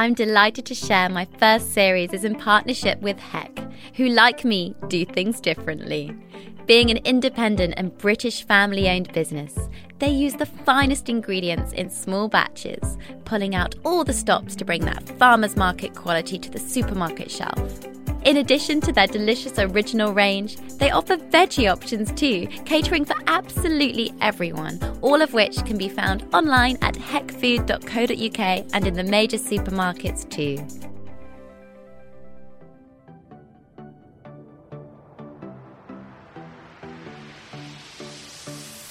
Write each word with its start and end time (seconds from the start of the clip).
I'm 0.00 0.14
delighted 0.14 0.64
to 0.64 0.74
share 0.74 1.10
my 1.10 1.26
first 1.36 1.74
series 1.74 2.14
is 2.14 2.24
in 2.24 2.34
partnership 2.34 3.02
with 3.02 3.18
Heck, 3.18 3.58
who, 3.96 4.08
like 4.08 4.46
me, 4.46 4.74
do 4.88 5.04
things 5.04 5.42
differently. 5.42 6.16
Being 6.64 6.90
an 6.90 6.96
independent 7.04 7.74
and 7.76 7.98
British 7.98 8.42
family 8.46 8.88
owned 8.88 9.12
business, 9.12 9.58
they 9.98 10.08
use 10.08 10.32
the 10.32 10.46
finest 10.46 11.10
ingredients 11.10 11.74
in 11.74 11.90
small 11.90 12.28
batches, 12.28 12.96
pulling 13.26 13.54
out 13.54 13.74
all 13.84 14.02
the 14.02 14.14
stops 14.14 14.56
to 14.56 14.64
bring 14.64 14.86
that 14.86 15.06
farmer's 15.18 15.54
market 15.54 15.94
quality 15.94 16.38
to 16.38 16.48
the 16.50 16.58
supermarket 16.58 17.30
shelf. 17.30 17.99
In 18.24 18.36
addition 18.36 18.82
to 18.82 18.92
their 18.92 19.06
delicious 19.06 19.58
original 19.58 20.12
range, 20.12 20.56
they 20.78 20.90
offer 20.90 21.16
veggie 21.16 21.72
options 21.72 22.12
too, 22.12 22.46
catering 22.66 23.04
for 23.04 23.16
absolutely 23.26 24.12
everyone, 24.20 24.78
all 25.00 25.22
of 25.22 25.32
which 25.32 25.56
can 25.64 25.78
be 25.78 25.88
found 25.88 26.26
online 26.34 26.76
at 26.82 26.94
heckfood.co.uk 26.94 28.66
and 28.74 28.86
in 28.86 28.94
the 28.94 29.04
major 29.04 29.38
supermarkets 29.38 30.28
too. 30.28 30.58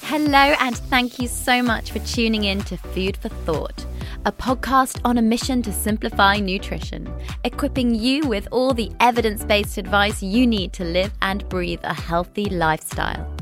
Hello, 0.02 0.56
and 0.60 0.76
thank 0.76 1.20
you 1.20 1.28
so 1.28 1.62
much 1.62 1.92
for 1.92 2.00
tuning 2.00 2.46
in 2.46 2.62
to 2.64 2.78
Food 2.78 3.16
for 3.18 3.30
Thought, 3.30 3.86
a 4.26 4.32
podcast 4.32 5.00
on 5.06 5.18
a 5.18 5.22
mission 5.22 5.62
to 5.62 5.72
simplify 5.72 6.38
nutrition, 6.38 7.12
equipping 7.44 7.96
you 7.96 8.28
with 8.28 8.48
all 8.52 8.74
the 8.74 8.92
evidence 9.00 9.44
based 9.44 9.78
advice 9.78 10.22
you 10.22 10.46
need 10.46 10.74
to 10.74 10.84
live 10.84 11.12
and 11.22 11.48
breathe 11.48 11.80
a 11.84 11.94
healthy 11.94 12.46
lifestyle. 12.46 13.34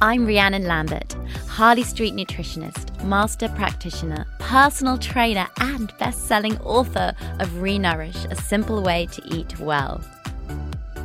I'm 0.00 0.26
Rhiannon 0.26 0.64
Lambert, 0.64 1.16
Harley 1.48 1.82
Street 1.82 2.14
nutritionist, 2.14 3.02
master 3.04 3.48
practitioner, 3.48 4.26
personal 4.38 4.98
trainer, 4.98 5.48
and 5.60 5.92
best 5.98 6.26
selling 6.26 6.58
author 6.58 7.14
of 7.40 7.48
Renourish 7.54 8.30
A 8.30 8.36
Simple 8.36 8.82
Way 8.82 9.06
to 9.12 9.22
Eat 9.34 9.58
Well. 9.58 10.00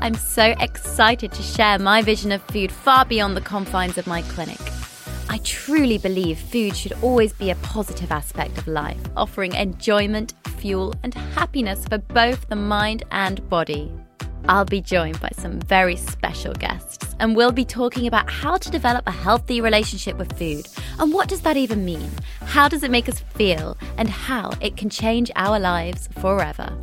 I'm 0.01 0.15
so 0.15 0.53
excited 0.59 1.31
to 1.31 1.41
share 1.41 1.79
my 1.79 2.01
vision 2.01 2.31
of 2.33 2.41
food 2.43 2.71
far 2.71 3.05
beyond 3.05 3.37
the 3.37 3.41
confines 3.41 3.97
of 3.97 4.05
my 4.05 4.21
clinic. 4.23 4.59
I 5.29 5.39
truly 5.43 5.97
believe 5.97 6.37
food 6.37 6.75
should 6.75 6.93
always 7.01 7.33
be 7.33 7.49
a 7.49 7.55
positive 7.55 8.11
aspect 8.11 8.57
of 8.57 8.67
life, 8.67 9.01
offering 9.15 9.53
enjoyment, 9.53 10.33
fuel, 10.57 10.93
and 11.03 11.13
happiness 11.13 11.85
for 11.85 11.97
both 11.97 12.47
the 12.49 12.55
mind 12.55 13.03
and 13.11 13.47
body. 13.49 13.91
I'll 14.49 14.65
be 14.65 14.81
joined 14.81 15.21
by 15.21 15.29
some 15.37 15.59
very 15.61 15.95
special 15.95 16.53
guests, 16.53 17.15
and 17.19 17.35
we'll 17.35 17.53
be 17.53 17.63
talking 17.63 18.07
about 18.07 18.29
how 18.29 18.57
to 18.57 18.69
develop 18.69 19.07
a 19.07 19.11
healthy 19.11 19.61
relationship 19.61 20.17
with 20.17 20.37
food. 20.37 20.67
And 20.99 21.13
what 21.13 21.29
does 21.29 21.41
that 21.41 21.55
even 21.55 21.85
mean? 21.85 22.11
How 22.41 22.67
does 22.67 22.83
it 22.83 22.91
make 22.91 23.07
us 23.07 23.19
feel? 23.19 23.77
And 23.97 24.09
how 24.09 24.51
it 24.59 24.75
can 24.75 24.89
change 24.89 25.31
our 25.35 25.59
lives 25.59 26.09
forever. 26.19 26.77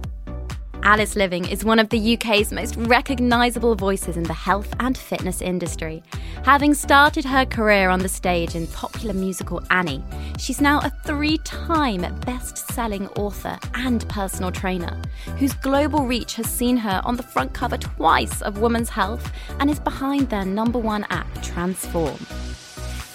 Alice 0.83 1.15
Liveing 1.15 1.51
is 1.51 1.65
one 1.65 1.79
of 1.79 1.91
the 1.91 2.15
UK's 2.15 2.53
most 2.53 2.75
recognisable 2.77 3.75
voices 3.75 4.17
in 4.17 4.23
the 4.23 4.33
health 4.33 4.75
and 4.81 4.97
fitness 4.97 5.43
industry. 5.43 6.03
Having 6.45 6.75
started 6.75 7.25
her 7.25 7.45
career 7.45 7.91
on 7.91 8.01
the 8.01 8.09
stage 8.09 8.55
in 8.55 8.67
popular 8.69 9.13
musical 9.13 9.63
Annie, 9.71 10.03
she's 10.39 10.61
now 10.61 10.81
a 10.81 10.91
three 11.05 11.37
time 11.39 12.01
best 12.21 12.57
selling 12.73 13.09
author 13.09 13.59
and 13.75 14.09
personal 14.09 14.51
trainer, 14.51 14.99
whose 15.37 15.53
global 15.55 16.07
reach 16.07 16.35
has 16.35 16.47
seen 16.47 16.79
her 16.79 17.03
on 17.05 17.17
the 17.17 17.23
front 17.23 17.53
cover 17.53 17.77
twice 17.77 18.41
of 18.41 18.61
Women's 18.61 18.89
Health 18.89 19.31
and 19.59 19.69
is 19.69 19.81
behind 19.81 20.31
their 20.31 20.47
number 20.47 20.79
one 20.79 21.05
app, 21.11 21.29
Transform. 21.43 22.19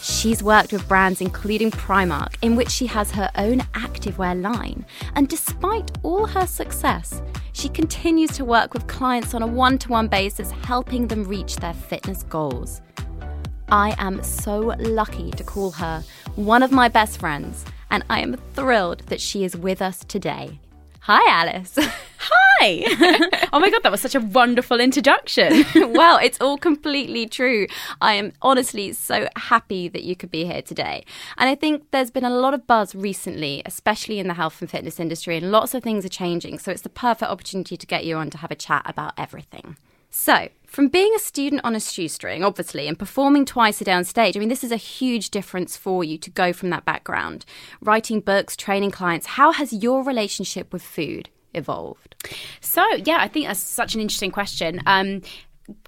She's 0.06 0.44
worked 0.44 0.72
with 0.72 0.88
brands 0.88 1.20
including 1.20 1.72
Primark, 1.72 2.36
in 2.44 2.56
which 2.56 2.70
she 2.70 2.86
has 2.86 3.10
her 3.12 3.32
own 3.38 3.62
activewear 3.74 4.40
line. 4.40 4.86
And 5.16 5.28
despite 5.28 5.90
all 6.04 6.28
her 6.28 6.46
success, 6.46 7.24
she 7.56 7.70
continues 7.70 8.32
to 8.32 8.44
work 8.44 8.74
with 8.74 8.86
clients 8.88 9.34
on 9.34 9.42
a 9.42 9.48
one 9.48 9.78
to 9.78 9.90
one 9.90 10.10
basis, 10.10 10.52
helping 10.52 11.08
them 11.08 11.24
reach 11.24 11.56
their 11.56 11.74
fitness 11.74 12.24
goals. 12.24 12.82
I 13.70 13.96
am 13.98 14.22
so 14.24 14.76
lucky 14.78 15.32
to 15.32 15.44
call 15.44 15.72
her 15.72 16.04
one 16.36 16.64
of 16.64 16.74
my 16.74 16.90
best 16.90 17.18
friends, 17.18 17.64
and 17.90 18.04
I 18.10 18.20
am 18.20 18.36
thrilled 18.54 19.04
that 19.08 19.22
she 19.22 19.46
is 19.46 19.56
with 19.56 19.82
us 19.82 20.04
today. 20.04 20.60
Hi, 21.08 21.22
Alice. 21.30 21.78
Hi! 22.18 23.48
oh 23.54 23.60
my 23.60 23.70
god, 23.70 23.84
that 23.84 23.92
was 23.92 24.02
such 24.02 24.16
a 24.16 24.20
wonderful 24.20 24.80
introduction. 24.80 25.64
well, 25.94 26.18
it's 26.18 26.42
all 26.42 26.58
completely 26.58 27.28
true. 27.28 27.68
I 28.02 28.16
am 28.16 28.34
honestly 28.42 28.92
so 28.94 29.28
happy 29.36 29.88
that 29.88 30.02
you 30.02 30.16
could 30.16 30.32
be 30.32 30.46
here 30.46 30.64
today. 30.64 31.06
And 31.38 31.48
I 31.48 31.54
think 31.54 31.84
there's 31.92 32.10
been 32.10 32.24
a 32.24 32.32
lot 32.32 32.56
of 32.56 32.66
buzz 32.66 32.96
recently, 32.96 33.62
especially 33.68 34.18
in 34.18 34.28
the 34.28 34.34
health 34.34 34.60
and 34.62 34.72
fitness 34.72 35.00
industry, 35.00 35.38
and 35.38 35.52
lots 35.52 35.76
of 35.76 35.84
things 35.84 36.08
are 36.08 36.10
changing. 36.10 36.58
So 36.58 36.72
it's 36.72 36.82
the 36.82 36.90
perfect 36.90 37.30
opportunity 37.30 37.78
to 37.78 37.86
get 37.86 38.04
you 38.04 38.16
on 38.18 38.32
to 38.32 38.40
have 38.40 38.50
a 38.50 38.56
chat 38.56 38.82
about 38.86 39.14
everything. 39.16 39.78
So, 40.10 40.48
from 40.76 40.90
being 40.90 41.16
a 41.16 41.20
student 41.20 41.62
on 41.64 41.74
a 41.74 41.80
shoestring, 41.80 42.44
obviously, 42.44 42.90
and 42.90 43.00
performing 43.00 43.46
twice 43.46 43.80
a 43.80 43.86
day 43.86 43.94
on 43.94 44.04
stage, 44.04 44.36
I 44.36 44.42
mean, 44.42 44.50
this 44.50 44.62
is 44.62 44.74
a 44.74 44.76
huge 44.76 45.30
difference 45.30 45.78
for 45.78 46.04
you 46.04 46.18
to 46.18 46.30
go 46.30 46.52
from 46.52 46.70
that 46.72 46.84
background. 46.84 47.46
Writing 47.80 48.20
books, 48.20 48.58
training 48.58 48.92
clients, 48.92 49.26
how 49.26 49.54
has 49.54 49.72
your 49.72 50.04
relationship 50.04 50.74
with 50.74 50.82
food 50.82 51.30
evolved? 51.54 52.18
So, 52.60 52.86
yeah, 53.06 53.20
I 53.22 53.30
think 53.30 53.48
that's 53.48 53.62
such 53.62 53.96
an 53.96 54.02
interesting 54.02 54.32
question. 54.32 54.82
Um, 54.86 55.22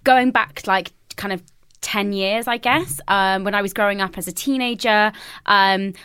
going 0.05 0.31
back, 0.31 0.65
like, 0.65 0.93
kind 1.17 1.33
of 1.33 1.43
10 1.81 2.13
years, 2.13 2.47
I 2.47 2.55
guess, 2.55 3.01
um, 3.09 3.43
when 3.43 3.55
I 3.55 3.61
was 3.61 3.73
growing 3.73 3.99
up 3.99 4.17
as 4.17 4.29
a 4.29 4.31
teenager, 4.31 5.11
um, 5.47 5.95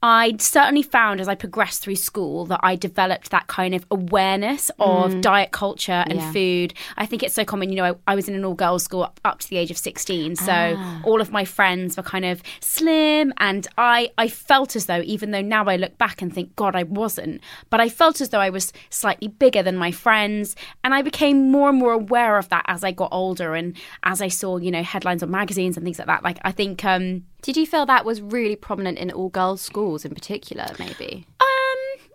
I 0.00 0.36
certainly 0.38 0.82
found 0.82 1.20
as 1.20 1.26
I 1.26 1.34
progressed 1.34 1.82
through 1.82 1.96
school 1.96 2.44
that 2.46 2.60
I 2.62 2.76
developed 2.76 3.30
that 3.32 3.48
kind 3.48 3.74
of 3.74 3.84
awareness 3.90 4.70
of 4.78 5.20
diet 5.20 5.50
culture 5.50 6.04
and 6.06 6.20
Yeah. 6.20 6.32
food. 6.32 6.74
I 6.96 7.04
think 7.04 7.24
it's 7.24 7.34
so 7.34 7.44
common. 7.44 7.70
You 7.70 7.76
know, 7.76 7.84
I, 8.06 8.12
I 8.12 8.14
was 8.14 8.28
in 8.28 8.36
an 8.36 8.44
all 8.44 8.54
girls 8.54 8.84
school 8.84 9.02
up, 9.02 9.18
up 9.24 9.40
to 9.40 9.50
the 9.50 9.56
age 9.56 9.72
of 9.72 9.76
16. 9.76 10.36
So 10.36 10.76
Ah. 10.78 11.00
all 11.02 11.20
of 11.20 11.32
my 11.32 11.44
friends 11.44 11.96
were 11.96 12.04
kind 12.04 12.24
of 12.24 12.42
slim. 12.60 13.32
And 13.38 13.66
I, 13.76 14.10
I 14.16 14.28
felt 14.28 14.76
as 14.76 14.86
though, 14.86 15.02
even 15.04 15.32
though 15.32 15.42
now 15.42 15.64
I 15.64 15.74
look 15.74 15.98
back 15.98 16.22
and 16.22 16.32
think, 16.32 16.54
God, 16.54 16.76
I 16.76 16.84
wasn't, 16.84 17.40
but 17.68 17.80
I 17.80 17.88
felt 17.88 18.20
as 18.20 18.28
though 18.28 18.40
I 18.40 18.50
was 18.50 18.72
slightly 18.90 19.26
bigger 19.26 19.64
than 19.64 19.76
my 19.76 19.90
friends. 19.90 20.54
And 20.84 20.94
I 20.94 21.02
became 21.02 21.50
more 21.50 21.70
and 21.70 21.78
more 21.78 21.92
aware 21.92 22.38
of 22.38 22.48
that 22.50 22.64
as 22.68 22.84
I 22.84 22.92
got 22.92 23.08
older 23.10 23.56
and 23.56 23.76
as 24.04 24.22
I 24.22 24.28
saw, 24.28 24.58
you 24.58 24.70
know, 24.70 24.84
headlines 24.84 25.24
on 25.24 25.30
magazines 25.32 25.76
and 25.76 25.82
things 25.84 25.98
like 25.98 26.06
that. 26.06 26.22
Like, 26.22 26.38
I 26.42 26.52
think. 26.52 26.84
Um, 26.84 27.24
Did 27.42 27.56
you 27.56 27.66
feel 27.66 27.86
that 27.86 28.04
was 28.04 28.20
really 28.20 28.56
prominent 28.56 28.98
in 28.98 29.10
all 29.10 29.28
girls 29.28 29.60
schools 29.60 30.04
in 30.04 30.14
particular, 30.14 30.66
maybe? 30.78 31.26
Um, 31.40 32.08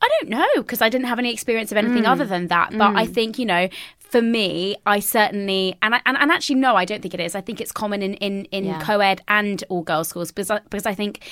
I 0.00 0.08
don't 0.20 0.30
know 0.30 0.46
because 0.56 0.80
I 0.80 0.88
didn't 0.88 1.06
have 1.06 1.18
any 1.18 1.32
experience 1.32 1.72
of 1.72 1.78
anything 1.78 2.06
other 2.06 2.24
mm. 2.24 2.30
than 2.30 2.46
that. 2.48 2.70
But 2.70 2.96
I 2.96 3.06
mm. 3.06 3.14
think 3.14 3.38
you 3.38 3.46
know, 3.46 3.68
for 3.98 4.22
me, 4.22 4.76
I 4.86 5.00
certainly 5.00 5.76
and 5.82 5.94
I, 5.94 6.00
and, 6.06 6.16
and 6.16 6.30
actually 6.30 6.56
no, 6.56 6.74
I 6.74 6.84
don't 6.84 7.02
think 7.02 7.14
it 7.14 7.20
is. 7.20 7.34
I 7.34 7.40
think 7.40 7.60
it's 7.60 7.72
common 7.72 8.02
in 8.02 8.14
in, 8.14 8.44
in 8.46 8.64
Yeah. 8.64 8.80
co-ed 8.80 9.20
and 9.28 9.62
all 9.68 9.82
girls 9.82 10.08
schools 10.08 10.30
because 10.30 10.50
I, 10.50 10.60
because 10.60 10.86
I 10.86 10.94
think. 10.94 11.24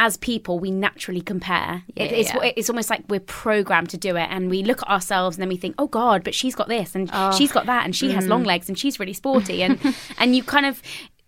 As 0.00 0.16
people, 0.16 0.60
we 0.60 0.70
naturally 0.70 1.20
compare. 1.20 1.82
It- 1.96 2.12
it's, 2.12 2.32
yeah. 2.32 2.52
it's 2.54 2.70
almost 2.70 2.88
like 2.88 3.02
we're 3.08 3.18
programmed 3.18 3.90
to 3.90 3.96
do 3.96 4.14
it, 4.14 4.28
and 4.30 4.48
we 4.48 4.62
look 4.62 4.80
at 4.82 4.88
ourselves 4.88 5.36
and 5.36 5.42
then 5.42 5.48
we 5.48 5.56
think, 5.56 5.74
"Oh 5.76 5.88
God, 5.88 6.22
but 6.22 6.36
she's 6.36 6.54
got 6.54 6.68
this, 6.68 6.94
and 6.94 7.10
oh. 7.12 7.36
she's 7.36 7.50
got 7.50 7.66
that, 7.66 7.84
and 7.84 7.96
she 7.96 8.12
has 8.12 8.28
long 8.28 8.44
mm. 8.44 8.46
legs, 8.46 8.68
and 8.68 8.78
she's 8.78 9.00
really 9.00 9.12
sporty," 9.12 9.60
and 9.60 9.76
and 10.18 10.36
you 10.36 10.44
kind 10.44 10.66
of 10.66 10.80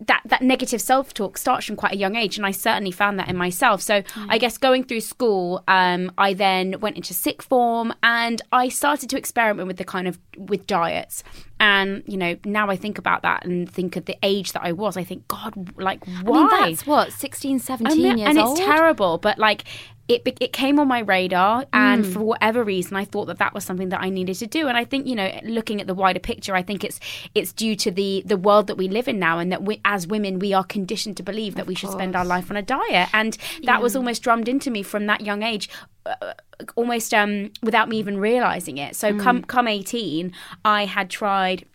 that 0.07 0.21
that 0.25 0.41
negative 0.41 0.81
self 0.81 1.13
talk 1.13 1.37
starts 1.37 1.65
from 1.65 1.75
quite 1.75 1.93
a 1.93 1.97
young 1.97 2.15
age, 2.15 2.37
and 2.37 2.45
I 2.45 2.51
certainly 2.51 2.91
found 2.91 3.19
that 3.19 3.29
in 3.29 3.35
myself. 3.35 3.81
So 3.81 4.03
I 4.29 4.37
guess 4.37 4.57
going 4.57 4.83
through 4.83 5.01
school, 5.01 5.63
um, 5.67 6.11
I 6.17 6.33
then 6.33 6.79
went 6.79 6.95
into 6.95 7.13
sixth 7.13 7.47
form, 7.47 7.93
and 8.01 8.41
I 8.51 8.69
started 8.69 9.09
to 9.11 9.17
experiment 9.17 9.67
with 9.67 9.77
the 9.77 9.85
kind 9.85 10.07
of 10.07 10.19
with 10.37 10.65
diets. 10.67 11.23
And 11.59 12.03
you 12.07 12.17
know, 12.17 12.35
now 12.43 12.69
I 12.69 12.75
think 12.75 12.97
about 12.97 13.21
that 13.21 13.45
and 13.45 13.71
think 13.71 13.95
of 13.95 14.05
the 14.05 14.17
age 14.23 14.53
that 14.53 14.63
I 14.63 14.71
was. 14.71 14.97
I 14.97 15.03
think, 15.03 15.27
God, 15.27 15.77
like 15.77 16.03
why? 16.23 16.39
I 16.39 16.41
mean, 16.41 16.71
that's 16.71 16.87
what 16.87 17.11
16, 17.13 17.59
17 17.59 17.91
I 17.91 17.95
mean, 17.95 18.17
years 18.17 18.29
and 18.29 18.39
old. 18.39 18.57
And 18.57 18.57
it's 18.57 18.67
terrible, 18.67 19.17
but 19.19 19.37
like 19.37 19.65
it 20.11 20.37
it 20.39 20.53
came 20.53 20.79
on 20.79 20.87
my 20.87 20.99
radar, 20.99 21.65
and 21.73 22.03
Mm. 22.05 22.13
for 22.13 22.19
whatever 22.19 22.63
reason, 22.63 22.95
I 22.97 23.05
thought 23.05 23.25
that 23.25 23.37
that 23.39 23.53
was 23.53 23.63
something 23.63 23.89
that 23.89 24.01
I 24.01 24.09
needed 24.09 24.35
to 24.37 24.47
do. 24.47 24.67
And 24.67 24.77
I 24.77 24.85
think 24.85 25.07
you 25.07 25.15
know, 25.15 25.29
looking 25.43 25.81
at 25.81 25.87
the 25.87 25.93
wider 25.93 26.19
picture, 26.19 26.55
I 26.55 26.63
think 26.63 26.83
it's 26.83 26.99
it's 27.35 27.51
due 27.53 27.75
to 27.77 27.91
the 27.91 28.23
the 28.25 28.37
world 28.37 28.67
that 28.67 28.77
we 28.77 28.87
live 28.87 29.07
in 29.07 29.19
now, 29.19 29.39
and 29.39 29.51
that 29.51 29.63
we, 29.63 29.79
as 29.85 30.07
women, 30.07 30.39
we 30.39 30.53
are 30.53 30.63
conditioned 30.63 31.17
to 31.17 31.23
believe 31.23 31.55
that 31.55 31.67
we 31.67 31.75
should 31.75 31.91
spend 31.91 32.15
our 32.15 32.25
life 32.25 32.49
on 32.51 32.57
a 32.57 32.61
diet, 32.61 33.09
and 33.13 33.37
that 33.63 33.81
was 33.81 33.95
almost 33.95 34.23
drummed 34.23 34.47
into 34.47 34.69
me 34.71 34.83
from 34.83 35.05
that 35.07 35.21
young 35.21 35.43
age. 35.43 35.69
Uh, 36.05 36.33
almost 36.75 37.13
um, 37.13 37.51
without 37.63 37.87
me 37.89 37.97
even 37.97 38.17
realizing 38.17 38.77
it. 38.77 38.95
So 38.95 39.13
Mm. 39.13 39.19
come 39.19 39.43
come 39.43 39.67
eighteen, 39.67 40.33
I 40.65 40.85
had 40.85 41.09
tried 41.09 41.65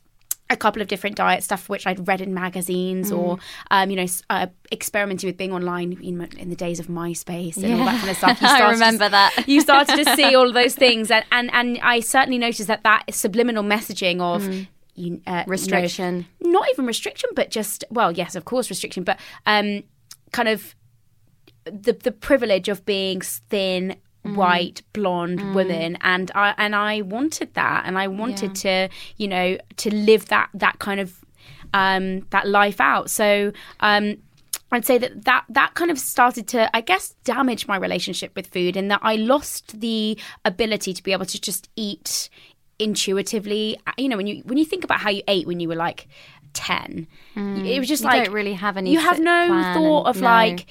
a 0.48 0.56
couple 0.56 0.80
of 0.80 0.86
different 0.88 1.16
diet 1.16 1.42
stuff 1.42 1.68
which 1.68 1.86
I'd 1.88 2.06
read 2.06 2.20
in 2.20 2.32
magazines 2.32 3.10
Mm. 3.10 3.18
or 3.18 3.38
um, 3.70 3.90
you 3.90 3.96
know 3.96 4.06
uh, 4.30 4.46
experimenting 4.70 5.28
with 5.28 5.36
being 5.36 5.52
online 5.52 5.92
in, 6.02 6.22
in 6.38 6.50
the 6.50 6.56
days 6.56 6.78
of 6.78 6.86
MySpace 6.86 7.56
and 7.56 7.72
all 7.80 7.84
that 7.86 7.98
kind 7.98 8.10
of 8.10 8.16
stuff. 8.16 8.38
I 8.42 8.46
started 8.46 8.64
to- 8.66 8.72
remember 8.72 9.08
that. 9.08 9.44
you 9.48 9.60
started 9.60 10.04
to 10.04 10.14
see 10.16 10.34
all 10.36 10.46
of 10.48 10.54
those 10.54 10.74
things, 10.84 11.10
and 11.10 11.24
and, 11.32 11.50
and 11.52 11.78
I 11.82 12.00
certainly 12.00 12.38
noticed 12.38 12.68
that 12.68 12.82
that 12.84 13.12
subliminal 13.12 13.64
messaging 13.64 14.20
of. 14.20 14.44
You, 14.98 15.20
uh, 15.26 15.42
Mm. 15.44 15.48
Restriction. 15.48 16.26
no, 16.40 16.50
not 16.52 16.68
even 16.70 16.86
restriction, 16.86 17.28
but 17.34 17.50
just 17.50 17.84
well, 17.90 18.12
yes, 18.12 18.34
of 18.34 18.46
course, 18.46 18.70
restriction, 18.70 19.04
but 19.04 19.20
um, 19.44 19.82
kind 20.32 20.48
of 20.48 20.74
the 21.64 21.92
the 21.92 22.12
privilege 22.12 22.68
of 22.70 22.86
being 22.86 23.20
thin 23.20 23.96
white 24.34 24.82
blonde 24.92 25.54
woman 25.54 25.96
and 26.00 26.30
I 26.34 26.54
and 26.58 26.74
I 26.74 27.02
wanted 27.02 27.54
that 27.54 27.84
and 27.86 27.98
I 27.98 28.08
wanted 28.08 28.54
to 28.56 28.88
you 29.16 29.28
know 29.28 29.58
to 29.76 29.94
live 29.94 30.26
that 30.26 30.50
that 30.54 30.78
kind 30.78 31.00
of 31.00 31.24
um 31.74 32.20
that 32.30 32.46
life 32.48 32.80
out 32.80 33.10
so 33.10 33.52
um 33.80 34.16
I'd 34.72 34.84
say 34.84 34.98
that, 34.98 35.24
that 35.26 35.44
that 35.48 35.74
kind 35.74 35.92
of 35.92 35.98
started 35.98 36.48
to, 36.48 36.74
I 36.76 36.80
guess, 36.80 37.14
damage 37.22 37.68
my 37.68 37.76
relationship 37.76 38.34
with 38.34 38.48
food, 38.48 38.76
in 38.76 38.88
that 38.88 38.98
I 39.00 39.14
lost 39.14 39.80
the 39.80 40.18
ability 40.44 40.92
to 40.92 41.02
be 41.04 41.12
able 41.12 41.24
to 41.26 41.40
just 41.40 41.68
eat 41.76 42.28
intuitively. 42.80 43.78
You 43.96 44.08
know, 44.08 44.16
when 44.16 44.26
you 44.26 44.42
when 44.44 44.58
you 44.58 44.64
think 44.64 44.82
about 44.82 45.00
how 45.00 45.10
you 45.10 45.22
ate 45.28 45.46
when 45.46 45.60
you 45.60 45.68
were 45.68 45.76
like 45.76 46.08
ten, 46.52 47.06
it 47.36 47.78
was 47.78 47.88
just 47.88 48.02
Mm. 48.02 48.12
You 48.12 48.20
like 48.22 48.32
really 48.32 48.54
have 48.54 48.76
any 48.76 48.92
You 48.92 48.98
have 48.98 49.20
no 49.20 49.72
thought 49.74 50.06
of 50.06 50.20
no. 50.20 50.26
like 50.26 50.66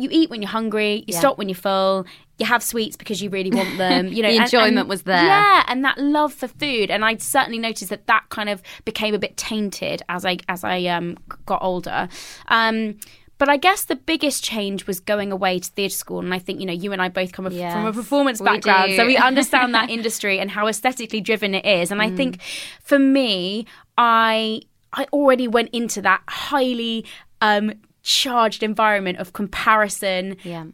you 0.00 0.08
eat 0.12 0.30
when 0.30 0.42
you're 0.42 0.50
hungry, 0.50 0.96
you 1.06 1.14
Yeah. 1.14 1.18
stop 1.18 1.38
when 1.38 1.48
you're 1.48 1.54
full, 1.56 2.06
you 2.38 2.46
have 2.46 2.62
sweets 2.62 2.96
because 2.96 3.22
you 3.22 3.28
really 3.30 3.50
want 3.50 3.76
them. 3.78 4.08
You 4.08 4.22
know, 4.24 4.30
The 4.30 4.42
enjoyment 4.42 4.78
and- 4.78 4.88
was 4.88 5.02
there. 5.02 5.24
Yeah, 5.24 5.64
and 5.68 5.84
that 5.84 5.98
love 5.98 6.32
for 6.32 6.48
food, 6.48 6.90
and 6.90 7.04
I 7.04 7.16
certainly 7.16 7.58
noticed 7.58 7.90
that 7.90 8.06
that 8.06 8.24
kind 8.30 8.48
of 8.48 8.62
became 8.84 9.14
a 9.14 9.18
bit 9.18 9.36
tainted 9.36 10.02
as 10.08 10.24
I 10.24 10.38
as 10.48 10.64
I 10.64 10.84
um, 10.86 11.16
got 11.46 11.62
older. 11.62 12.08
Um, 12.48 12.96
but 13.38 13.48
I 13.48 13.56
guess 13.56 13.84
the 13.84 13.96
biggest 13.96 14.44
change 14.44 14.86
was 14.86 15.00
going 15.00 15.32
away 15.32 15.60
to 15.60 15.70
theatre 15.70 15.94
school, 15.94 16.18
and 16.20 16.34
I 16.34 16.38
think 16.38 16.60
you 16.60 16.66
know 16.66 16.74
you 16.74 16.92
and 16.92 17.00
I 17.00 17.08
both 17.08 17.32
come 17.32 17.46
from 17.46 17.86
a 17.86 17.92
performance 17.92 18.40
background, 18.40 18.90
do. 18.90 18.96
so 18.96 19.06
we 19.06 19.16
understand 19.30 19.74
that 19.74 19.88
industry 19.88 20.38
and 20.38 20.50
how 20.50 20.66
aesthetically 20.66 21.22
driven 21.22 21.54
it 21.54 21.64
is. 21.64 21.88
Mm. 21.88 21.92
And 21.92 22.02
I 22.02 22.10
think 22.10 22.42
for 22.82 22.98
me, 22.98 23.66
I 23.96 24.62
I 24.92 25.06
already 25.12 25.48
went 25.48 25.70
into 25.70 26.02
that 26.02 26.22
highly 26.28 27.06
um, 27.40 27.72
charged 28.10 28.62
environment 28.62 29.18
of 29.18 29.32
comparison 29.32 30.36
Yeah. 30.42 30.64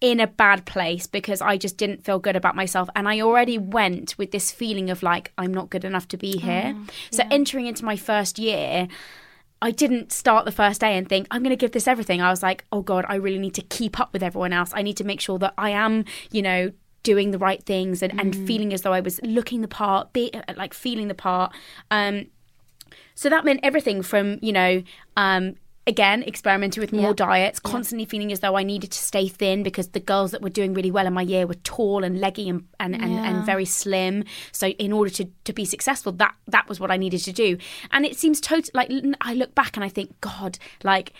in 0.00 0.20
a 0.20 0.26
bad 0.26 0.66
place 0.66 1.06
because 1.06 1.40
I 1.40 1.56
just 1.56 1.76
didn't 1.78 2.04
feel 2.04 2.18
good 2.18 2.36
about 2.36 2.54
myself. 2.54 2.88
And 2.94 3.08
I 3.08 3.20
already 3.20 3.56
went 3.56 4.18
with 4.18 4.30
this 4.30 4.50
feeling 4.52 4.90
of 4.90 5.02
like, 5.02 5.32
I'm 5.38 5.54
not 5.54 5.70
good 5.70 5.84
enough 5.84 6.06
to 6.08 6.16
be 6.16 6.32
here. 6.38 6.76
so 7.10 7.22
entering 7.30 7.66
into 7.66 7.84
my 7.84 7.96
first 7.96 8.38
year, 8.38 8.88
I 9.62 9.70
didn't 9.70 10.12
start 10.12 10.44
the 10.44 10.52
first 10.52 10.80
day 10.80 10.96
and 10.98 11.08
think, 11.08 11.28
I'm 11.30 11.42
going 11.42 11.56
to 11.58 11.64
give 11.64 11.70
this 11.72 11.86
everything. 11.86 12.20
I 12.20 12.30
was 12.30 12.42
like, 12.42 12.64
oh 12.72 12.82
God, 12.82 13.04
I 13.08 13.14
really 13.14 13.38
need 13.38 13.54
to 13.54 13.62
keep 13.62 13.98
up 14.00 14.12
with 14.12 14.22
everyone 14.22 14.52
else. 14.52 14.70
I 14.74 14.82
need 14.82 14.96
to 14.98 15.04
make 15.04 15.20
sure 15.20 15.38
that 15.38 15.54
I 15.56 15.70
am, 15.70 16.04
you 16.30 16.42
know, 16.42 16.72
doing 17.04 17.30
the 17.30 17.38
right 17.38 17.62
things 17.64 18.02
and, 18.02 18.12
and 18.20 18.34
feeling 18.46 18.72
as 18.74 18.82
though 18.82 18.92
I 18.92 19.00
was 19.00 19.20
looking 19.22 19.60
the 19.62 19.68
part, 19.68 20.12
be, 20.12 20.30
like 20.56 20.74
feeling 20.74 21.08
the 21.08 21.14
part. 21.14 21.52
Um, 21.90 22.26
so 23.14 23.28
that 23.30 23.44
meant 23.44 23.60
everything 23.62 24.02
from, 24.02 24.38
you 24.42 24.52
know, 24.52 24.82
um, 25.16 25.54
again, 25.86 26.22
experimenting 26.22 26.80
with 26.80 26.92
more 26.92 27.08
Yeah. 27.08 27.12
diets, 27.26 27.58
constantly 27.58 28.04
feeling 28.04 28.30
as 28.30 28.40
though 28.40 28.56
I 28.56 28.62
needed 28.62 28.92
to 28.92 28.98
stay 28.98 29.26
thin 29.26 29.62
because 29.62 29.88
the 29.88 30.00
girls 30.00 30.30
that 30.30 30.40
were 30.40 30.50
doing 30.50 30.74
really 30.74 30.90
well 30.92 31.06
in 31.06 31.12
my 31.12 31.22
year 31.22 31.46
were 31.46 31.54
tall 31.54 32.04
and 32.04 32.20
leggy 32.20 32.48
and, 32.48 32.68
and, 32.78 32.94
and, 32.94 33.18
and 33.18 33.44
very 33.44 33.64
slim. 33.64 34.24
So 34.52 34.68
in 34.68 34.92
order 34.92 35.10
to, 35.10 35.28
to 35.44 35.52
be 35.52 35.64
successful, 35.64 36.12
that 36.12 36.34
that 36.46 36.68
was 36.68 36.78
what 36.78 36.90
I 36.92 36.96
needed 36.96 37.20
to 37.24 37.32
do. 37.32 37.58
And 37.90 38.06
it 38.06 38.16
seems 38.16 38.40
total 38.40 38.70
like 38.74 38.92
I 39.20 39.34
look 39.34 39.54
back 39.54 39.76
and 39.76 39.82
I 39.82 39.88
think, 39.88 40.20
God, 40.20 40.58
like 40.84 41.12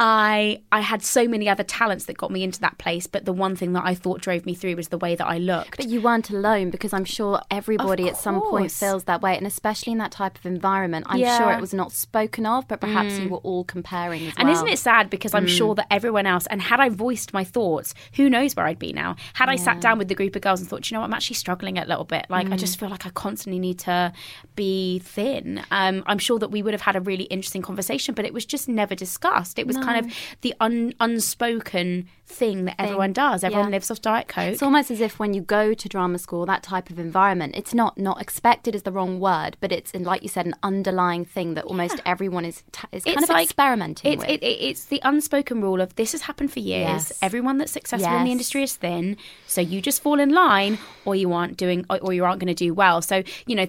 I 0.00 0.62
I 0.70 0.80
had 0.80 1.02
so 1.02 1.26
many 1.26 1.48
other 1.48 1.64
talents 1.64 2.04
that 2.04 2.16
got 2.16 2.30
me 2.30 2.44
into 2.44 2.60
that 2.60 2.78
place, 2.78 3.08
but 3.08 3.24
the 3.24 3.32
one 3.32 3.56
thing 3.56 3.72
that 3.72 3.84
I 3.84 3.94
thought 3.94 4.20
drove 4.20 4.46
me 4.46 4.54
through 4.54 4.76
was 4.76 4.88
the 4.88 4.98
way 4.98 5.16
that 5.16 5.26
I 5.26 5.38
looked. 5.38 5.78
But 5.78 5.88
you 5.88 6.00
weren't 6.00 6.30
alone 6.30 6.70
because 6.70 6.92
I'm 6.92 7.04
sure 7.04 7.40
everybody 7.50 8.08
at 8.08 8.16
some 8.16 8.40
point 8.40 8.70
feels 8.70 9.04
that 9.04 9.22
way, 9.22 9.36
and 9.36 9.46
especially 9.46 9.92
in 9.92 9.98
that 9.98 10.12
type 10.12 10.38
of 10.38 10.46
environment. 10.46 11.06
I'm 11.08 11.18
Yeah. 11.18 11.38
sure 11.38 11.52
it 11.52 11.60
was 11.60 11.74
not 11.74 11.90
spoken 11.90 12.46
of, 12.46 12.68
but 12.68 12.80
perhaps 12.80 13.18
you 13.18 13.26
mm. 13.26 13.30
were 13.30 13.38
all 13.38 13.64
comparing 13.64 14.26
as 14.28 14.34
And 14.36 14.48
isn't 14.48 14.68
it 14.68 14.78
sad 14.78 15.10
because 15.10 15.34
I'm 15.34 15.48
sure 15.48 15.72
mm. 15.72 15.76
that 15.78 15.86
everyone 15.90 16.26
else, 16.26 16.46
and 16.46 16.62
had 16.62 16.78
I 16.78 16.90
voiced 16.90 17.34
my 17.34 17.42
thoughts, 17.42 17.92
who 18.14 18.30
knows 18.30 18.54
where 18.54 18.66
I'd 18.66 18.78
be 18.78 18.92
now? 18.92 19.16
Had 19.34 19.48
I 19.48 19.56
sat 19.56 19.80
down 19.80 19.98
with 19.98 20.06
the 20.06 20.14
group 20.14 20.36
of 20.36 20.42
girls 20.42 20.60
and 20.60 20.68
thought, 20.68 20.88
you 20.90 20.94
know 20.94 21.00
what, 21.00 21.06
I'm 21.06 21.14
actually 21.14 21.36
struggling 21.36 21.76
a 21.76 21.84
little 21.84 22.04
bit. 22.04 22.26
Like, 22.28 22.46
I 22.46 22.50
mm. 22.50 22.58
just 22.58 22.78
feel 22.78 22.88
like 22.88 23.04
I 23.04 23.10
constantly 23.10 23.58
need 23.58 23.80
to 23.80 24.12
be 24.54 25.00
thin. 25.00 25.62
Um, 25.72 26.04
I'm 26.06 26.18
sure 26.18 26.38
that 26.38 26.52
we 26.52 26.62
would 26.62 26.74
have 26.74 26.82
had 26.82 26.94
a 26.94 27.00
really 27.00 27.24
interesting 27.24 27.62
conversation, 27.62 28.14
but 28.14 28.24
it 28.24 28.32
was 28.32 28.46
just 28.46 28.68
never 28.68 28.94
discussed. 28.94 29.58
It 29.58 29.66
was 29.66 29.76
kind 29.88 30.06
of 30.06 30.12
mm. 30.12 30.16
the 30.42 30.54
un- 30.60 30.94
unspoken 31.00 32.08
thing 32.28 32.66
that 32.66 32.76
everyone 32.78 33.12
does. 33.12 33.42
Everyone 33.42 33.68
yeah. 33.68 33.76
lives 33.76 33.90
off 33.90 34.02
Diet 34.02 34.28
Coke. 34.28 34.52
It's 34.52 34.62
almost 34.62 34.90
as 34.90 35.00
if 35.00 35.18
when 35.18 35.32
you 35.32 35.40
go 35.40 35.74
to 35.74 35.88
drama 35.88 36.18
school, 36.18 36.44
that 36.46 36.62
type 36.62 36.90
of 36.90 36.98
environment, 36.98 37.54
it's 37.56 37.72
not 37.74 37.98
not 37.98 38.20
expected 38.20 38.74
is 38.74 38.82
the 38.82 38.92
wrong 38.92 39.18
word, 39.18 39.56
but 39.60 39.72
it's 39.72 39.90
in, 39.92 40.04
like 40.04 40.22
you 40.22 40.28
said, 40.28 40.46
an 40.46 40.54
underlying 40.62 41.24
thing 41.24 41.54
that 41.54 41.64
almost 41.64 42.00
everyone 42.04 42.44
is 42.44 42.62
t- 42.72 42.88
is 42.92 43.04
kind 43.04 43.22
of 43.22 43.30
experimenting 43.30 44.12
it's, 44.12 44.20
with. 44.20 44.30
It, 44.30 44.42
it, 44.42 44.60
it's 44.60 44.84
the 44.86 45.00
unspoken 45.04 45.60
rule 45.60 45.80
of 45.80 45.94
this 45.96 46.12
has 46.12 46.22
happened 46.22 46.52
for 46.52 46.60
years. 46.60 46.88
Yes. 46.88 47.18
Everyone 47.22 47.58
that's 47.58 47.72
successful 47.72 48.14
in 48.14 48.24
the 48.24 48.32
industry 48.32 48.62
is 48.62 48.76
thin, 48.76 49.16
so 49.46 49.60
you 49.60 49.80
just 49.80 50.02
fall 50.02 50.20
in 50.20 50.30
line, 50.30 50.78
or 51.04 51.16
you 51.16 51.32
aren't 51.32 51.56
doing, 51.56 51.86
or, 51.88 51.98
or 52.00 52.12
you 52.12 52.24
aren't 52.24 52.40
going 52.40 52.54
to 52.54 52.54
do 52.54 52.74
well. 52.74 53.00
So 53.02 53.22
you 53.46 53.56
know, 53.56 53.66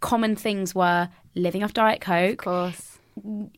common 0.00 0.36
things 0.36 0.74
were 0.74 1.08
living 1.34 1.62
off 1.62 1.72
diet 1.72 2.00
coke, 2.00 2.32
of 2.32 2.38
course. 2.38 2.98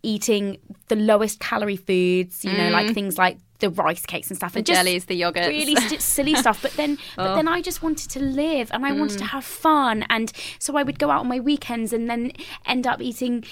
Eating 0.02 0.59
the 0.88 0.97
lowest 0.97 1.40
calorie 1.40 1.76
foods. 1.76 2.45
You 2.45 2.52
know, 2.52 2.71
like 2.71 2.92
things 2.95 3.19
like 3.19 3.38
the 3.61 3.71
rice 3.71 4.04
cakes 4.04 4.28
and 4.28 4.37
stuff, 4.37 4.50
Mm. 4.50 4.54
The 4.54 4.59
and 4.59 4.66
just 4.66 4.78
jellies, 4.78 5.04
the 5.04 5.21
yogurts. 5.21 5.49
really 5.49 5.76
st- 5.76 6.00
silly 6.02 6.35
stuff. 6.35 6.61
But 6.62 6.73
then, 6.73 6.99
but 7.16 7.37
then 7.37 7.47
I 7.47 7.62
just 7.62 7.83
wanted 7.83 8.11
to 8.11 8.21
live 8.21 8.71
and 8.73 8.85
I 8.85 8.92
wanted 8.92 9.16
Mm. 9.16 9.19
to 9.19 9.25
have 9.26 9.45
fun, 9.45 10.04
and 10.11 10.33
so 10.59 10.76
I 10.76 10.83
would 10.83 10.99
go 10.99 11.11
out 11.11 11.21
on 11.21 11.28
my 11.28 11.38
weekends 11.40 11.92
and 11.92 12.11
then 12.11 12.33
end 12.66 12.87
up 12.87 13.00
eating. 13.00 13.45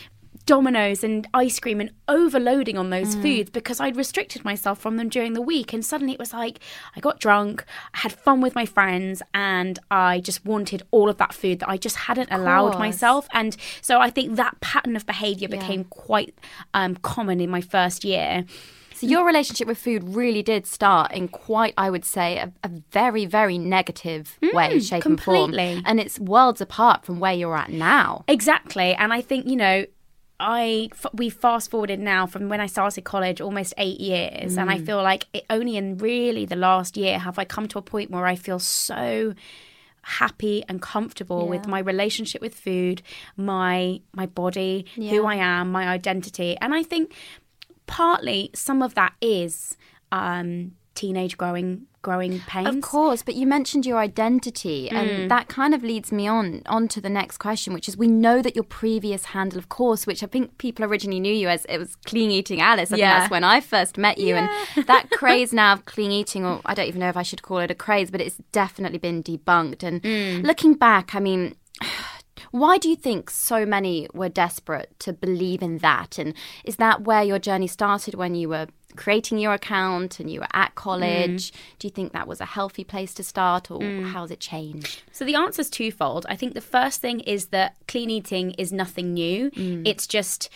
Domino's 0.47 1.05
and 1.05 1.29
ice 1.33 1.61
cream 1.61 1.81
and 1.81 1.91
overloading 2.09 2.77
on 2.77 2.91
those 2.91 3.15
Mm. 3.15 3.23
foods 3.23 3.51
because 3.51 3.81
I'd 3.81 3.97
restricted 3.97 4.45
myself 4.45 4.81
from 4.81 4.97
them 4.97 5.09
during 5.09 5.35
the 5.35 5.41
week. 5.43 5.73
And 5.73 5.85
suddenly 5.85 6.13
it 6.13 6.19
was 6.19 6.33
like 6.33 6.59
I 6.97 7.01
got 7.01 7.21
drunk, 7.21 7.65
I 7.95 7.99
had 7.99 8.13
fun 8.13 8.41
with 8.41 8.55
my 8.55 8.67
friends, 8.67 9.23
and 9.33 9.79
I 9.91 10.21
just 10.21 10.45
wanted 10.45 10.83
all 10.91 11.09
of 11.09 11.19
that 11.19 11.33
food 11.35 11.61
that 11.61 11.69
I 11.69 11.77
just 11.77 11.97
hadn't 11.97 12.31
allowed 12.33 12.79
myself. 12.79 13.29
And 13.33 13.57
so 13.81 14.01
I 14.01 14.11
think 14.11 14.37
that 14.37 14.61
pattern 14.61 14.97
of 14.97 15.07
behavior 15.07 15.49
became 15.49 15.85
quite 15.85 16.35
um, 16.75 16.97
common 16.97 17.41
in 17.41 17.51
my 17.51 17.61
first 17.61 18.05
year. 18.05 18.45
So 18.95 19.07
your 19.07 19.25
relationship 19.25 19.67
with 19.67 19.79
food 19.79 20.15
really 20.15 20.43
did 20.43 20.67
start 20.67 21.13
in 21.13 21.29
quite, 21.29 21.73
I 21.79 21.89
would 21.89 22.05
say, 22.05 22.37
a, 22.37 22.53
a 22.63 22.69
very, 22.91 23.25
very 23.25 23.57
negative 23.57 24.37
way, 24.53 24.79
shape, 24.81 25.07
and 25.07 25.19
form. 25.23 25.55
And 25.87 25.99
it's 25.99 26.19
worlds 26.21 26.61
apart 26.61 27.07
from 27.07 27.19
where 27.19 27.33
you're 27.33 27.57
at 27.57 27.71
now. 27.71 28.25
Exactly, 28.29 28.95
and 28.95 29.11
I 29.13 29.23
think 29.23 29.47
you 29.47 29.57
know, 29.57 29.87
I 30.41 30.89
we 31.13 31.29
fast 31.31 31.71
forwarded 31.71 32.01
now 32.01 32.27
from 32.27 32.49
when 32.49 32.61
I 32.61 32.67
started 32.67 33.03
college, 33.05 33.41
almost 33.41 33.75
eight 33.77 34.01
years, 34.01 34.57
and 34.57 34.71
I 34.71 34.79
Mm. 34.79 34.87
feel 34.87 35.03
like 35.03 35.27
it, 35.35 35.45
only 35.51 35.77
in 35.77 35.99
really 35.99 36.47
the 36.47 36.57
last 36.57 36.97
year 36.97 37.19
have 37.19 37.39
I 37.39 37.45
come 37.45 37.69
to 37.69 37.79
a 37.79 37.83
point 37.83 38.11
where 38.11 38.27
I 38.27 38.37
feel 38.37 38.59
so 38.59 39.35
happy 40.03 40.65
and 40.69 40.81
comfortable 40.81 41.47
with 41.51 41.67
my 41.67 41.79
relationship 41.79 42.41
with 42.41 42.55
food, 42.55 43.03
my 43.37 44.01
my 44.15 44.27
body, 44.27 44.87
who 44.97 45.27
I 45.27 45.35
am, 45.37 45.71
my 45.71 45.87
identity, 45.89 46.57
and 46.61 46.75
I 46.75 46.83
think 46.83 47.13
partly 47.87 48.51
some 48.55 48.83
of 48.83 48.95
that 48.95 49.13
is 49.21 49.77
um, 50.13 50.73
teenage 51.01 51.35
growing 51.43 51.87
growing 52.03 52.41
pains. 52.53 52.67
Of 52.75 52.81
course, 52.81 53.23
but 53.23 53.35
you 53.41 53.47
mentioned 53.47 53.85
your 53.85 53.99
identity, 53.99 54.89
Mm. 54.91 54.97
and 55.01 55.31
that 55.31 55.49
kind 55.49 55.73
of 55.75 55.83
leads 55.91 56.11
me 56.19 56.25
on 56.37 56.63
on 56.77 56.89
to 56.95 57.01
the 57.07 57.11
next 57.21 57.37
question, 57.47 57.75
which 57.75 57.89
is 57.91 57.95
we 58.05 58.09
know 58.25 58.41
that 58.43 58.55
your 58.59 58.65
previous 58.83 59.23
handle, 59.35 59.59
of 59.59 59.69
course, 59.69 60.07
which 60.07 60.23
I 60.23 60.27
think 60.35 60.57
people 60.65 60.83
originally 60.85 61.21
knew 61.21 61.37
you 61.43 61.49
as 61.49 61.63
it 61.67 61.79
was 61.79 61.91
clean 62.11 62.31
eating 62.39 62.61
Alice. 62.71 62.91
I 62.93 62.97
Yeah. 62.97 63.11
think 63.11 63.19
that's 63.21 63.31
when 63.37 63.45
I 63.45 63.61
first 63.75 63.99
met 64.07 64.17
you, 64.27 64.33
and 64.41 64.49
that 64.93 65.05
craze 65.11 65.53
now 65.63 65.71
of 65.75 65.85
clean 65.85 66.11
eating, 66.21 66.43
or 66.49 66.55
I 66.65 66.73
don't 66.75 66.89
even 66.89 67.01
know 67.01 67.11
if 67.15 67.19
I 67.19 67.27
should 67.31 67.43
call 67.43 67.59
it 67.59 67.71
a 67.71 67.75
craze, 67.87 68.11
but 68.11 68.21
it's 68.27 68.39
definitely 68.53 68.99
been 68.99 69.23
debunked. 69.23 69.83
And 69.89 69.97
Mm. 70.03 70.45
looking 70.51 70.75
back, 70.75 71.15
I 71.15 71.21
mean. 71.21 71.43
Why 72.53 72.79
do 72.79 72.89
you 72.89 72.97
think 72.97 73.31
so 73.31 73.65
many 73.67 74.09
were 74.15 74.29
desperate 74.31 74.89
to 75.01 75.13
believe 75.13 75.63
in 75.63 75.79
that? 75.79 76.19
And 76.19 76.35
is 76.65 76.77
that 76.77 77.03
where 77.05 77.23
your 77.23 77.39
journey 77.39 77.67
started 77.69 78.15
when 78.15 78.35
you 78.35 78.49
were 78.49 78.67
creating 78.97 79.39
your 79.39 79.55
account 79.55 80.21
and 80.21 80.31
you 80.31 80.41
were 80.41 80.49
at 80.53 80.75
college? 80.75 81.51
Mm. 81.51 81.53
Do 81.79 81.87
you 81.87 81.91
think 81.91 82.13
that 82.13 82.29
was 82.29 82.41
a 82.41 82.47
healthy 82.47 82.85
place 82.85 83.15
to 83.15 83.23
start 83.23 83.71
or 83.71 83.81
mm. 83.81 84.11
how's 84.11 84.31
it 84.31 84.41
changed? 84.41 85.03
So 85.13 85.25
the 85.25 85.35
answer 85.35 85.61
is 85.61 85.71
twofold. 85.71 86.27
I 86.29 86.37
think 86.37 86.55
the 86.55 86.61
first 86.61 87.01
thing 87.01 87.21
is 87.21 87.47
that 87.47 87.77
clean 87.89 88.11
eating 88.11 88.53
is 88.53 88.73
nothing 88.73 89.15
new. 89.15 89.51
Mm. 89.53 89.87
It's 89.87 90.07
just 90.07 90.51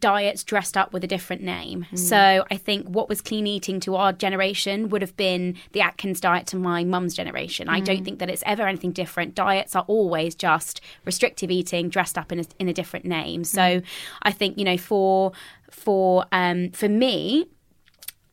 diets 0.00 0.44
dressed 0.44 0.76
up 0.76 0.92
with 0.92 1.02
a 1.02 1.06
different 1.06 1.42
name. 1.42 1.86
So 1.94 2.44
I 2.50 2.56
think 2.56 2.86
what 2.88 3.08
was 3.08 3.22
clean 3.22 3.46
eating 3.46 3.80
to 3.80 3.96
our 3.96 4.12
generation 4.12 4.90
would 4.90 5.00
have 5.00 5.16
been 5.16 5.56
the 5.72 5.80
Atkins 5.80 6.20
diet 6.20 6.46
to 6.48 6.56
my 6.56 6.84
mum's 6.84 7.14
generation. 7.14 7.68
I 7.68 7.80
don't 7.80 8.04
think 8.04 8.18
that 8.18 8.28
it's 8.28 8.42
ever 8.44 8.66
anything 8.66 8.92
different. 8.92 9.34
Diets 9.34 9.74
are 9.74 9.84
always 9.86 10.34
just 10.34 10.82
restrictive 11.06 11.50
eating 11.50 11.88
dressed 11.88 12.18
up 12.18 12.30
in 12.32 12.40
a, 12.40 12.44
in 12.58 12.68
a 12.68 12.74
different 12.74 13.06
name. 13.06 13.44
So 13.44 13.80
I 14.22 14.30
think 14.30 14.58
you 14.58 14.64
know 14.64 14.76
for 14.76 15.32
for 15.70 16.26
um 16.32 16.70
for 16.70 16.88
me 16.88 17.46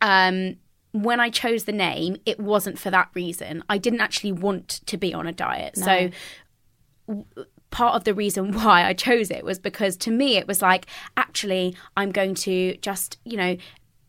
um, 0.05 0.57
when 0.91 1.19
I 1.19 1.31
chose 1.31 1.63
the 1.63 1.71
name, 1.71 2.17
it 2.27 2.39
wasn't 2.39 2.77
for 2.77 2.91
that 2.91 3.09
reason. 3.15 3.63
I 3.67 3.79
didn't 3.79 4.01
actually 4.01 4.31
want 4.31 4.81
to 4.85 4.97
be 4.97 5.15
on 5.15 5.25
a 5.25 5.31
diet. 5.31 5.75
So 5.75 6.11
w- 7.07 7.25
part 7.71 7.95
of 7.95 8.03
the 8.03 8.13
reason 8.13 8.51
why 8.59 8.85
I 8.85 8.93
chose 8.93 9.31
it 9.31 9.43
was 9.43 9.57
because 9.57 9.97
to 9.97 10.11
me 10.11 10.37
it 10.37 10.47
was 10.47 10.61
like 10.61 10.85
actually 11.17 11.75
I'm 11.97 12.11
going 12.11 12.35
to 12.35 12.77
just, 12.77 13.17
you 13.25 13.35
know, 13.35 13.57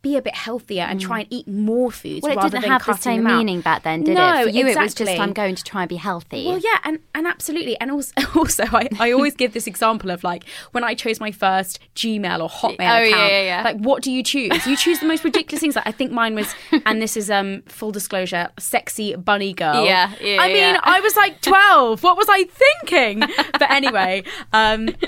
be 0.06 0.16
a 0.16 0.22
bit 0.22 0.34
healthier 0.34 0.84
and 0.84 1.00
try 1.00 1.20
and 1.20 1.28
eat 1.30 1.48
more 1.48 1.90
foods 1.90 2.22
Well, 2.22 2.32
it 2.32 2.36
rather 2.36 2.50
didn't 2.50 2.62
than 2.62 2.70
have 2.70 2.86
the 2.86 2.94
same 2.94 3.24
meaning 3.24 3.60
back 3.60 3.82
then, 3.82 4.04
did 4.04 4.14
no, 4.14 4.40
it? 4.40 4.44
For 4.44 4.50
you, 4.50 4.66
it 4.66 4.76
was 4.76 4.94
just 4.94 5.00
exactly. 5.00 5.20
I'm 5.20 5.32
going 5.32 5.56
to 5.56 5.64
try 5.64 5.82
and 5.82 5.88
be 5.88 5.96
healthy. 5.96 6.46
Well, 6.46 6.58
yeah, 6.58 6.78
and, 6.84 7.00
and 7.14 7.26
absolutely. 7.26 7.78
And 7.80 7.90
also, 7.90 8.12
also 8.36 8.64
I, 8.66 8.88
I 9.00 9.10
always 9.10 9.34
give 9.34 9.52
this 9.52 9.66
example 9.66 10.10
of 10.10 10.22
like 10.22 10.44
when 10.70 10.84
I 10.84 10.94
chose 10.94 11.18
my 11.18 11.32
first 11.32 11.80
Gmail 11.96 12.40
or 12.40 12.48
Hotmail 12.48 12.98
Oh, 12.98 13.02
yeah, 13.02 13.08
account. 13.08 13.32
yeah, 13.32 13.42
yeah. 13.42 13.62
Like, 13.64 13.78
what 13.78 14.02
do 14.02 14.12
you 14.12 14.22
choose? 14.22 14.64
You 14.66 14.76
choose 14.76 15.00
the 15.00 15.06
most 15.06 15.24
ridiculous 15.24 15.60
things. 15.60 15.74
Like, 15.74 15.88
I 15.88 15.92
think 15.92 16.12
mine 16.12 16.36
was, 16.36 16.54
and 16.84 17.02
this 17.02 17.16
is 17.16 17.28
um 17.28 17.62
full 17.66 17.90
disclosure, 17.90 18.48
sexy 18.58 19.16
bunny 19.16 19.52
girl. 19.52 19.84
Yeah, 19.84 20.12
yeah, 20.20 20.40
I 20.40 20.48
mean, 20.48 20.56
yeah. 20.56 20.80
I 20.82 21.00
was 21.00 21.16
like 21.16 21.40
12. 21.40 22.02
What 22.02 22.16
was 22.16 22.28
I 22.30 22.44
thinking? 22.44 23.20
But 23.52 23.70
anyway, 23.70 24.22
um, 24.52 24.88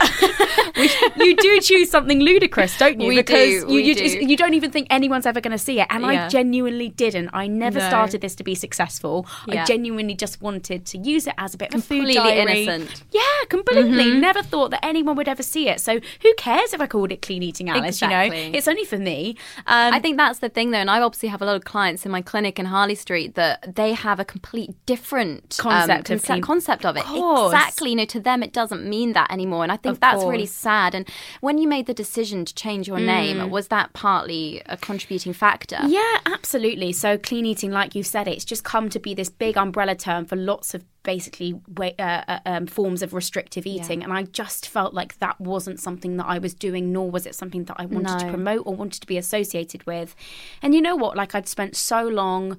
you 1.17 1.37
do 1.37 1.61
choose 1.61 1.90
something 1.90 2.21
ludicrous, 2.21 2.76
don't 2.78 3.00
you? 3.00 3.09
We 3.09 3.17
because 3.17 3.64
do, 3.64 3.75
you, 3.75 3.78
you, 3.78 3.95
do. 3.95 4.26
you 4.26 4.37
don't 4.37 4.55
even 4.55 4.71
think 4.71 4.88
anyone's 4.90 5.26
ever 5.26 5.40
going 5.40 5.52
to 5.52 5.59
see 5.59 5.80
it. 5.80 5.87
And 5.90 6.02
Yeah. 6.02 6.26
I 6.26 6.28
genuinely 6.28 6.88
didn't. 6.88 7.30
I 7.33 7.47
never 7.47 7.78
No. 7.78 7.88
started 7.88 8.21
this 8.21 8.35
to 8.37 8.45
be 8.45 8.54
successful. 8.54 9.26
I 9.49 9.64
genuinely 9.64 10.14
just 10.14 10.40
wanted 10.42 10.85
to 10.87 10.99
use 10.99 11.26
it 11.26 11.35
as 11.38 11.54
a 11.54 11.59
bit 11.59 11.75
of 11.75 11.80
a 11.80 11.83
food 11.83 11.99
Completely 12.07 12.14
diary. 12.14 12.62
innocent. 12.64 12.88
Mm-hmm. 12.90 13.09
Yeah, 13.12 13.49
completely. 13.49 14.21
Never 14.21 14.42
thought 14.42 14.71
that 14.71 14.85
anyone 14.85 15.16
would 15.16 15.28
ever 15.28 15.42
see 15.42 15.68
it. 15.68 15.80
So 15.80 16.00
who 16.23 16.35
cares 16.35 16.73
if 16.73 16.80
I 16.80 16.87
called 16.87 17.12
it 17.12 17.23
clean 17.23 17.42
eating 17.42 17.68
Alice? 17.68 18.00
You 18.00 18.09
know, 18.09 18.28
it's 18.33 18.68
only 18.68 18.85
for 18.85 18.99
me. 18.99 19.37
Um, 19.66 19.92
I 19.95 20.00
think 20.00 20.16
that's 20.16 20.38
the 20.38 20.49
thing, 20.49 20.71
though, 20.71 20.78
and 20.78 20.90
I 20.90 21.00
obviously 21.00 21.28
have 21.28 21.42
a 21.42 21.45
lot 21.45 21.57
of 21.57 21.64
clients 21.64 22.04
in 22.07 22.12
my 22.12 22.23
clinic 22.23 22.59
in 22.59 22.66
Harley 22.66 22.95
Street 22.95 23.35
that 23.35 23.75
they 23.76 23.92
have 23.92 24.18
a 24.21 24.25
complete 24.25 24.71
different 24.87 25.59
um, 25.61 25.71
Concept 25.71 26.11
of 26.11 26.23
conce- 26.23 26.42
concept 26.42 26.85
of 26.87 26.97
it. 26.97 27.04
course. 27.04 27.52
Exactly, 27.52 27.90
you 27.90 27.97
know, 27.97 28.04
to 28.07 28.21
them 28.21 28.42
it 28.42 28.52
doesn't 28.52 28.85
mean 28.88 29.12
that 29.12 29.30
anymore, 29.30 29.62
and 29.62 29.73
I 29.73 29.76
think 29.76 29.95
Of 29.95 30.00
that's 30.00 30.25
really 30.25 30.47
sad. 30.47 30.95
And 30.95 31.07
when 31.40 31.59
you 31.59 31.68
made 31.68 31.87
the 31.87 31.95
decision 31.95 32.45
to 32.45 32.54
change 32.54 32.88
your 32.88 33.00
name, 33.00 33.50
was 33.50 33.68
that 33.68 33.92
partly 33.92 34.62
a 34.66 34.76
contributing 34.80 35.32
factor? 35.32 35.78
Yeah, 35.87 36.18
absolutely. 36.26 36.92
So 36.92 37.18
clean 37.18 37.47
eating, 37.47 37.70
like 37.70 37.94
you 37.94 38.02
said, 38.02 38.28
it's 38.28 38.44
just 38.44 38.64
come 38.64 38.88
to 38.90 38.99
be 38.99 39.14
this 39.14 39.28
big 39.28 39.56
umbrella 39.56 39.94
term 39.94 40.25
for 40.25 40.37
lots 40.37 40.75
of 40.75 40.85
basically 41.02 41.61
uh, 41.80 41.92
uh, 41.99 42.38
um, 42.44 42.66
forms 42.66 43.02
of 43.02 43.14
restrictive 43.14 43.66
eating, 43.66 44.02
and 44.02 44.12
I 44.12 44.25
just 44.25 44.68
felt 44.68 44.92
like 44.94 45.18
that 45.18 45.40
wasn't 45.40 45.80
something 45.80 46.16
that 46.18 46.26
I 46.26 46.38
was 46.38 46.54
doing, 46.54 46.92
nor 46.92 47.11
was 47.11 47.26
it 47.26 47.35
something 47.35 47.64
that 47.64 47.76
I 47.78 47.87
wanted 47.87 48.18
to 48.18 48.28
promote 48.28 48.66
or 48.66 48.75
wanted 48.75 49.00
to 49.00 49.06
be 49.06 49.16
associated 49.16 49.87
with. 49.87 50.14
And 50.62 50.75
you 50.75 50.82
know 50.82 50.97
what? 50.97 51.16
Like 51.16 51.35
I'd 51.35 51.49
spent 51.49 51.76
so 51.76 52.06
long 52.06 52.58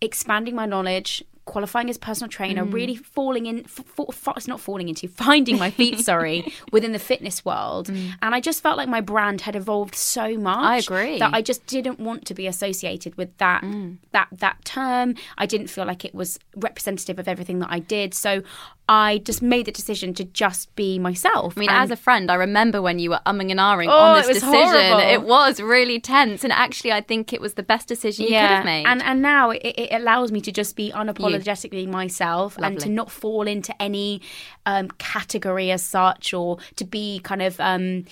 expanding 0.00 0.54
my 0.54 0.66
knowledge 0.66 1.24
qualifying 1.52 1.88
as 1.90 1.98
personal 1.98 2.28
trainer 2.38 2.64
Mm. 2.64 2.72
really 2.78 2.96
falling 2.96 3.46
in 3.46 3.56
f- 3.64 3.80
f- 3.98 4.28
it's 4.36 4.48
not 4.48 4.60
falling 4.60 4.88
into 4.88 5.08
finding 5.08 5.56
my 5.58 5.70
feet 5.70 5.98
sorry 6.10 6.38
within 6.72 6.92
the 6.92 6.98
fitness 7.10 7.44
world 7.44 7.88
and 7.88 8.30
i 8.36 8.40
just 8.48 8.62
felt 8.62 8.76
like 8.80 8.88
my 8.96 9.00
brand 9.12 9.40
had 9.46 9.56
evolved 9.56 9.94
so 9.94 10.26
much 10.36 10.58
Mm. 10.58 10.74
I 10.74 10.76
agree. 10.86 11.18
that 11.22 11.32
i 11.38 11.40
just 11.50 11.66
didn't 11.66 11.98
want 12.08 12.20
to 12.26 12.34
be 12.34 12.46
associated 12.46 13.12
with 13.20 13.30
that 13.38 13.62
Mm. 13.62 13.96
that 14.12 14.28
that 14.44 14.56
term 14.64 15.14
i 15.42 15.46
didn't 15.46 15.68
feel 15.68 15.86
like 15.92 16.04
it 16.04 16.14
was 16.14 16.38
representative 16.68 17.18
of 17.18 17.26
everything 17.28 17.58
that 17.60 17.70
i 17.70 17.78
did 17.96 18.14
so 18.14 18.42
i 18.88 19.18
just 19.18 19.42
made 19.42 19.66
the 19.66 19.72
decision 19.72 20.14
to 20.14 20.24
just 20.24 20.74
be 20.76 20.98
myself 20.98 21.56
I 21.56 21.60
mean, 21.60 21.68
And- 21.68 21.78
as 21.84 21.90
a 21.90 21.96
friend, 21.96 22.30
I 22.30 22.34
remember 22.36 22.80
when 22.80 22.98
you 22.98 23.10
were 23.10 23.20
umming 23.26 23.50
and 23.50 23.60
ahhing 23.60 23.88
Oh, 23.88 23.98
on 23.98 24.16
this 24.18 24.28
it 24.28 24.34
decision. 24.34 24.54
horrible. 24.54 25.00
It 25.00 25.22
was 25.22 25.60
really 25.60 26.00
tense, 26.00 26.42
and 26.44 26.52
actually, 26.52 26.92
I 26.92 27.00
think 27.00 27.32
it 27.32 27.40
was 27.40 27.54
the 27.54 27.62
best 27.62 27.86
decision 27.88 28.24
you 28.24 28.30
could 28.30 28.54
have 28.58 28.64
made. 28.64 28.86
And 28.86 29.02
and 29.02 29.20
now 29.22 29.50
it, 29.50 29.60
it 29.64 29.90
allows 29.92 30.32
me 30.32 30.40
to 30.40 30.52
just 30.60 30.74
be 30.76 30.90
unapologetically 30.92 31.86
myself 31.86 32.56
and 32.58 32.78
to 32.80 32.88
not 32.88 33.10
fall 33.10 33.46
into 33.46 33.72
any 33.82 34.20
um, 34.66 34.88
category 34.98 35.70
as 35.70 35.82
such 35.82 36.32
or 36.32 36.58
to 36.76 36.84
be 36.84 37.20
kind 37.20 37.42
of 37.42 37.58
um, 37.60 38.04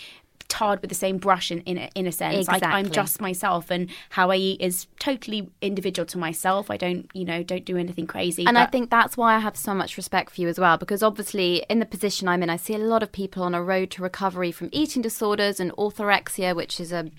tarred 0.48 0.80
with 0.80 0.88
the 0.88 0.96
same 0.96 1.18
brush 1.18 1.50
in 1.50 1.60
in 1.62 1.78
a, 1.78 1.90
in 1.94 2.06
a 2.06 2.12
sense. 2.12 2.48
Like 2.48 2.62
I'm 2.62 2.90
just 2.90 3.20
myself 3.20 3.70
and 3.70 3.90
how 4.10 4.30
I 4.30 4.36
eat 4.36 4.60
is 4.60 4.86
totally 4.98 5.50
individual 5.60 6.06
to 6.06 6.18
myself. 6.18 6.70
I 6.70 6.76
don't 6.76 7.08
you 7.14 7.24
know 7.24 7.42
don't 7.42 7.64
do 7.64 7.76
anything 7.76 8.06
crazy. 8.06 8.46
And 8.46 8.58
I 8.58 8.66
think 8.66 8.90
that's 8.90 9.16
why 9.16 9.34
I 9.34 9.38
have 9.38 9.56
so 9.56 9.74
much 9.74 9.96
respect 9.96 10.34
for 10.34 10.40
you 10.40 10.48
as 10.48 10.58
well, 10.58 10.76
because 10.76 11.02
obviously, 11.02 11.64
in 11.68 11.78
the 11.78 11.86
position 11.86 12.28
I'm 12.28 12.42
in, 12.42 12.50
I 12.50 12.56
see 12.56 12.74
a 12.74 12.78
lot 12.78 13.02
of 13.02 13.12
people 13.12 13.42
on 13.42 13.54
a 13.54 13.62
road 13.62 13.90
to 13.92 14.02
recovery 14.02 14.52
from 14.52 14.68
eating 14.72 15.02
disorders 15.02 15.60
and 15.60 15.72
orthorexia, 15.72 16.54
which 16.54 16.80
is 16.80 16.92
a 16.92 17.10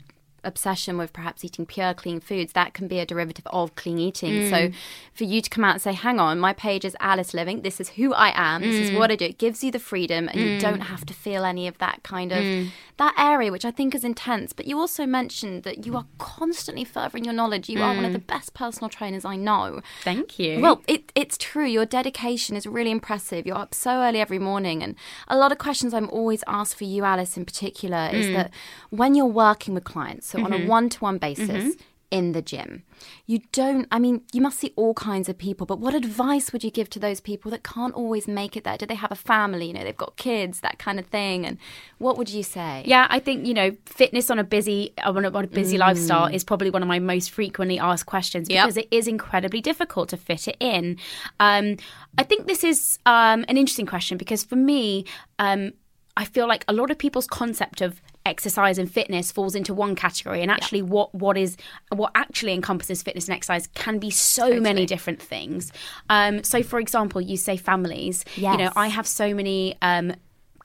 obsession 0.44 0.98
with 0.98 1.14
perhaps 1.14 1.44
eating 1.44 1.66
pure 1.66 1.94
clean 1.94 2.20
foods. 2.20 2.54
That 2.54 2.74
can 2.74 2.88
be 2.88 3.00
a 3.00 3.06
derivative 3.06 3.46
of 3.48 3.76
clean 3.76 4.00
eating. 4.00 4.50
So 4.50 4.56
mm. 4.56 4.74
for 5.14 5.26
you 5.26 5.42
to 5.42 5.50
come 5.50 5.64
out 5.64 5.74
and 5.74 5.82
say 5.82 5.94
hang 5.94 6.20
on 6.20 6.40
my 6.40 6.54
page 6.54 6.86
is 6.86 6.96
alice 7.00 7.34
liveing. 7.34 7.64
This 7.64 7.80
is 7.80 7.90
who 7.90 8.14
i 8.14 8.32
am. 8.36 8.62
This 8.62 8.76
is 8.76 8.92
mm. 8.92 8.98
what 8.98 9.12
i 9.12 9.16
do. 9.16 9.26
It 9.26 9.38
gives 9.38 9.64
you 9.64 9.72
the 9.72 9.80
freedom 9.80 10.28
and 10.30 10.40
you 10.40 10.48
mm. 10.58 10.60
don't 10.60 10.82
have 10.82 11.06
to 11.06 11.14
feel 11.14 11.44
any 11.44 11.68
of 11.68 11.78
that 11.80 12.02
kind 12.04 12.32
of 12.32 12.68
that 12.98 13.14
area 13.18 13.52
which 13.52 13.66
i 13.66 13.72
think 13.72 13.94
is 13.94 14.04
intense 14.04 14.54
but 14.54 14.66
you 14.66 14.78
also 14.78 15.06
mentioned 15.06 15.64
that 15.64 15.86
you 15.86 15.96
are 15.96 16.06
constantly 16.18 16.84
furthering 16.84 17.24
your 17.24 17.34
knowledge 17.34 17.70
you 17.70 17.82
are 17.82 17.96
one 17.96 18.06
of 18.06 18.14
the 18.14 18.20
mm. 18.20 18.28
best 18.28 18.54
personal 18.54 18.90
trainers 18.90 19.26
i 19.26 19.36
know 19.36 19.82
thank 20.04 20.40
you. 20.40 20.60
well, 20.60 20.82
it, 20.88 21.12
it's 21.16 21.38
true. 21.38 21.66
Your 21.66 21.86
dedication 21.86 22.56
is 22.56 22.66
really 22.66 22.92
impressive. 22.92 23.46
You're 23.46 23.58
up 23.58 23.74
so 23.74 24.02
early 24.02 24.20
every 24.20 24.40
morning. 24.40 24.84
And 24.84 24.96
a 25.28 25.38
lot 25.38 25.52
of 25.52 25.58
questions 25.58 25.94
I'm 25.94 26.10
always 26.10 26.44
asked 26.48 26.76
for 26.76 26.84
you, 26.84 27.04
Alice, 27.04 27.38
in 27.38 27.46
particular, 27.46 28.10
is 28.12 28.28
mm. 28.28 28.34
that 28.36 28.52
when 28.90 29.16
you're 29.16 29.26
working 29.26 29.74
with 29.74 29.84
clients, 29.84 30.28
so 30.28 30.44
on 30.44 30.54
a 30.54 30.66
one 30.66 30.90
to 30.90 31.00
one 31.00 31.18
basis, 31.18 31.48
mm-hmm. 31.50 31.82
In 32.10 32.32
the 32.32 32.42
gym. 32.42 32.84
You 33.26 33.40
don't, 33.52 33.86
I 33.92 34.00
mean, 34.00 34.22
you 34.32 34.40
must 34.42 34.60
see 34.60 34.72
all 34.78 34.94
kinds 34.94 35.28
of 35.28 35.38
people, 35.38 35.66
but 35.68 35.80
what 35.80 35.94
advice 35.94 36.54
would 36.54 36.64
you 36.64 36.72
give 36.72 36.90
to 36.92 37.00
those 37.00 37.20
people 37.20 37.52
that 37.52 37.64
can't 37.64 37.94
always 37.94 38.28
make 38.28 38.56
it 38.56 38.64
there? 38.64 38.78
Do 38.78 38.86
they 38.86 38.96
have 38.96 39.12
a 39.12 39.16
family? 39.16 39.68
You 39.68 39.74
know, 39.74 39.84
they've 39.84 39.96
got 39.98 40.16
kids, 40.16 40.62
that 40.62 40.80
kind 40.80 41.00
of 41.00 41.06
thing. 41.08 41.46
And 41.46 41.58
what 41.98 42.18
would 42.18 42.30
you 42.30 42.44
say? 42.44 42.84
Yeah, 42.86 43.08
I 43.10 43.20
think 43.20 43.46
you 43.46 43.54
know 43.54 43.76
fitness 43.86 44.32
on 44.32 44.40
a 44.40 44.44
busy 44.46 44.94
on 45.04 45.26
a, 45.26 45.30
on 45.30 45.44
a 45.44 45.48
busy 45.48 45.78
lifestyle 45.78 46.28
is 46.28 46.44
probably 46.46 46.70
one 46.70 46.82
of 46.82 46.88
my 46.88 47.00
most 47.00 47.30
frequently 47.32 47.78
asked 47.78 48.06
questions 48.06 48.48
Mm. 48.48 48.54
Yep. 48.54 48.66
because 48.66 48.78
it 48.78 48.88
is 48.92 49.08
incredibly 49.08 49.62
difficult 49.62 50.10
to 50.10 50.18
fit 50.18 50.48
it 50.48 50.58
in. 50.60 50.98
Um, 51.40 51.78
I 52.18 52.24
think 52.24 52.48
this 52.48 52.64
is 52.64 53.00
um, 53.06 53.44
an 53.50 53.58
interesting 53.58 53.86
question 53.86 54.18
because 54.18 54.44
for 54.46 54.56
me, 54.56 55.06
um, 55.40 55.74
I 56.16 56.26
feel 56.26 56.48
like 56.48 56.64
a 56.68 56.74
lot 56.74 56.90
of 56.90 56.98
people's 56.98 57.28
concept 57.28 57.82
of 57.82 58.02
exercise 58.28 58.78
and 58.78 58.92
fitness 58.92 59.32
falls 59.32 59.56
into 59.56 59.74
one 59.74 59.96
category. 59.96 60.42
And 60.42 60.52
actually 60.52 60.82
what 60.82 61.14
what 61.16 61.38
is 61.38 61.58
what 61.92 62.12
actually 62.16 62.54
encompasses 62.54 63.02
fitness 63.02 63.28
and 63.28 63.36
exercise 63.36 63.68
can 63.74 64.00
be 64.00 64.10
so 64.10 64.60
many 64.60 64.86
different 64.86 65.22
things. 65.22 65.72
Um 66.10 66.44
so 66.44 66.62
for 66.64 66.80
example 66.80 67.22
you 67.22 67.38
say 67.38 67.58
families. 67.58 68.24
You 68.54 68.58
know 68.58 68.72
i 68.76 68.88
have 68.88 69.08
so 69.08 69.34
many 69.34 69.76
um 69.82 70.14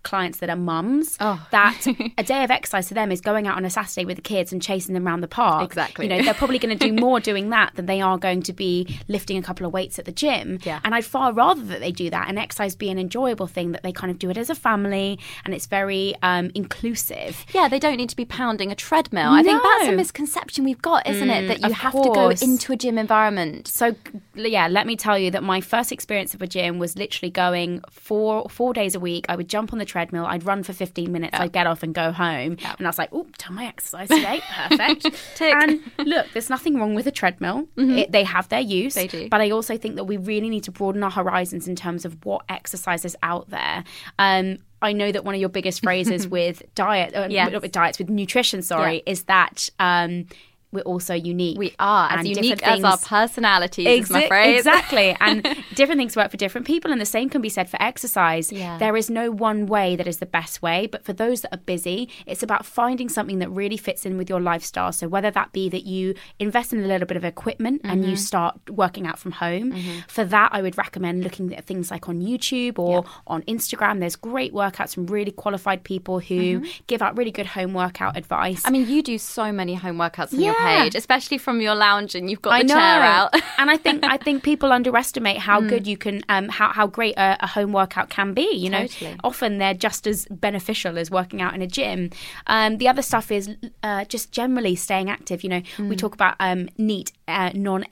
clients 0.02 0.38
that 0.38 0.50
are 0.50 0.56
mums 0.56 1.16
Oh. 1.20 1.46
that 1.50 1.86
a 2.18 2.22
day 2.22 2.44
of 2.44 2.50
exercise 2.50 2.88
to 2.88 2.94
them 2.94 3.12
is 3.12 3.20
going 3.20 3.46
out 3.46 3.56
on 3.56 3.64
a 3.64 3.70
Saturday 3.70 4.04
with 4.04 4.16
the 4.16 4.22
kids 4.22 4.52
and 4.52 4.60
chasing 4.62 4.94
them 4.94 5.06
around 5.06 5.20
the 5.20 5.28
park. 5.28 5.64
Exactly. 5.64 6.06
You 6.06 6.10
know, 6.10 6.22
they're 6.22 6.34
probably 6.34 6.58
going 6.58 6.76
to 6.76 6.86
do 6.86 6.92
more 7.00 7.20
doing 7.20 7.50
that 7.50 7.74
than 7.74 7.86
they 7.86 8.00
are 8.00 8.18
going 8.18 8.42
to 8.42 8.52
be 8.52 8.98
lifting 9.08 9.36
a 9.36 9.42
couple 9.42 9.66
of 9.66 9.72
weights 9.72 9.98
at 9.98 10.04
the 10.04 10.12
gym. 10.12 10.58
Yeah. 10.62 10.80
And 10.84 10.94
I'd 10.94 11.04
far 11.04 11.32
rather 11.32 11.62
that 11.64 11.80
they 11.80 11.92
do 11.92 12.10
that 12.10 12.28
and 12.28 12.38
exercise 12.38 12.74
be 12.74 12.90
an 12.90 12.98
enjoyable 12.98 13.46
thing 13.46 13.72
that 13.72 13.82
they 13.82 13.92
kind 13.92 14.10
of 14.10 14.18
do 14.18 14.30
it 14.30 14.36
as 14.36 14.50
a 14.50 14.54
family 14.54 15.18
and 15.44 15.54
it's 15.54 15.66
very 15.66 16.14
um, 16.22 16.50
inclusive. 16.54 17.44
Yeah, 17.52 17.68
they 17.68 17.78
don't 17.78 17.96
need 17.96 18.08
to 18.08 18.16
be 18.16 18.24
pounding 18.24 18.72
a 18.72 18.74
treadmill. 18.74 19.30
I 19.30 19.42
think 19.42 19.62
that's 19.62 19.88
a 19.88 19.92
misconception 19.92 20.64
we've 20.64 20.82
got, 20.82 21.06
isn't 21.08 21.30
it? 21.30 21.48
That 21.48 21.60
you 21.60 21.66
of 21.66 21.72
have 21.72 21.92
to 21.92 22.10
go 22.14 22.30
into 22.30 22.72
a 22.72 22.76
gym 22.76 22.98
environment. 22.98 23.68
So 23.68 23.94
yeah, 24.34 24.68
let 24.68 24.86
me 24.86 24.96
tell 24.96 25.18
you 25.18 25.30
that 25.30 25.42
my 25.42 25.60
first 25.60 25.92
experience 25.92 26.34
of 26.34 26.42
a 26.42 26.46
gym 26.46 26.78
was 26.78 26.96
literally 26.96 27.30
going 27.30 27.82
four 27.90 28.48
four 28.48 28.72
days 28.72 28.94
a 28.94 29.00
week. 29.00 29.26
I 29.28 29.36
would 29.36 29.48
jump 29.48 29.72
on 29.72 29.78
the 29.78 29.84
treadmill, 29.92 30.26
I'd 30.26 30.44
run 30.44 30.62
for 30.62 30.72
fifteen 30.72 31.12
minutes, 31.12 31.38
I'd 31.38 31.52
get 31.52 31.66
off 31.66 31.82
and 31.82 31.94
go 31.94 32.10
home, 32.12 32.56
and 32.78 32.86
I 32.86 32.88
was 32.88 32.98
like, 32.98 33.10
"Oh, 33.12 33.26
done 33.38 33.54
my 33.54 33.66
exercise 33.66 34.08
today, 34.08 34.40
perfect." 34.68 35.06
And 35.40 35.80
look, 35.98 36.26
there's 36.32 36.48
nothing 36.50 36.78
wrong 36.78 36.94
with 36.94 37.06
a 37.06 37.10
treadmill. 37.10 37.68
It, 37.76 38.10
they 38.12 38.24
have 38.24 38.48
their 38.48 38.60
use, 38.60 38.94
They 38.94 39.06
do. 39.06 39.28
But 39.28 39.40
I 39.40 39.50
also 39.50 39.76
think 39.76 39.96
that 39.96 40.04
we 40.04 40.16
really 40.16 40.48
need 40.48 40.64
to 40.64 40.70
broaden 40.72 41.02
our 41.02 41.10
horizons 41.10 41.68
in 41.68 41.76
terms 41.76 42.04
of 42.04 42.16
what 42.24 42.44
exercise 42.48 43.04
is 43.04 43.16
out 43.22 43.50
there. 43.50 43.84
Um, 44.18 44.58
I 44.80 44.92
know 44.92 45.12
that 45.12 45.24
one 45.24 45.34
of 45.34 45.40
your 45.40 45.50
biggest 45.50 45.82
phrases 45.82 46.26
with 46.36 46.62
diet, 46.74 47.14
uh, 47.14 47.28
Yes. 47.30 47.52
with 47.60 47.70
diets, 47.70 47.98
with 47.98 48.08
nutrition, 48.10 48.62
sorry, 48.62 49.02
is 49.06 49.24
that. 49.24 49.68
Um, 49.78 50.26
we're 50.72 50.80
also 50.82 51.14
unique. 51.14 51.58
We 51.58 51.74
are 51.78 52.10
as 52.10 52.26
unique 52.26 52.62
as 52.66 52.82
our 52.82 52.96
personalities, 52.98 53.86
is 53.86 54.10
my 54.10 54.26
phrase. 54.26 54.58
Exactly. 54.58 55.16
And 55.20 55.42
different 55.74 55.98
things 55.98 56.16
work 56.16 56.30
for 56.30 56.36
different 56.36 56.66
people, 56.66 56.90
and 56.90 57.00
the 57.00 57.06
same 57.06 57.28
can 57.28 57.40
be 57.42 57.48
said 57.48 57.68
for 57.68 57.80
exercise. 57.82 58.50
Yeah. 58.50 58.78
There 58.78 58.96
is 58.96 59.10
no 59.10 59.30
one 59.30 59.66
way 59.66 59.96
that 59.96 60.06
is 60.06 60.18
the 60.18 60.26
best 60.26 60.62
way, 60.62 60.86
but 60.86 61.04
for 61.04 61.12
those 61.12 61.42
that 61.42 61.54
are 61.54 61.58
busy, 61.58 62.08
it's 62.26 62.42
about 62.42 62.64
finding 62.66 63.08
something 63.08 63.38
that 63.40 63.50
really 63.50 63.76
fits 63.76 64.04
in 64.06 64.16
with 64.16 64.28
your 64.28 64.40
lifestyle. 64.40 64.92
So, 64.92 65.08
whether 65.08 65.30
that 65.30 65.52
be 65.52 65.68
that 65.68 65.84
you 65.84 66.14
invest 66.38 66.72
in 66.72 66.82
a 66.82 66.86
little 66.86 67.06
bit 67.06 67.16
of 67.16 67.24
equipment 67.24 67.80
and 67.84 68.02
Mm-hmm. 68.02 68.10
you 68.10 68.16
start 68.16 68.58
working 68.70 69.06
out 69.06 69.18
from 69.18 69.32
home, 69.32 69.72
for 70.08 70.24
that, 70.24 70.48
I 70.52 70.62
would 70.62 70.76
recommend 70.78 71.22
looking 71.22 71.54
at 71.54 71.64
things 71.66 71.90
like 71.90 72.08
on 72.08 72.20
YouTube 72.20 72.78
or 72.78 73.04
on 73.26 73.42
Instagram. 73.42 74.00
There's 74.00 74.16
great 74.16 74.52
workouts 74.52 74.94
from 74.94 75.06
really 75.06 75.30
qualified 75.30 75.84
people 75.84 76.18
who 76.18 76.64
give 76.86 77.02
out 77.02 77.16
really 77.16 77.30
good 77.30 77.46
home 77.46 77.74
workout 77.74 78.16
advice. 78.16 78.60
Mm-hmm. 78.60 78.66
I 78.68 78.70
mean, 78.70 78.88
you 78.88 79.02
do 79.02 79.18
so 79.18 79.52
many 79.52 79.74
home 79.74 79.98
workouts 79.98 80.28
Yeah. 80.32 80.52
Page, 80.64 80.94
especially 80.94 81.38
from 81.38 81.60
your 81.60 81.74
lounge, 81.74 82.14
and 82.14 82.30
you've 82.30 82.42
got 82.42 82.50
the 82.50 82.56
I 82.56 82.62
know. 82.62 82.74
chair 82.74 83.02
out. 83.02 83.34
and 83.58 83.70
I 83.70 83.76
think 83.76 84.04
I 84.04 84.16
think 84.16 84.42
people 84.42 84.72
underestimate 84.72 85.38
how 85.38 85.60
good 85.60 85.86
you 85.86 85.96
can, 85.96 86.22
um, 86.28 86.48
how 86.48 86.72
how 86.72 86.86
great 86.86 87.16
a, 87.16 87.36
a 87.40 87.46
home 87.46 87.72
workout 87.72 88.10
can 88.10 88.34
be. 88.34 88.48
You 88.54 88.70
know, 88.70 88.86
Totally. 88.86 89.16
often 89.24 89.58
they're 89.58 89.74
just 89.74 90.06
as 90.06 90.26
beneficial 90.30 90.98
as 90.98 91.10
working 91.10 91.40
out 91.40 91.54
in 91.54 91.62
a 91.62 91.66
gym. 91.66 92.10
Um, 92.46 92.78
the 92.78 92.88
other 92.88 93.02
stuff 93.02 93.30
is 93.30 93.50
uh, 93.82 94.04
just 94.06 94.32
generally 94.32 94.76
staying 94.76 95.10
active. 95.10 95.42
You 95.42 95.50
know, 95.50 95.62
we 95.78 95.96
talk 95.96 96.14
about 96.14 96.36
um, 96.40 96.68
NEAT, 96.78 97.12
uh, 97.28 97.50
non 97.54 97.84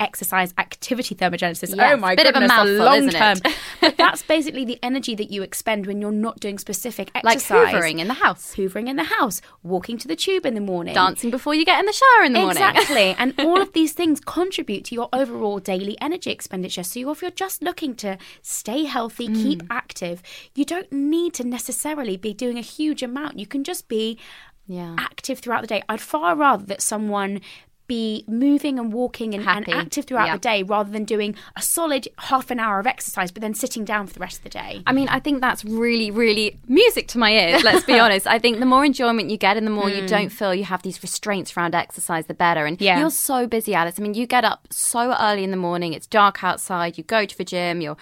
exercise 0.00 0.52
activity 0.58 1.14
thermogenesis. 1.14 1.74
Yes, 1.74 1.92
oh 1.94 1.96
my 1.96 2.14
bit 2.14 2.26
of 2.26 2.30
a 2.30 2.40
goodness, 2.40 2.48
mouthful, 2.48 2.84
long 2.84 2.98
isn't 3.08 3.10
term. 3.12 3.38
it? 3.44 3.56
but 3.80 3.96
that's 3.96 4.22
basically 4.22 4.64
the 4.64 4.78
energy 4.82 5.14
that 5.14 5.30
you 5.30 5.42
expend 5.42 5.86
when 5.86 6.00
you're 6.00 6.12
not 6.12 6.38
doing 6.40 6.58
specific 6.58 7.10
like 7.24 7.36
exercise. 7.36 7.72
hoovering 7.74 7.98
in 7.98 8.08
the 8.08 8.14
house, 8.14 8.54
hoovering 8.54 8.88
in 8.88 8.96
the 8.96 9.04
house, 9.04 9.40
walking 9.62 9.96
to 9.98 10.08
the 10.08 10.16
tube 10.16 10.44
in 10.46 10.54
the 10.54 10.60
morning, 10.60 10.94
dancing 10.94 11.30
before 11.30 11.54
you 11.54 11.64
get 11.64 11.80
in 11.80 11.86
the 11.86 11.92
shower 11.92 12.24
in 12.24 12.32
the 12.32 12.40
morning. 12.40 12.62
Exactly. 12.62 13.14
and 13.18 13.34
all 13.38 13.60
of 13.60 13.72
these 13.72 13.92
things 13.92 14.20
contribute 14.20 14.84
to 14.86 14.94
your 14.94 15.08
overall 15.12 15.58
daily 15.58 15.96
energy 16.00 16.30
expenditure. 16.30 16.82
So 16.82 17.10
if 17.10 17.22
you're 17.22 17.30
just 17.30 17.62
looking 17.62 17.94
to 17.96 18.18
stay 18.42 18.84
healthy, 18.84 19.28
keep 19.28 19.62
Mm. 19.62 19.66
active, 19.70 20.22
you 20.54 20.64
don't 20.64 20.90
need 20.92 21.32
to 21.34 21.44
necessarily 21.44 22.16
be 22.16 22.34
doing 22.34 22.58
a 22.58 22.62
huge 22.62 23.02
amount. 23.02 23.38
You 23.38 23.46
can 23.46 23.64
just 23.64 23.88
be 23.88 24.18
Yeah. 24.66 24.96
active 24.98 25.38
throughout 25.38 25.60
the 25.62 25.66
day. 25.68 25.82
I'd 25.88 26.00
far 26.00 26.34
rather 26.34 26.64
that 26.66 26.82
someone 26.82 27.40
be 27.86 28.24
moving 28.26 28.78
and 28.78 28.92
walking 28.92 29.34
and, 29.34 29.46
and 29.46 29.68
active 29.68 30.04
throughout 30.06 30.26
Yeah. 30.26 30.32
the 30.34 30.40
day 30.40 30.62
rather 30.62 30.90
than 30.90 31.04
doing 31.04 31.34
a 31.56 31.62
solid 31.62 32.08
half 32.18 32.50
an 32.50 32.58
hour 32.58 32.80
of 32.80 32.86
exercise 32.86 33.30
but 33.30 33.40
then 33.42 33.54
sitting 33.54 33.84
down 33.84 34.06
for 34.06 34.14
the 34.14 34.20
rest 34.20 34.38
of 34.38 34.42
the 34.44 34.48
day. 34.50 34.82
I 34.86 34.92
mean, 34.92 35.08
I 35.08 35.20
think 35.20 35.40
that's 35.40 35.64
really, 35.64 36.10
really 36.10 36.58
music 36.68 37.08
to 37.08 37.18
my 37.18 37.32
ears, 37.32 37.62
let's 37.64 37.84
be 37.84 37.98
honest. 37.98 38.26
I 38.26 38.38
think 38.38 38.58
the 38.60 38.66
more 38.66 38.84
enjoyment 38.84 39.30
you 39.30 39.36
get 39.36 39.56
and 39.56 39.66
the 39.66 39.70
more 39.70 39.88
you 39.88 40.02
mm. 40.02 40.08
don't 40.08 40.30
feel 40.30 40.54
you 40.54 40.64
have 40.64 40.82
these 40.82 41.02
restraints 41.02 41.56
around 41.56 41.74
exercise, 41.74 42.26
the 42.26 42.34
better. 42.34 42.66
And 42.66 42.80
Yeah. 42.80 42.98
you're 42.98 43.10
so 43.10 43.46
busy, 43.46 43.74
Alice. 43.74 43.96
I 43.98 44.02
mean, 44.02 44.14
you 44.14 44.26
get 44.26 44.44
up 44.44 44.68
so 44.70 45.16
early 45.20 45.44
in 45.44 45.50
the 45.50 45.56
morning, 45.56 45.92
it's 45.92 46.06
dark 46.06 46.42
outside, 46.42 46.98
you 46.98 47.04
go 47.04 47.24
to 47.24 47.38
the 47.38 47.44
gym, 47.44 47.80
you're 47.80 47.96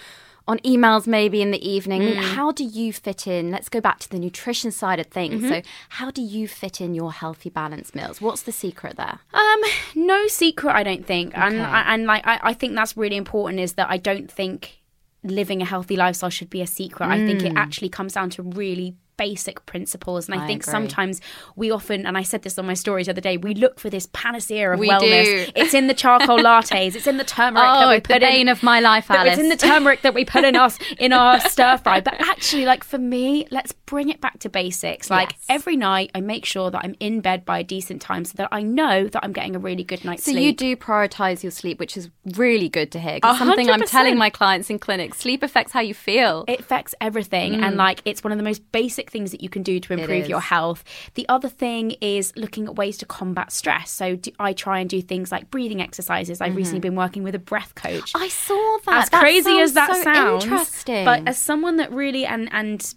on 0.46 0.58
emails 0.58 1.06
maybe 1.06 1.40
in 1.40 1.50
the 1.50 1.68
evening. 1.68 2.04
Mean, 2.04 2.16
hmm. 2.16 2.22
how 2.22 2.52
do 2.52 2.64
you 2.64 2.92
fit 2.92 3.26
in? 3.26 3.50
Let's 3.50 3.68
go 3.68 3.80
back 3.80 3.98
to 4.00 4.10
the 4.10 4.18
nutrition 4.18 4.70
side 4.70 5.00
of 5.00 5.06
things. 5.06 5.42
So, 5.42 5.48
mm-hmm. 5.48 5.68
how 5.90 6.10
do 6.10 6.22
you 6.22 6.46
fit 6.46 6.80
in 6.80 6.94
your 6.94 7.12
healthy, 7.12 7.50
balanced 7.50 7.94
meals? 7.94 8.20
What's 8.20 8.42
the 8.42 8.52
secret 8.52 8.96
there? 8.96 9.20
Um, 9.32 9.60
no 9.94 10.26
secret, 10.28 10.72
I 10.72 10.82
don't 10.82 11.06
think, 11.06 11.36
and 11.36 11.54
Okay. 11.54 11.64
and 11.64 12.06
like 12.06 12.26
I, 12.26 12.40
I 12.42 12.54
think 12.54 12.74
that's 12.74 12.96
really 12.96 13.16
important. 13.16 13.60
Is 13.60 13.74
that 13.74 13.88
I 13.90 13.96
don't 13.96 14.30
think 14.30 14.82
living 15.22 15.62
a 15.62 15.64
healthy 15.64 15.96
lifestyle 15.96 16.30
should 16.30 16.50
be 16.50 16.61
a 16.61 16.66
secret. 16.66 17.09
I 17.09 17.24
think 17.24 17.42
it 17.42 17.52
hmm. 17.52 17.59
actually 17.59 17.88
comes 17.88 18.12
down 18.12 18.30
to 18.30 18.42
really 18.42 18.96
basic 19.16 19.64
principles, 19.66 20.27
and 20.29 20.35
I, 20.35 20.38
Mm. 20.38 20.44
I 20.44 20.46
think 20.46 20.62
agree. 20.62 20.72
sometimes 20.72 21.20
we 21.57 21.70
often, 21.70 22.07
and 22.07 22.16
I 22.18 22.22
said 22.22 22.42
this 22.42 22.59
on 22.59 22.66
my 22.66 22.74
stories 22.74 23.07
the 23.07 23.12
other 23.12 23.20
day, 23.20 23.37
we 23.37 23.55
look 23.55 23.79
for 23.81 23.88
this 23.90 24.09
panacea 24.12 24.72
of 24.72 24.79
We 24.79 24.88
wellness. 24.88 25.24
do. 25.46 25.53
It's 25.57 25.74
in 25.74 25.87
the 25.87 25.94
charcoal 25.94 26.38
lattes. 26.48 26.94
It's 26.94 27.07
in 27.07 27.16
the 27.16 27.24
turmeric 27.24 27.66
that 27.66 27.85
Oh, 27.87 27.88
we 27.90 27.96
the 27.96 28.00
put 28.03 28.20
bane 28.20 28.42
in. 28.42 28.48
of 28.48 28.62
my 28.62 28.81
life, 28.81 29.09
that 29.09 29.27
It's 29.27 29.38
in 29.38 29.48
the 29.48 29.57
turmeric 29.57 30.03
that 30.03 30.14
we 30.14 30.24
put 30.24 30.44
in 30.44 30.57
us 30.57 30.79
in 30.98 31.12
our 31.12 31.40
stir 31.40 31.79
fry. 31.79 32.00
But 32.00 32.14
actually, 32.20 32.64
like 32.66 32.85
for 32.85 32.98
me, 32.98 33.46
let's 33.50 33.72
bring 33.72 34.09
it 34.09 34.20
back 34.20 34.38
to 34.40 34.48
basics. 34.48 35.11
Like 35.11 35.31
Yes. 35.33 35.40
every 35.48 35.77
night, 35.77 36.11
I 36.14 36.20
make 36.20 36.44
sure 36.44 36.70
that 36.70 36.81
I'm 36.85 36.94
in 37.00 37.20
bed 37.20 37.44
by 37.44 37.59
a 37.61 37.64
decent 37.64 38.03
time, 38.03 38.24
so 38.24 38.33
that 38.37 38.48
I 38.53 38.62
know 38.62 39.05
that 39.09 39.24
I'm 39.24 39.33
getting 39.33 39.55
a 39.57 39.59
really 39.59 39.85
good 39.85 40.05
night's 40.05 40.24
So 40.24 40.33
sleep. 40.33 40.44
you 40.44 40.53
do 40.53 40.77
prioritize 40.77 41.42
your 41.42 41.53
sleep, 41.53 41.79
which 41.79 41.96
is 41.96 42.11
really 42.37 42.68
good 42.68 42.90
to 42.92 42.98
hear. 43.00 43.20
'cause 43.20 43.37
A 43.37 43.38
something 43.38 43.70
I'm 43.70 43.83
telling 43.83 44.16
my 44.18 44.31
clients 44.31 44.70
in 44.70 44.79
clinics: 44.79 45.18
sleep 45.18 45.42
affects 45.42 45.72
how 45.72 45.81
you 45.81 45.94
feel. 45.94 46.44
it 46.48 46.61
affects 46.61 46.94
everything 47.00 47.55
and 47.62 47.77
like 47.77 48.00
it's 48.05 48.22
one 48.24 48.33
of 48.33 48.38
the 48.38 48.44
most 48.44 48.61
basic 48.72 49.03
things 49.10 49.30
that 49.30 49.42
you 49.42 49.48
can 49.48 49.62
do 49.62 49.78
to 49.80 49.92
improve 49.92 50.28
your 50.28 50.40
health 50.40 50.84
the 51.14 51.26
other 51.28 51.48
thing 51.48 51.92
is 52.00 52.32
looking 52.36 52.66
at 52.66 52.76
ways 52.76 52.96
to 52.98 53.06
combat 53.06 53.52
stress 53.52 53.90
so 53.90 54.16
do, 54.16 54.30
i 54.38 54.52
try 54.52 54.78
and 54.80 54.90
do 54.90 55.00
things 55.02 55.30
like 55.32 55.50
breathing 55.50 55.80
exercises 55.80 56.40
i've 56.40 56.56
recently 56.56 56.80
been 56.80 56.96
working 56.96 57.22
with 57.22 57.34
a 57.34 57.38
breath 57.38 57.74
coach 57.74 58.12
I 58.14 58.28
saw 58.28 58.78
that. 58.86 59.04
as 59.04 59.10
That 59.10 59.20
crazy 59.20 59.58
as 59.58 59.72
that 59.74 59.88
sounds 59.90 60.04
so 60.04 60.12
sounds 60.14 60.44
interesting. 60.44 61.04
but 61.04 61.28
as 61.28 61.38
someone 61.38 61.76
that 61.76 61.92
really 61.92 62.24
and 62.26 62.48
and 62.52 62.94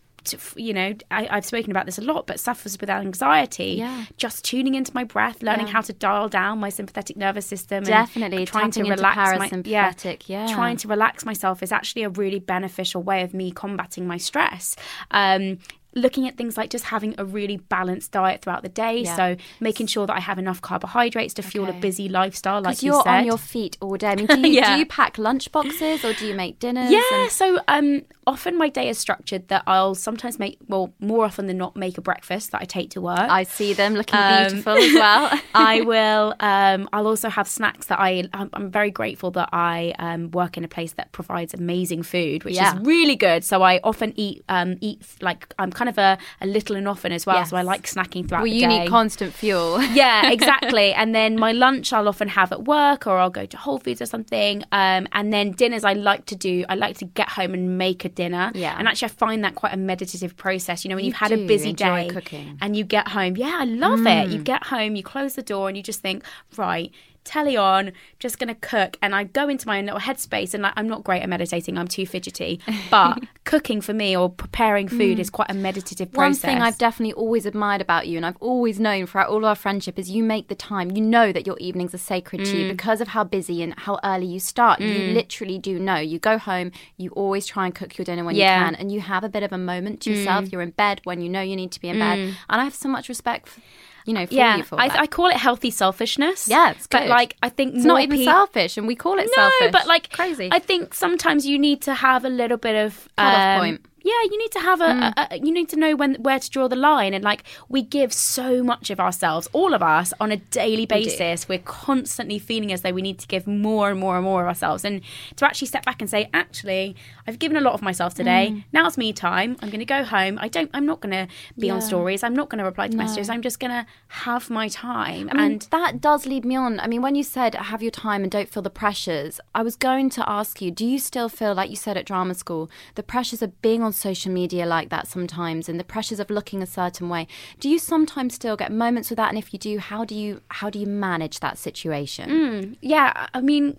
you 0.57 0.73
know 0.73 0.93
I, 1.09 1.25
i've 1.31 1.45
spoken 1.45 1.71
about 1.71 1.85
this 1.85 1.97
a 1.97 2.01
lot 2.01 2.27
but 2.27 2.37
suffers 2.37 2.77
with 2.81 2.89
anxiety 2.89 3.75
Yeah. 3.77 4.03
just 4.17 4.43
tuning 4.43 4.75
into 4.75 4.91
my 4.93 5.05
breath 5.05 5.41
learning 5.41 5.67
Yeah. 5.67 5.71
how 5.71 5.79
to 5.81 5.93
dial 5.93 6.27
down 6.27 6.59
my 6.59 6.67
sympathetic 6.67 7.15
nervous 7.15 7.45
system 7.45 7.77
and 7.77 7.85
Definitely, 7.87 8.45
trying 8.45 8.71
to 8.71 8.83
relax 8.83 9.15
my 9.39 9.47
parasympathetic, 9.49 10.23
yeah. 10.27 10.47
trying 10.53 10.75
to 10.77 10.89
relax 10.89 11.23
myself 11.23 11.63
is 11.63 11.71
actually 11.71 12.03
a 12.03 12.09
really 12.09 12.39
beneficial 12.39 13.01
way 13.01 13.21
of 13.21 13.33
me 13.33 13.51
combating 13.51 14.05
my 14.05 14.17
stress. 14.17 14.75
Um, 15.11 15.59
looking 15.95 16.27
at 16.27 16.37
things 16.37 16.57
like 16.57 16.69
just 16.69 16.85
having 16.85 17.15
a 17.17 17.25
really 17.25 17.57
balanced 17.57 18.11
diet 18.11 18.41
throughout 18.41 18.61
the 18.61 18.69
day. 18.69 18.99
Yeah. 18.99 19.15
So 19.15 19.35
making 19.59 19.87
sure 19.87 20.05
that 20.05 20.15
I 20.15 20.19
have 20.19 20.37
enough 20.37 20.61
carbohydrates 20.61 21.33
to 21.35 21.41
fuel 21.41 21.69
a 21.69 21.73
busy 21.73 22.07
lifestyle, 22.09 22.61
like 22.61 22.73
because 22.73 22.83
you 22.83 22.93
you're 22.93 23.03
said. 23.03 23.19
on 23.19 23.25
your 23.25 23.37
feet 23.37 23.77
all 23.81 23.95
day. 23.95 24.09
I 24.09 24.15
mean, 24.15 24.27
do 24.27 24.39
you, 24.47 24.47
Yeah. 24.55 24.73
do 24.75 24.79
you 24.79 24.85
pack 24.85 25.17
lunch 25.17 25.51
boxes 25.51 26.03
or 26.05 26.13
do 26.13 26.27
you 26.27 26.35
make 26.35 26.59
dinners? 26.59 26.91
yeah, 26.91 27.01
and- 27.13 27.31
so 27.31 27.59
um, 27.67 28.03
often 28.27 28.57
my 28.57 28.69
day 28.69 28.89
is 28.89 28.97
structured 28.99 29.47
that 29.47 29.63
I'll 29.65 29.95
sometimes 29.95 30.37
make, 30.37 30.59
well, 30.67 30.93
more 30.99 31.25
often 31.25 31.47
than 31.47 31.57
not, 31.57 31.75
make 31.75 31.97
a 31.97 32.01
breakfast 32.01 32.51
that 32.51 32.61
I 32.61 32.65
take 32.65 32.91
to 32.91 33.01
work. 33.01 33.17
I 33.19 33.43
see 33.43 33.73
them 33.73 33.95
looking 33.95 34.19
Um, 34.19 34.47
beautiful 34.47 34.73
as 34.73 34.93
well. 34.93 35.39
I 35.55 35.81
will. 35.81 36.35
Um, 36.39 36.89
I'll 36.93 37.07
also 37.07 37.29
have 37.29 37.47
snacks 37.47 37.87
that 37.87 37.99
I. 37.99 38.25
I'm, 38.33 38.49
I'm 38.53 38.69
very 38.69 38.91
grateful 38.91 39.31
that 39.31 39.49
I 39.53 39.93
um, 39.97 40.29
work 40.31 40.57
in 40.57 40.63
a 40.63 40.67
place 40.67 40.93
that 40.93 41.11
provides 41.11 41.53
amazing 41.53 42.03
food, 42.03 42.43
which 42.43 42.55
Yeah. 42.55 42.75
is 42.75 42.81
really 42.85 43.15
good. 43.15 43.43
So 43.43 43.63
I 43.63 43.79
often 43.83 44.13
eat 44.15 44.43
um, 44.49 44.75
eat 44.81 45.01
like 45.21 45.53
I'm 45.57 45.71
kind 45.77 45.89
of 45.89 45.97
a, 45.97 46.17
a 46.41 46.47
little 46.47 46.75
and 46.75 46.87
often 46.87 47.11
as 47.11 47.25
well. 47.25 47.37
Yes. 47.37 47.51
So 47.51 47.57
I 47.57 47.61
like 47.61 47.83
snacking 47.83 48.27
throughout 48.27 48.41
well, 48.43 48.51
the 48.51 48.57
you 48.57 48.67
day. 48.67 48.79
need 48.79 48.89
constant 48.89 49.33
fuel. 49.33 49.81
yeah, 49.93 50.29
exactly. 50.37 50.93
And 50.93 51.13
then 51.13 51.39
my 51.39 51.51
lunch 51.51 51.93
I'll 51.93 52.07
often 52.07 52.27
have 52.29 52.51
at 52.51 52.63
work, 52.65 53.07
or 53.07 53.17
I'll 53.17 53.29
go 53.29 53.45
to 53.45 53.57
Whole 53.57 53.79
Foods 53.79 54.01
or 54.01 54.05
something. 54.05 54.63
Um, 54.71 55.07
and 55.11 55.31
then 55.31 55.51
dinners 55.51 55.83
I 55.83 55.93
like 55.93 56.25
to 56.27 56.35
do. 56.35 56.65
I 56.69 56.75
like 56.75 56.97
to 56.97 57.05
get 57.05 57.29
home 57.29 57.53
and 57.53 57.77
make 57.77 58.03
a 58.05 58.09
dinner. 58.09 58.51
Yeah. 58.55 58.75
And 58.77 58.87
actually, 58.87 59.05
I 59.05 59.09
find 59.09 59.43
that 59.43 59.55
quite 59.55 59.73
a 59.73 59.77
meditative 59.77 60.35
process. 60.35 60.83
You 60.83 60.89
know, 60.89 60.95
when 60.95 61.05
You 61.05 61.09
you've 61.09 61.17
had 61.17 61.31
a 61.31 61.45
busy 61.47 61.73
day 61.73 62.09
cooking. 62.11 62.57
and 62.61 62.75
you 62.75 62.83
get 62.83 63.07
home. 63.09 63.37
Yeah, 63.37 63.57
I 63.59 63.65
love 63.65 64.05
it. 64.05 64.29
You 64.29 64.41
get 64.41 64.65
home, 64.65 64.95
you 64.95 65.03
close 65.03 65.35
the 65.35 65.43
door, 65.43 65.67
and 65.67 65.77
you 65.77 65.83
just 65.83 66.01
think, 66.01 66.23
right. 66.57 66.91
Telly 67.27 67.55
on, 67.57 67.91
just 68.19 68.39
gonna 68.39 68.55
cook, 68.55 68.97
and 69.01 69.13
I 69.13 69.25
go 69.25 69.47
into 69.49 69.67
my 69.67 69.79
own 69.79 69.85
little 69.85 69.99
headspace. 69.99 70.53
And 70.53 70.63
like, 70.63 70.73
I'm 70.77 70.87
not 70.87 71.03
great 71.03 71.21
at 71.21 71.29
meditating; 71.29 71.77
I'm 71.77 71.87
too 71.87 72.05
fidgety. 72.05 72.59
But 72.89 73.19
cooking 73.43 73.81
for 73.81 73.93
me 73.93 74.15
or 74.15 74.29
preparing 74.29 74.87
food 74.87 75.19
is 75.19 75.29
quite 75.29 75.49
a 75.51 75.53
meditative 75.53 76.11
process. 76.11 76.43
One 76.43 76.51
thing 76.53 76.61
I've 76.61 76.77
definitely 76.77 77.13
always 77.13 77.45
admired 77.45 77.81
about 77.81 78.07
you, 78.07 78.15
and 78.17 78.25
I've 78.25 78.37
always 78.39 78.79
known 78.79 79.05
throughout 79.07 79.29
all 79.29 79.43
our 79.45 79.55
friendship, 79.55 79.99
is 79.99 80.09
you 80.09 80.23
make 80.23 80.47
the 80.47 80.55
time. 80.55 80.91
You 80.95 81.01
know 81.01 81.31
that 81.31 81.45
your 81.45 81.57
evenings 81.59 81.93
are 81.93 81.97
sacred 82.13 82.45
to 82.45 82.53
Mm. 82.55 82.59
you 82.59 82.67
because 82.75 83.01
of 83.01 83.09
how 83.09 83.23
busy 83.23 83.61
and 83.61 83.73
how 83.77 83.99
early 84.03 84.25
you 84.25 84.39
start. 84.39 84.79
You 84.79 85.13
literally 85.13 85.57
do 85.59 85.79
know. 85.79 85.97
You 85.97 86.17
go 86.19 86.37
home, 86.37 86.71
you 86.97 87.09
always 87.11 87.45
try 87.45 87.65
and 87.65 87.75
cook 87.75 87.97
your 87.97 88.05
dinner 88.05 88.23
when 88.23 88.35
Yeah. 88.35 88.47
Mm. 88.47 88.59
you 88.59 88.65
can, 88.65 88.75
and 88.75 88.91
you 88.93 89.01
have 89.01 89.23
a 89.23 89.29
bit 89.29 89.43
of 89.43 89.51
a 89.51 89.57
moment 89.57 90.01
to 90.01 90.11
yourself. 90.11 90.51
You're 90.51 90.61
in 90.61 90.71
bed 90.71 91.01
when 91.03 91.21
you 91.21 91.29
know 91.29 91.41
you 91.41 91.55
need 91.55 91.71
to 91.73 91.81
be 91.81 91.89
in 91.89 91.99
bed, 91.99 92.17
and 92.49 92.61
I 92.61 92.63
have 92.63 92.75
so 92.75 92.87
much 92.89 93.09
respect, 93.09 93.49
for, 93.49 93.61
you 94.07 94.13
know, 94.13 94.25
for 94.25 94.33
yeah, 94.33 94.57
you 94.57 94.63
I. 94.71 94.89
I 95.03 95.07
call 95.07 95.27
it 95.27 95.35
healthy 95.35 95.69
selfishness. 95.69 96.47
Yeah, 96.47 96.71
it's 96.71 96.87
good. 96.87 96.99
But 97.01 97.07
like, 97.09 97.35
I 97.43 97.49
think 97.49 97.75
it's 97.75 97.83
not 97.83 98.01
even 98.01 98.17
peo- 98.17 98.25
selfish, 98.25 98.77
and 98.77 98.87
we 98.87 98.95
call 98.95 99.19
it 99.19 99.29
No, 99.35 99.49
selfish. 99.49 99.71
but 99.73 99.85
like 99.85 100.11
crazy. 100.11 100.49
I 100.51 100.59
think 100.59 100.93
sometimes 100.93 101.45
you 101.45 101.59
need 101.59 101.81
to 101.83 101.93
have 101.93 102.23
a 102.23 102.29
little 102.29 102.57
bit 102.57 102.75
of 102.85 103.09
um, 103.17 103.59
point. 103.59 103.85
Yeah, 104.07 104.23
you 104.31 104.37
need 104.37 104.51
to 104.51 104.59
have 104.59 104.79
a, 104.79 104.85
mm. 104.85 105.13
a, 105.17 105.27
a. 105.33 105.37
You 105.39 105.51
need 105.51 105.67
to 105.69 105.75
know 105.75 105.93
when 105.93 106.15
where 106.15 106.39
to 106.39 106.49
draw 106.49 106.69
the 106.69 106.77
line, 106.77 107.13
and 107.13 107.25
like 107.25 107.43
we 107.67 107.81
give 107.81 108.13
so 108.13 108.63
much 108.63 108.89
of 108.89 109.01
ourselves, 109.01 109.49
all 109.51 109.73
of 109.73 109.83
us, 109.83 110.13
on 110.21 110.31
a 110.31 110.37
daily 110.37 110.85
basis. 110.85 111.49
We're 111.49 111.59
constantly 111.59 112.39
feeling 112.39 112.71
as 112.71 112.83
though 112.83 112.93
we 112.93 113.01
need 113.01 113.19
to 113.19 113.27
give 113.27 113.45
more 113.47 113.89
and 113.89 113.99
more 113.99 114.15
and 114.15 114.23
more 114.23 114.43
of 114.43 114.47
ourselves, 114.47 114.85
and 114.85 115.01
to 115.35 115.45
actually 115.45 115.67
step 115.67 115.83
back 115.83 116.01
and 116.01 116.09
say, 116.09 116.29
actually, 116.33 116.95
I've 117.27 117.37
given 117.37 117.57
a 117.57 117.61
lot 117.61 117.73
of 117.73 117.81
myself 117.81 118.13
today. 118.13 118.51
Mm. 118.53 118.63
Now 118.71 118.87
it's 118.87 118.97
me 118.97 119.11
time. 119.11 119.57
I'm 119.61 119.69
going 119.69 119.79
to 119.79 119.85
go 119.85 120.05
home. 120.05 120.39
I 120.39 120.47
don't. 120.47 120.71
I'm 120.73 120.85
not 120.85 121.01
going 121.01 121.11
to 121.11 121.27
be 121.59 121.69
on 121.69 121.81
stories. 121.81 122.23
I'm 122.23 122.35
not 122.35 122.47
going 122.49 122.59
to 122.59 122.65
reply 122.65 122.87
to 122.87 122.95
messages. 122.95 123.29
I'm 123.29 123.41
just 123.41 123.59
going 123.59 123.71
to 123.71 123.85
have 124.07 124.49
my 124.49 124.69
time. 124.69 125.29
I 125.31 125.33
mean, 125.33 125.51
and 125.51 125.61
that 125.71 125.99
does 125.99 126.25
lead 126.25 126.45
me 126.45 126.55
on. 126.55 126.79
I 126.79 126.87
mean, 126.87 127.01
when 127.01 127.15
you 127.15 127.23
said 127.23 127.55
have 127.55 127.81
your 127.81 127.91
time 127.91 128.23
and 128.23 128.31
don't 128.31 128.47
feel 128.47 128.63
the 128.63 128.69
pressures, 128.69 129.41
I 129.53 129.63
was 129.63 129.75
going 129.75 130.09
to 130.11 130.29
ask 130.29 130.61
you, 130.61 130.71
do 130.71 130.85
you 130.85 130.97
still 130.97 131.27
feel, 131.27 131.53
like 131.53 131.69
you 131.69 131.75
said 131.75 131.97
at 131.97 132.05
drama 132.05 132.35
school, 132.35 132.69
the 132.95 133.03
pressures 133.03 133.41
of 133.41 133.61
being 133.61 133.83
on 133.83 133.91
social 133.97 134.31
media 134.31 134.65
like 134.65 134.89
that 134.89 135.07
sometimes 135.07 135.67
and 135.69 135.79
the 135.79 135.83
pressures 135.83 136.19
of 136.19 136.29
looking 136.29 136.61
a 136.61 136.65
certain 136.65 137.09
way? 137.09 137.27
Do 137.59 137.67
you 137.69 137.79
sometimes 137.79 138.35
still 138.35 138.55
get 138.55 138.71
moments 138.71 139.09
with 139.09 139.17
that? 139.17 139.29
And 139.29 139.37
if 139.37 139.51
you 139.53 139.59
do, 139.59 139.79
how 139.79 140.05
do 140.05 140.15
you 140.15 140.41
how 140.49 140.69
do 140.69 140.79
you 140.79 140.87
manage 140.87 141.39
that 141.41 141.57
situation? 141.57 142.77
yeah, 142.81 143.27
I 143.33 143.41
mean, 143.41 143.75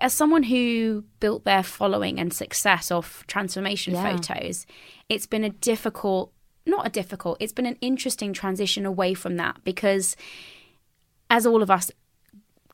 as 0.00 0.12
someone 0.12 0.42
who 0.42 1.04
built 1.20 1.44
their 1.44 1.62
following 1.62 2.18
and 2.18 2.32
success 2.32 2.90
off 2.90 3.24
transformation 3.26 3.94
Yeah. 3.94 4.02
photos, 4.16 4.66
it's 5.08 5.26
been 5.26 5.44
a 5.44 5.50
difficult, 5.50 6.32
not 6.66 6.86
a 6.86 6.90
difficult, 6.90 7.36
it's 7.40 7.52
been 7.52 7.66
an 7.66 7.78
interesting 7.80 8.32
transition 8.32 8.84
away 8.86 9.14
from 9.14 9.36
that 9.36 9.62
because 9.64 10.16
as 11.30 11.46
all 11.46 11.62
of 11.62 11.70
us 11.70 11.90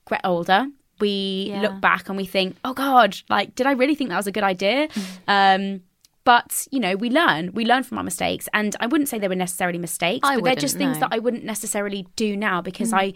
get 0.09 0.21
older, 0.25 0.67
we 1.01 1.49
Yeah. 1.51 1.63
look 1.63 1.81
back 1.81 2.09
and 2.09 2.17
we 2.17 2.25
think, 2.27 2.57
oh 2.65 2.73
God, 2.75 3.17
like, 3.29 3.55
did 3.55 3.67
I 3.67 3.73
really 3.73 3.95
think 3.95 4.11
that 4.11 4.17
was 4.17 4.27
a 4.27 4.33
good 4.33 4.43
idea? 4.45 4.89
Mm. 4.89 5.75
um, 5.77 5.83
but 6.29 6.69
you 6.71 6.79
know, 6.79 6.95
we 6.95 7.09
learn. 7.09 7.55
We 7.55 7.65
learn 7.65 7.85
from 7.85 7.97
our 7.97 8.05
mistakes, 8.05 8.51
and 8.53 8.77
I 8.81 8.87
wouldn't 8.87 9.09
say 9.09 9.19
they 9.19 9.29
were 9.29 9.35
necessarily 9.35 9.79
mistakes, 9.79 10.29
I 10.29 10.35
but 10.35 10.45
they're 10.45 10.57
just 10.57 10.77
things 10.77 10.99
no. 10.99 11.07
Mm. 11.07 11.09
that 11.09 11.17
I 11.17 11.21
wouldn't 11.21 11.43
necessarily 11.43 12.07
do 12.17 12.37
now 12.37 12.61
because 12.61 12.93
I 12.93 13.15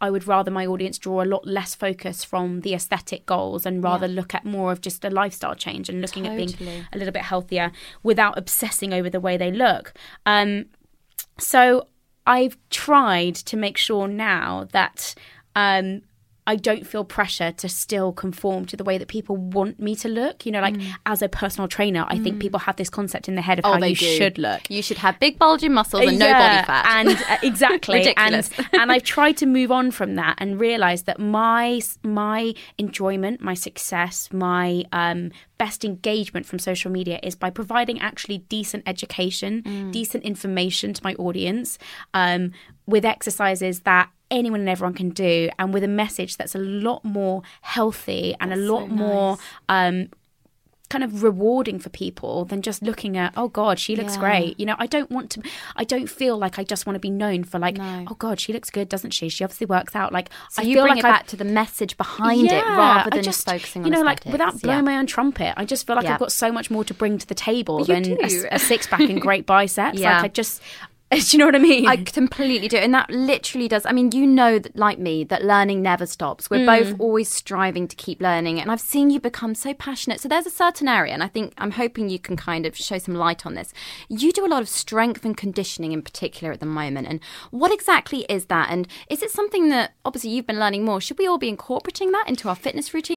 I 0.00 0.10
would 0.10 0.26
rather 0.26 0.50
my 0.50 0.66
audience 0.66 0.98
draw 0.98 1.22
a 1.22 1.24
lot 1.24 1.46
less 1.46 1.76
focus 1.76 2.24
from 2.24 2.62
the 2.62 2.74
aesthetic 2.74 3.26
goals 3.26 3.64
and 3.64 3.84
rather 3.84 4.08
look 4.08 4.34
at 4.34 4.44
more 4.44 4.72
of 4.72 4.80
just 4.80 5.04
a 5.04 5.10
lifestyle 5.10 5.54
change 5.54 5.88
and 5.88 6.00
looking 6.00 6.26
at 6.26 6.36
being 6.36 6.52
a 6.92 6.98
little 6.98 7.12
bit 7.12 7.22
healthier 7.22 7.70
without 8.02 8.36
obsessing 8.36 8.92
over 8.92 9.08
the 9.08 9.20
way 9.20 9.36
they 9.36 9.52
look. 9.52 9.94
Um, 10.26 10.66
so 11.38 11.86
I've 12.26 12.56
tried 12.70 13.36
to 13.36 13.56
make 13.56 13.76
sure 13.76 14.08
now 14.08 14.66
that 14.72 15.14
um, 15.54 16.02
I 16.46 16.56
don't 16.56 16.86
feel 16.86 17.04
pressure 17.04 17.52
to 17.52 17.68
still 17.68 18.12
conform 18.12 18.64
to 18.66 18.76
the 18.76 18.82
way 18.84 18.98
that 18.98 19.08
people 19.08 19.36
want 19.36 19.78
me 19.78 19.94
to 19.96 20.08
look. 20.08 20.44
You 20.44 20.52
know, 20.52 20.60
like 20.60 20.76
as 21.06 21.22
a 21.22 21.28
personal 21.28 21.68
trainer, 21.68 22.04
I 22.08 22.18
think 22.18 22.40
people 22.40 22.58
have 22.60 22.76
this 22.76 22.90
concept 22.90 23.28
in 23.28 23.34
their 23.36 23.44
head 23.44 23.58
of 23.60 23.64
how 23.64 23.78
you 23.86 23.94
should 23.94 24.38
look. 24.38 24.62
You 24.68 24.82
should 24.82 24.98
have 24.98 25.20
big 25.20 25.38
bulging 25.38 25.72
muscles 25.72 26.02
and 26.06 26.18
no 26.18 26.32
body 26.32 26.66
fat. 26.66 26.84
and 26.96 27.08
uh, 27.10 27.36
exactly 27.42 28.14
and, 28.16 28.50
and 28.72 28.90
I've 28.92 29.04
tried 29.04 29.36
to 29.38 29.46
move 29.46 29.70
on 29.70 29.90
from 29.92 30.16
that 30.16 30.34
and 30.38 30.58
realize 30.58 31.04
that 31.04 31.18
my 31.20 31.80
my 32.02 32.54
enjoyment 32.78 33.40
my 33.40 33.54
success 33.54 34.28
my 34.32 34.84
um, 34.92 35.30
best 35.58 35.84
engagement 35.84 36.44
from 36.46 36.58
social 36.58 36.90
media 36.90 37.20
is 37.22 37.34
by 37.36 37.50
providing 37.50 38.00
actually 38.00 38.38
decent 38.38 38.82
education 38.86 39.62
Mm. 39.62 39.92
decent 39.92 40.24
information 40.24 40.92
to 40.94 41.00
my 41.04 41.14
audience 41.14 41.78
um, 42.14 42.52
with 42.86 43.04
exercises 43.04 43.80
that 43.80 44.08
anyone 44.32 44.60
and 44.60 44.68
everyone 44.68 44.94
can 44.94 45.10
do 45.10 45.48
and 45.58 45.72
with 45.72 45.84
a 45.84 45.88
message 45.88 46.36
that's 46.38 46.54
a 46.56 46.58
lot 46.58 47.04
more 47.04 47.42
healthy 47.60 48.34
and 48.40 48.52
a 48.52 48.56
lot 48.56 48.88
more 48.88 49.36
um, 49.68 50.08
kind 50.88 51.04
of 51.04 51.22
rewarding 51.22 51.78
for 51.78 51.88
people 51.88 52.44
than 52.44 52.60
just 52.60 52.82
looking 52.82 53.16
at 53.16 53.32
oh 53.34 53.48
god 53.48 53.78
she 53.78 53.96
looks 53.96 54.12
Yeah. 54.14 54.20
great 54.20 54.60
you 54.60 54.66
know 54.66 54.76
i 54.78 54.84
don't 54.86 55.10
want 55.10 55.30
to 55.30 55.42
i 55.74 55.84
don't 55.84 56.06
feel 56.10 56.36
like 56.36 56.58
i 56.58 56.64
just 56.64 56.84
want 56.84 56.96
to 56.96 57.00
be 57.00 57.08
known 57.08 57.44
for 57.44 57.58
like 57.58 57.78
No. 57.78 58.04
oh 58.10 58.14
god 58.14 58.38
she 58.38 58.52
looks 58.52 58.68
good 58.68 58.90
doesn't 58.90 59.12
she 59.12 59.30
she 59.30 59.42
obviously 59.42 59.66
works 59.66 59.96
out 59.96 60.12
like 60.12 60.28
so 60.50 60.60
i 60.60 60.66
you 60.66 60.74
feel 60.74 60.82
bring 60.84 60.96
like 60.96 61.04
it 61.04 61.06
I've- 61.06 61.12
back 61.20 61.26
to 61.28 61.36
the 61.36 61.46
message 61.46 61.96
behind 61.96 62.44
it 62.44 62.52
Yeah, 62.52 62.76
rather 62.76 63.08
I 63.10 63.14
than 63.16 63.24
just, 63.24 63.46
focusing 63.48 63.84
you 63.84 63.86
on 63.86 63.92
know 63.92 64.02
like 64.02 64.22
without 64.26 64.60
blowing 64.60 64.80
Yeah. 64.80 64.82
my 64.82 64.98
own 64.98 65.06
trumpet 65.06 65.54
i 65.56 65.64
just 65.64 65.86
feel 65.86 65.96
like 65.96 66.04
i've 66.04 66.18
got 66.20 66.30
so 66.32 66.52
much 66.52 66.70
more 66.70 66.84
to 66.84 66.92
bring 66.92 67.16
to 67.16 67.26
the 67.26 67.34
table 67.34 67.84
than 67.86 68.04
a, 68.22 68.48
a 68.50 68.58
six-pack 68.58 69.00
and 69.00 69.18
great 69.18 69.46
biceps 69.54 69.98
Yeah. 69.98 70.16
like 70.16 70.24
i 70.24 70.28
just 70.28 70.60
do 71.30 71.36
you 71.36 71.38
know 71.38 71.46
what 71.46 71.54
i 71.54 71.58
mean 71.58 71.86
I 71.86 71.96
completely 71.96 72.68
do. 72.68 72.78
And 72.78 72.94
that 72.94 73.10
literally 73.10 73.68
does. 73.68 73.84
I 73.84 73.92
mean, 73.92 74.10
you 74.12 74.26
know, 74.26 74.58
that, 74.58 74.76
like 74.76 74.98
me, 74.98 75.24
that 75.24 75.44
learning 75.44 75.82
never 75.82 76.06
stops. 76.06 76.48
We're 76.48 76.64
both 76.64 76.94
mm. 76.94 77.00
always 77.00 77.28
striving 77.28 77.86
to 77.88 77.96
keep 77.96 78.20
learning. 78.20 78.60
And 78.60 78.70
I've 78.70 78.80
seen 78.80 79.10
you 79.10 79.20
become 79.20 79.54
so 79.54 79.74
passionate. 79.74 80.20
So 80.20 80.28
there's 80.28 80.46
a 80.46 80.50
certain 80.50 80.88
area, 80.88 81.12
and 81.12 81.22
I 81.22 81.28
think 81.28 81.52
I'm 81.58 81.72
hoping 81.72 82.08
you 82.08 82.18
can 82.18 82.36
kind 82.36 82.64
of 82.66 82.76
show 82.76 82.98
some 82.98 83.14
light 83.14 83.44
on 83.44 83.54
this. 83.54 83.72
You 84.08 84.32
do 84.32 84.46
a 84.46 84.48
lot 84.48 84.62
of 84.62 84.68
strength 84.68 85.24
and 85.24 85.36
conditioning 85.36 85.92
in 85.92 86.02
particular 86.02 86.52
at 86.52 86.60
the 86.60 86.66
moment. 86.66 87.08
And 87.08 87.20
what 87.50 87.72
exactly 87.72 88.24
is 88.28 88.46
that? 88.46 88.70
And 88.70 88.88
is 89.08 89.22
it 89.22 89.30
something 89.30 89.68
that 89.68 89.92
obviously 90.04 90.30
you've 90.30 90.46
been 90.46 90.60
learning 90.60 90.84
more? 90.84 91.00
Should 91.00 91.18
we 91.18 91.26
all 91.26 91.38
be 91.38 91.48
incorporating 91.48 92.12
that 92.12 92.28
into 92.28 92.48
our 92.48 92.56
fitness 92.56 92.94
routine? 92.94 93.16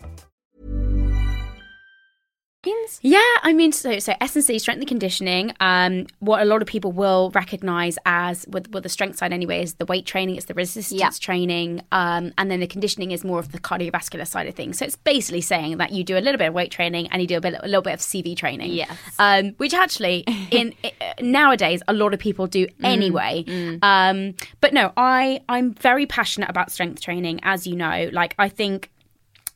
Yeah, 3.03 3.19
I 3.41 3.53
mean, 3.53 3.71
so 3.71 3.97
so 3.99 4.13
S&C, 4.21 4.59
strength 4.59 4.79
and 4.79 4.87
conditioning. 4.87 5.53
Um, 5.59 6.05
what 6.19 6.41
a 6.41 6.45
lot 6.45 6.61
of 6.61 6.67
people 6.67 6.91
will 6.91 7.31
recognise 7.33 7.97
as 8.05 8.45
with 8.47 8.69
with 8.71 8.83
the 8.83 8.89
strength 8.89 9.17
side 9.17 9.33
anyway 9.33 9.63
is 9.63 9.73
the 9.75 9.85
weight 9.87 10.05
training, 10.05 10.35
it's 10.35 10.45
the 10.45 10.53
resistance 10.53 10.99
Yeah. 10.99 11.09
training, 11.09 11.81
um, 11.91 12.31
and 12.37 12.51
then 12.51 12.59
the 12.59 12.67
conditioning 12.67 13.09
is 13.09 13.23
more 13.23 13.39
of 13.39 13.51
the 13.51 13.59
cardiovascular 13.59 14.27
side 14.27 14.45
of 14.47 14.53
things. 14.53 14.77
So 14.77 14.85
it's 14.85 14.95
basically 14.97 15.41
saying 15.41 15.77
that 15.77 15.91
you 15.91 16.03
do 16.03 16.15
a 16.15 16.21
little 16.21 16.37
bit 16.37 16.49
of 16.49 16.53
weight 16.53 16.69
training 16.69 17.07
and 17.11 17.21
you 17.23 17.27
do 17.27 17.37
a 17.37 17.41
bit 17.41 17.55
a 17.59 17.65
little 17.65 17.81
bit 17.81 17.93
of 17.93 18.01
CV 18.01 18.37
training. 18.37 18.71
Yes. 18.71 18.91
um, 19.17 19.53
which 19.57 19.73
actually 19.73 20.19
in 20.51 20.75
nowadays 21.19 21.81
a 21.87 21.93
lot 21.93 22.13
of 22.13 22.19
people 22.19 22.45
do 22.45 22.67
Mm, 22.67 22.85
anyway. 22.85 23.77
Um, 23.81 24.35
but 24.59 24.73
no, 24.73 24.93
I 24.95 25.41
I'm 25.49 25.73
very 25.73 26.05
passionate 26.05 26.49
about 26.51 26.71
strength 26.71 27.01
training, 27.01 27.39
as 27.41 27.65
you 27.65 27.75
know. 27.75 28.09
Like 28.13 28.35
I 28.37 28.47
think 28.47 28.90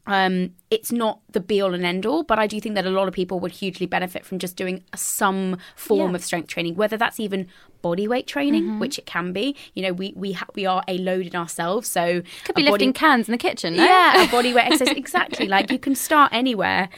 um, 0.07 0.51
it's 0.69 0.91
not 0.91 1.19
the 1.31 1.39
be 1.39 1.61
all 1.61 1.73
and 1.73 1.85
end 1.85 2.05
all, 2.05 2.23
but 2.23 2.37
I 2.39 2.47
do 2.47 2.59
think 2.61 2.75
that 2.75 2.85
a 2.85 2.89
lot 2.89 3.07
of 3.07 3.13
people 3.13 3.39
would 3.39 3.51
hugely 3.51 3.85
benefit 3.87 4.25
from 4.25 4.39
just 4.39 4.55
doing 4.55 4.83
some 4.95 5.57
form 5.75 6.13
of 6.15 6.23
strength 6.23 6.47
training, 6.47 6.75
whether 6.75 6.97
that's 6.97 7.19
even 7.19 7.47
body 7.81 8.07
weight 8.07 8.27
training, 8.27 8.63
Mm-hmm. 8.63 8.79
which 8.79 8.97
it 8.97 9.05
can 9.05 9.33
be. 9.33 9.55
You 9.73 9.83
know, 9.83 9.93
we 9.93 10.13
we 10.15 10.33
ha- 10.33 10.47
we 10.55 10.65
are 10.65 10.83
a 10.87 10.97
load 10.97 11.25
in 11.27 11.35
ourselves, 11.35 11.87
so 11.87 12.21
Could 12.43 12.55
be 12.55 12.61
body- 12.63 12.71
lifting 12.71 12.93
cans 12.93 13.27
in 13.27 13.31
the 13.31 13.37
kitchen. 13.37 13.75
No? 13.75 13.83
yeah, 13.83 14.23
a 14.23 14.31
body 14.31 14.53
weight 14.53 14.65
exercise. 14.71 14.95
Exactly. 14.95 15.47
Like 15.47 15.71
you 15.71 15.79
can 15.79 15.95
start 15.95 16.31
anywhere. 16.33 16.89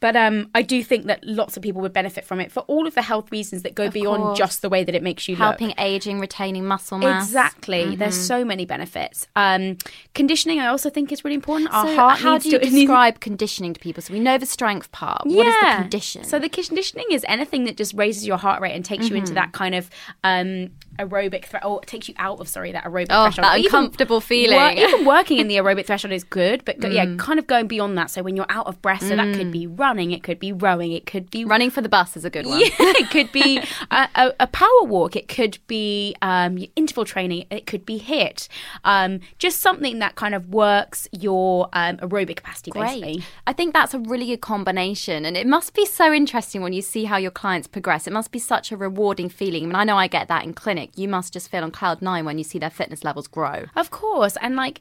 But 0.00 0.14
um, 0.16 0.50
I 0.54 0.62
do 0.62 0.82
think 0.84 1.06
that 1.06 1.24
lots 1.24 1.56
of 1.56 1.62
people 1.62 1.80
would 1.82 1.92
benefit 1.92 2.24
from 2.24 2.40
it 2.40 2.52
for 2.52 2.60
all 2.60 2.86
of 2.86 2.94
the 2.94 3.02
health 3.02 3.32
reasons 3.32 3.62
that 3.62 3.74
go 3.74 3.90
beyond 3.90 4.22
course. 4.22 4.38
just 4.38 4.62
the 4.62 4.68
way 4.68 4.84
that 4.84 4.94
it 4.94 5.02
makes 5.02 5.26
you 5.28 5.36
Helping 5.36 5.68
look. 5.68 5.80
aging, 5.80 6.20
retaining 6.20 6.64
muscle 6.66 6.98
mass. 6.98 7.24
Exactly. 7.26 7.96
There's 7.96 8.18
so 8.18 8.44
many 8.44 8.66
benefits. 8.66 9.26
Um, 9.36 9.78
conditioning, 10.14 10.60
I 10.60 10.66
also 10.66 10.90
think, 10.90 11.12
is 11.12 11.24
really 11.24 11.34
important. 11.34 11.72
Our 11.72 11.86
So 11.86 11.94
heart 11.96 12.18
how 12.20 12.38
do 12.38 12.48
you 12.50 12.58
to 12.58 12.70
describe 12.70 13.20
conditioning 13.20 13.72
to 13.74 13.80
people? 13.80 14.02
So 14.02 14.12
we 14.12 14.20
know 14.20 14.38
the 14.38 14.46
strength 14.46 14.92
part. 14.92 15.22
What 15.26 15.46
is 15.46 15.54
the 15.60 15.66
Yeah. 15.66 15.80
condition? 15.82 16.24
So 16.24 16.38
the 16.38 16.48
conditioning 16.48 17.06
is 17.10 17.24
anything 17.28 17.64
that 17.64 17.76
just 17.76 17.94
raises 17.94 18.26
your 18.26 18.36
heart 18.36 18.60
rate 18.60 18.72
and 18.74 18.84
takes 18.84 19.08
you 19.08 19.16
into 19.16 19.26
Mm-hmm. 19.26 19.34
that 19.36 19.52
kind 19.52 19.74
of 19.74 19.90
um, 20.24 20.70
aerobic 20.98 21.44
threat, 21.46 21.64
or 21.64 21.80
takes 21.82 22.08
you 22.08 22.14
out 22.18 22.40
of 22.40 22.48
sorry 22.48 22.72
that 22.72 22.84
aerobic 22.84 23.06
Oh, 23.10 23.24
threshold. 23.24 23.44
that 23.44 23.58
Even 23.58 23.66
uncomfortable 23.66 24.20
feeling. 24.20 24.56
wor- 24.58 24.70
even 24.70 25.04
working 25.04 25.38
in 25.38 25.48
the 25.48 25.56
aerobic 25.60 25.86
threshold 25.86 26.12
is 26.12 26.24
good, 26.24 26.64
but 26.64 26.78
go- 26.80 26.88
yeah, 26.88 27.04
Mm. 27.06 27.18
kind 27.18 27.38
of 27.38 27.46
going 27.46 27.66
beyond 27.66 27.98
that. 27.98 28.10
So 28.10 28.22
when 28.22 28.34
you're 28.36 28.46
out 28.48 28.66
of 28.66 28.80
breath, 28.82 29.02
so 29.02 29.14
that 29.16 29.34
could 29.36 29.50
be 29.52 29.66
running, 29.86 30.10
it 30.12 30.22
could 30.22 30.38
be 30.40 30.52
rowing, 30.52 30.92
it 30.92 31.06
could 31.06 31.30
be 31.30 31.44
Running 31.44 31.70
for 31.70 31.80
the 31.80 31.88
bus 31.88 32.16
is 32.16 32.24
a 32.24 32.30
good 32.30 32.46
one. 32.46 32.58
yeah, 32.60 32.66
it 32.78 33.10
could 33.10 33.30
be 33.30 33.58
a, 33.90 34.08
a, 34.16 34.32
a 34.40 34.46
power 34.48 34.82
walk. 34.82 35.14
It 35.14 35.28
could 35.28 35.58
be 35.68 36.16
um, 36.22 36.58
interval 36.74 37.04
training. 37.04 37.46
It 37.50 37.66
could 37.66 37.86
be 37.86 38.00
HIIT. 38.00 38.48
Um, 38.84 39.20
just 39.38 39.60
something 39.60 40.00
that 40.00 40.16
kind 40.16 40.34
of 40.34 40.48
works 40.48 41.08
your 41.12 41.68
um, 41.72 41.98
aerobic 41.98 42.36
capacity, 42.36 42.72
basically. 42.72 43.14
Great. 43.14 43.24
I 43.46 43.52
think 43.52 43.74
that's 43.74 43.94
a 43.94 44.00
really 44.00 44.26
good 44.26 44.40
combination. 44.40 45.24
And 45.24 45.36
it 45.36 45.46
must 45.46 45.72
be 45.74 45.86
so 45.86 46.12
interesting 46.12 46.62
when 46.62 46.72
you 46.72 46.82
see 46.82 47.04
how 47.04 47.16
your 47.16 47.30
clients 47.30 47.68
progress. 47.68 48.06
It 48.06 48.12
must 48.12 48.32
be 48.32 48.40
such 48.40 48.72
a 48.72 48.76
rewarding 48.76 49.28
feeling. 49.28 49.64
I 49.64 49.66
mean, 49.66 49.76
I 49.76 49.84
know 49.84 49.96
I 49.96 50.08
get 50.08 50.26
that 50.28 50.44
in 50.44 50.52
clinic. 50.52 50.90
You 50.96 51.08
must 51.08 51.32
just 51.32 51.50
feel 51.50 51.62
on 51.62 51.70
cloud 51.70 52.02
nine 52.02 52.24
when 52.24 52.38
you 52.38 52.44
see 52.44 52.58
their 52.58 52.70
fitness 52.70 53.04
levels 53.04 53.28
grow. 53.28 53.66
Of 53.76 53.90
course. 53.90 54.36
And 54.40 54.56
like 54.56 54.80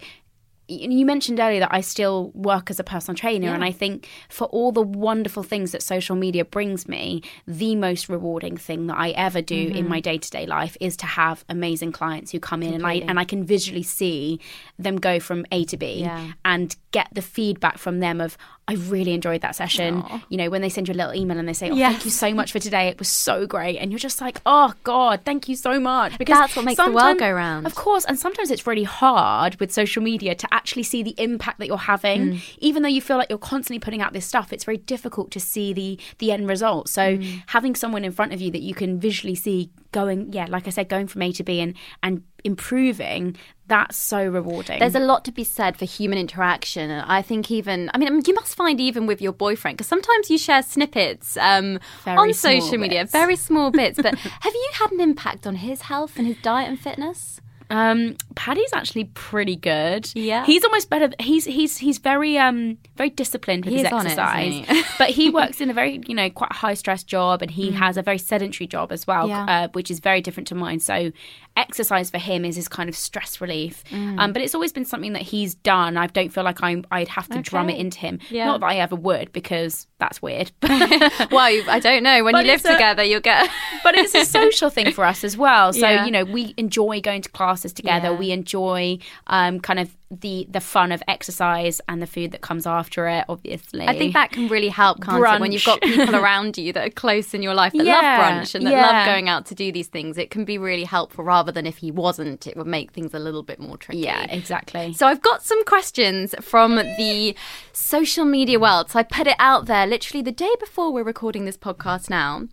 you 0.67 1.05
mentioned 1.05 1.39
earlier 1.39 1.59
that 1.59 1.73
I 1.73 1.81
still 1.81 2.31
work 2.33 2.69
as 2.69 2.79
a 2.79 2.83
personal 2.83 3.15
trainer, 3.15 3.53
and 3.53 3.63
I 3.63 3.71
think 3.71 4.07
for 4.29 4.45
all 4.47 4.71
the 4.71 4.81
wonderful 4.81 5.43
things 5.43 5.71
that 5.73 5.83
social 5.83 6.15
media 6.15 6.43
brings 6.43 6.87
me, 6.87 7.21
the 7.47 7.75
most 7.75 8.09
rewarding 8.09 8.57
thing 8.57 8.87
that 8.87 8.97
I 8.97 9.09
ever 9.11 9.41
do 9.41 9.55
Mm-hmm. 9.55 9.75
in 9.77 9.87
my 9.87 9.99
day 9.99 10.17
to 10.17 10.29
day 10.29 10.45
life 10.45 10.75
is 10.79 10.97
to 10.97 11.05
have 11.05 11.45
amazing 11.49 11.91
clients 11.91 12.31
who 12.31 12.39
come 12.39 12.61
in 12.63 12.73
and 12.73 12.85
I 12.85 12.95
and 12.95 13.19
I 13.19 13.23
can 13.25 13.43
visually 13.43 13.83
see 13.83 14.39
them 14.77 14.97
go 14.97 15.19
from 15.19 15.45
A 15.51 15.65
to 15.65 15.77
B 15.77 16.01
Yeah. 16.01 16.31
and 16.43 16.75
get 16.97 17.07
the 17.11 17.21
feedback 17.21 17.77
from 17.77 17.99
them 17.99 18.21
of 18.21 18.37
I 18.67 18.73
really 18.95 19.13
enjoyed 19.13 19.41
that 19.41 19.55
session. 19.55 20.03
You 20.29 20.37
know, 20.39 20.49
when 20.49 20.61
they 20.63 20.69
send 20.69 20.87
you 20.87 20.93
a 20.93 20.99
little 21.01 21.13
email 21.13 21.37
and 21.37 21.47
they 21.47 21.53
say, 21.61 21.69
"Oh, 21.69 21.75
thank 21.75 22.03
you 22.05 22.09
so 22.09 22.33
much 22.33 22.51
for 22.53 22.57
today. 22.67 22.87
It 22.87 22.97
was 22.97 23.09
so 23.09 23.45
great," 23.45 23.77
and 23.77 23.91
you're 23.91 23.99
just 24.09 24.21
like, 24.21 24.39
"Oh 24.45 24.73
God, 24.83 25.19
thank 25.23 25.47
you 25.49 25.55
so 25.55 25.79
much." 25.79 26.17
Because 26.17 26.39
That's 26.39 26.55
what 26.55 26.65
makes 26.65 26.81
the 26.83 26.89
world 26.91 27.19
go 27.19 27.31
round. 27.31 27.67
Of 27.67 27.75
course, 27.75 28.05
and 28.05 28.17
sometimes 28.17 28.49
it's 28.49 28.65
really 28.65 28.87
hard 29.01 29.59
with 29.59 29.71
social 29.71 30.01
media 30.01 30.33
to 30.35 30.47
actually 30.51 30.81
see 30.83 31.03
the 31.03 31.13
impact 31.19 31.59
that 31.59 31.67
you're 31.67 31.77
having. 31.93 32.21
Mm. 32.21 32.39
Even 32.59 32.81
though 32.81 32.89
you 32.97 33.01
feel 33.01 33.17
like 33.17 33.29
you're 33.29 33.37
constantly 33.53 33.79
putting 33.79 34.01
out 34.01 34.13
this 34.13 34.25
stuff, 34.25 34.51
it's 34.53 34.63
very 34.63 34.77
difficult 34.77 35.29
to 35.31 35.39
see 35.39 35.71
the 35.73 35.99
the 36.17 36.31
end 36.31 36.47
result. 36.47 36.89
So 36.89 37.03
Mm. 37.17 37.43
having 37.47 37.75
someone 37.75 38.03
in 38.03 38.13
front 38.13 38.33
of 38.33 38.39
you 38.41 38.49
that 38.51 38.61
you 38.61 38.73
can 38.73 38.99
visually 38.99 39.35
see 39.35 39.69
going, 39.91 40.33
yeah, 40.33 40.47
like 40.49 40.65
I 40.65 40.71
said, 40.71 40.89
going 40.89 41.07
from 41.07 41.21
A 41.21 41.31
to 41.33 41.43
B 41.43 41.59
and 41.61 41.75
and 42.01 42.23
improving, 42.45 43.35
that's 43.67 43.97
so 43.97 44.27
rewarding. 44.27 44.79
There's 44.79 44.95
a 44.95 44.99
lot 44.99 45.25
to 45.25 45.31
be 45.31 45.43
said 45.43 45.75
for 45.75 45.85
human 45.85 46.17
interaction. 46.19 46.89
And 46.91 47.03
I 47.09 47.21
think 47.21 47.49
even, 47.49 47.89
I 47.93 47.97
mean, 47.97 48.21
you 48.25 48.33
must 48.35 48.55
find 48.55 48.79
even 48.79 49.07
with 49.07 49.21
your 49.21 49.33
boyfriend, 49.33 49.77
because 49.77 49.87
sometimes 49.87 50.29
you 50.29 50.37
share 50.37 50.61
snippets 50.61 51.35
um, 51.37 51.79
on 52.05 52.33
social 52.33 52.77
media, 52.77 53.01
bits. 53.01 53.11
very 53.11 53.35
small 53.35 53.71
bits. 53.71 53.99
But 54.01 54.15
have 54.41 54.53
you 54.53 54.69
had 54.73 54.91
an 54.91 55.01
impact 55.01 55.47
on 55.47 55.55
his 55.55 55.81
health 55.81 56.17
and 56.17 56.27
his 56.27 56.37
diet 56.41 56.69
and 56.69 56.79
fitness? 56.79 57.41
Um, 57.69 58.15
Paddy's 58.35 58.71
actually 58.73 59.05
pretty 59.05 59.55
good. 59.55 60.09
Yeah. 60.13 60.45
he's 60.45 60.63
almost 60.63 60.89
better. 60.89 61.09
He's 61.19 61.45
he's 61.45 61.77
he's 61.77 61.97
very 61.97 62.37
um 62.37 62.77
very 62.95 63.09
disciplined 63.09 63.65
with 63.65 63.73
He 63.73 63.79
his 63.79 63.87
is 63.87 63.93
on 63.93 64.05
it, 64.05 64.11
isn't 64.11 64.19
exercise, 64.19 64.67
he? 64.67 64.83
but 64.97 65.09
he 65.09 65.29
works 65.29 65.61
in 65.61 65.69
a 65.69 65.73
very 65.73 66.01
you 66.07 66.13
know 66.15 66.29
quite 66.29 66.51
high 66.53 66.73
stress 66.75 67.03
job, 67.03 67.41
and 67.41 67.49
he 67.49 67.71
has 67.71 67.97
a 67.97 68.01
very 68.01 68.17
sedentary 68.17 68.67
job 68.67 68.91
as 68.91 69.07
well, 69.07 69.25
Mm. 69.25 69.29
Yeah. 69.29 69.45
uh, 69.63 69.67
which 69.73 69.89
is 69.89 69.99
very 69.99 70.21
different 70.21 70.47
to 70.49 70.55
mine. 70.55 70.79
So 70.79 71.11
exercise 71.57 72.09
for 72.09 72.17
him 72.17 72.43
is 72.45 72.55
his 72.55 72.67
kind 72.67 72.89
of 72.89 72.95
stress 72.95 73.39
relief. 73.41 73.83
Mm. 73.91 74.19
Um, 74.19 74.33
but 74.33 74.41
it's 74.41 74.53
always 74.53 74.73
been 74.73 74.85
something 74.85 75.13
that 75.13 75.21
he's 75.21 75.55
done. 75.55 75.97
I 75.97 76.07
don't 76.07 76.29
feel 76.29 76.43
like 76.43 76.61
I'm 76.61 76.85
I'd 76.91 77.07
have 77.07 77.27
to 77.29 77.41
drum 77.41 77.69
it 77.69 77.77
into 77.79 77.99
him. 77.99 78.19
Yeah. 78.29 78.45
Not 78.45 78.59
that 78.59 78.67
I 78.67 78.75
ever 78.77 78.95
would 78.95 79.31
because 79.31 79.87
that's 79.99 80.21
weird. 80.21 80.51
well, 80.61 81.63
I 81.69 81.79
don't 81.81 82.03
know. 82.03 82.23
When 82.23 82.33
But 82.33 82.45
you 82.45 82.51
live 82.51 82.65
a- 82.65 82.73
together, 82.73 83.03
you'll 83.03 83.21
get. 83.21 83.49
but 83.83 83.95
it's 83.97 84.13
a 84.13 84.25
social 84.25 84.69
thing 84.69 84.91
for 84.91 85.05
us 85.05 85.23
as 85.23 85.37
well. 85.37 85.71
So 85.73 85.87
Yeah. 85.87 86.05
you 86.05 86.11
know, 86.11 86.25
we 86.25 86.53
enjoy 86.57 86.99
going 87.01 87.21
to 87.21 87.29
classes 87.29 87.71
together. 87.73 88.11
Yeah. 88.11 88.17
We 88.17 88.31
enjoy 88.31 88.99
um, 89.27 89.59
kind 89.59 89.79
of 89.79 89.95
the 90.21 90.47
the 90.49 90.59
fun 90.61 90.91
of 90.91 91.01
exercise 91.07 91.81
and 91.87 92.01
the 92.01 92.07
food 92.07 92.31
that 92.31 92.41
comes 92.41 92.65
after 92.65 93.07
it. 93.07 93.25
Obviously, 93.29 93.87
I 93.87 93.97
think 93.97 94.13
that 94.13 94.31
can 94.31 94.47
really 94.47 94.69
help, 94.69 95.01
can't 95.01 95.17
it? 95.23 95.41
When 95.41 95.51
you've 95.51 95.65
got 95.65 95.81
people 95.81 96.15
around 96.23 96.57
you 96.57 96.73
that 96.73 96.87
are 96.87 96.89
close 96.89 97.33
in 97.33 97.41
your 97.43 97.53
life 97.53 97.73
that 97.73 97.85
Yeah, 97.85 97.93
love 97.93 98.03
brunch 98.43 98.55
and 98.55 98.65
that 98.65 98.71
yeah. 98.71 98.87
love 98.87 99.05
going 99.05 99.29
out 99.29 99.45
to 99.47 99.55
do 99.55 99.71
these 99.71 99.87
things, 99.87 100.17
it 100.17 100.29
can 100.29 100.45
be 100.45 100.57
really 100.57 100.83
helpful 100.83 101.23
rather 101.23 101.51
than 101.51 101.65
if 101.65 101.77
he 101.77 101.91
wasn't, 101.91 102.47
it 102.47 102.55
would 102.57 102.67
make 102.67 102.91
things 102.91 103.13
a 103.13 103.19
little 103.19 103.43
bit 103.43 103.59
more 103.59 103.77
tricky. 103.77 103.99
Yeah, 103.99 104.23
exactly. 104.29 104.93
So 104.93 105.07
I've 105.07 105.21
got 105.21 105.43
some 105.43 105.63
questions 105.65 106.33
from 106.41 106.75
the 106.75 107.35
social 107.73 108.25
media 108.25 108.59
world. 108.59 108.89
So 108.91 108.99
I 108.99 109.03
put 109.03 109.27
it 109.27 109.35
out 109.39 109.65
there 109.65 109.85
literally 109.85 110.21
the 110.21 110.31
day 110.31 110.51
before 110.59 110.91
we're 110.91 111.03
recording 111.03 111.45
this 111.45 111.57
podcast 111.57 112.09
now. 112.09 112.47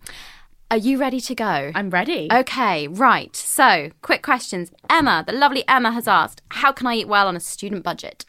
Are 0.71 0.77
you 0.77 0.97
ready 0.97 1.19
to 1.21 1.35
go? 1.35 1.71
I'm 1.75 1.91
ready. 1.91 2.27
Okay, 2.33 2.87
right. 2.87 3.35
So, 3.35 3.91
quick 4.01 4.23
questions. 4.23 4.71
Emma, 4.89 5.23
the 5.27 5.33
lovely 5.33 5.63
Emma 5.67 5.91
has 5.91 6.07
asked, 6.07 6.41
how 6.53 6.71
can 6.71 6.87
I 6.87 6.95
eat 6.95 7.07
well 7.07 7.27
on 7.27 7.35
a 7.35 7.39
student 7.39 7.83
budget? 7.83 8.25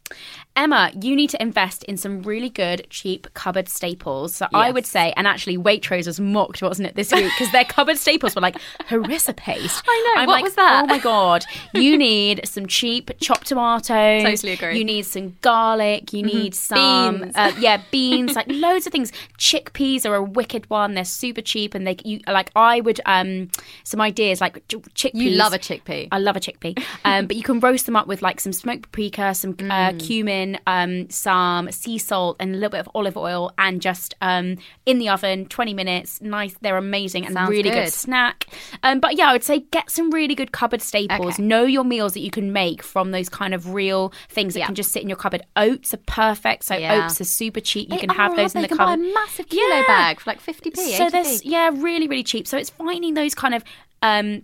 Emma, 0.57 0.93
you 1.01 1.17
need 1.17 1.31
to 1.31 1.43
invest 1.43 1.83
in 1.85 1.97
some 1.97 2.23
really 2.23 2.49
good, 2.49 2.87
cheap 2.89 3.27
cupboard 3.35 3.69
staples. 3.69 4.37
So 4.37 4.47
I 4.55 4.71
would 4.71 4.87
say, 4.87 5.13
and 5.17 5.27
actually, 5.27 5.59
Waitrose 5.59 6.07
was 6.07 6.21
mocked, 6.21 6.63
wasn't 6.63 6.89
it, 6.89 6.95
this 6.95 7.13
week? 7.13 7.25
Because 7.25 7.51
their 7.51 7.65
cupboard 7.65 7.99
staples 7.99 8.37
were 8.37 8.41
like 8.41 8.57
harissa 8.89 9.35
paste. 9.35 9.83
I 9.87 10.13
know, 10.15 10.21
I'm 10.23 10.27
what 10.29 10.35
like, 10.35 10.45
was 10.45 10.55
that? 10.55 10.85
Oh 10.85 10.87
my 10.87 10.99
god! 10.99 11.45
You 11.75 11.99
need 12.09 12.47
some 12.47 12.67
cheap 12.67 13.11
chopped 13.21 13.49
tomatoes. 13.49 14.23
Totally 14.23 14.53
agree. 14.53 14.69
Mm-hmm. 14.69 14.77
You 14.77 14.85
need 14.85 15.03
some 15.07 15.37
garlic. 15.41 16.13
You 16.13 16.23
need 16.23 16.55
some, 16.55 17.19
Beans. 17.19 17.33
Uh, 17.35 17.53
yeah, 17.59 17.83
beans. 17.91 18.35
like 18.35 18.47
loads 18.49 18.87
of 18.87 18.93
things. 18.93 19.13
Chickpeas 19.39 20.09
are 20.09 20.15
a 20.15 20.23
wicked 20.23 20.71
one. 20.71 20.95
They're 20.95 21.05
super 21.05 21.43
cheap, 21.43 21.75
and 21.75 21.87
they 21.87 21.97
you 22.05 22.21
like. 22.29 22.51
I 22.55 22.81
would 22.81 23.01
um 23.07 23.51
some 23.83 24.01
ideas 24.01 24.41
like 24.41 24.67
ch- 24.69 24.77
chickpeas. 24.95 25.15
You 25.15 25.31
love 25.33 25.53
a 25.53 25.59
chickpea. 25.59 26.09
I 26.13 26.19
love 26.19 26.37
a 26.37 26.41
chickpea. 26.41 26.81
Um, 27.05 27.27
but 27.27 27.37
you 27.37 27.43
can 27.43 27.59
roast 27.59 27.87
them 27.87 27.97
up 27.97 28.07
with 28.07 28.14
like 28.23 28.41
some 28.41 28.53
smoked 28.53 28.83
paprika, 28.83 29.35
some 29.35 29.53
uh, 29.61 29.91
Mm. 29.93 30.01
cumin, 30.07 30.59
um, 30.67 31.09
some 31.11 31.71
sea 31.71 31.99
salt, 31.99 32.37
and 32.41 32.51
a 32.53 32.55
little 32.55 32.71
bit 32.71 32.81
of 32.81 32.89
olive 32.95 33.17
oil, 33.17 33.53
and 33.59 33.81
just 33.83 34.15
um, 34.21 34.57
in 34.87 34.99
the 34.99 35.09
oven, 35.09 35.47
20 35.47 35.75
minutes. 35.75 36.21
Nice. 36.21 36.55
They're 36.61 36.77
amazing 36.77 37.25
and 37.27 37.35
Sounds 37.35 37.51
really 37.51 37.71
good. 37.71 37.85
good. 37.85 37.93
snack. 37.93 38.47
Um, 38.83 39.01
but 39.01 39.17
yeah, 39.17 39.29
I 39.29 39.33
would 39.33 39.45
say 39.45 39.61
get 39.71 39.91
some 39.91 40.11
really 40.11 40.35
good 40.35 40.53
cupboard 40.53 40.83
staples. 40.83 41.35
Okay. 41.35 41.43
Know 41.43 41.65
your 41.65 41.85
meals 41.85 42.15
that 42.15 42.21
you 42.21 42.31
can 42.31 42.53
make 42.53 42.83
from 42.83 43.11
those 43.11 43.29
kind 43.29 43.55
of 43.55 43.73
real 43.75 44.13
things 44.29 44.55
that 44.55 44.61
Yeah. 44.61 44.67
can 44.67 44.75
just 44.75 44.93
sit 44.93 45.03
in 45.03 45.09
your 45.09 45.17
cupboard. 45.17 45.43
Oats 45.57 45.93
are 45.95 45.99
perfect. 46.07 46.65
So 46.65 46.77
Yeah. 46.77 47.05
oats 47.07 47.21
are 47.21 47.25
super 47.25 47.61
cheap. 47.61 47.89
You 47.91 47.97
They 47.97 48.01
can 48.01 48.11
have 48.11 48.33
are, 48.33 48.37
those 48.37 48.55
in 48.55 48.63
the 48.63 48.69
can 48.69 48.77
buy 48.77 48.85
cupboard. 48.97 49.07
a 49.09 49.15
massive 49.15 49.49
kilo 49.49 49.77
Yeah. 49.77 49.87
bag 49.87 50.21
for 50.21 50.31
like 50.31 50.41
50p. 50.41 50.81
So 50.97 51.05
80p. 51.07 51.11
there's 51.11 51.45
yeah, 51.45 51.71
really 51.73 52.09
really 52.09 52.23
cheap. 52.25 52.47
So 52.47 52.57
it's 52.59 52.71
finding 52.71 53.15
those 53.15 53.35
kind 53.35 53.55
of 53.55 53.65
um 54.03 54.43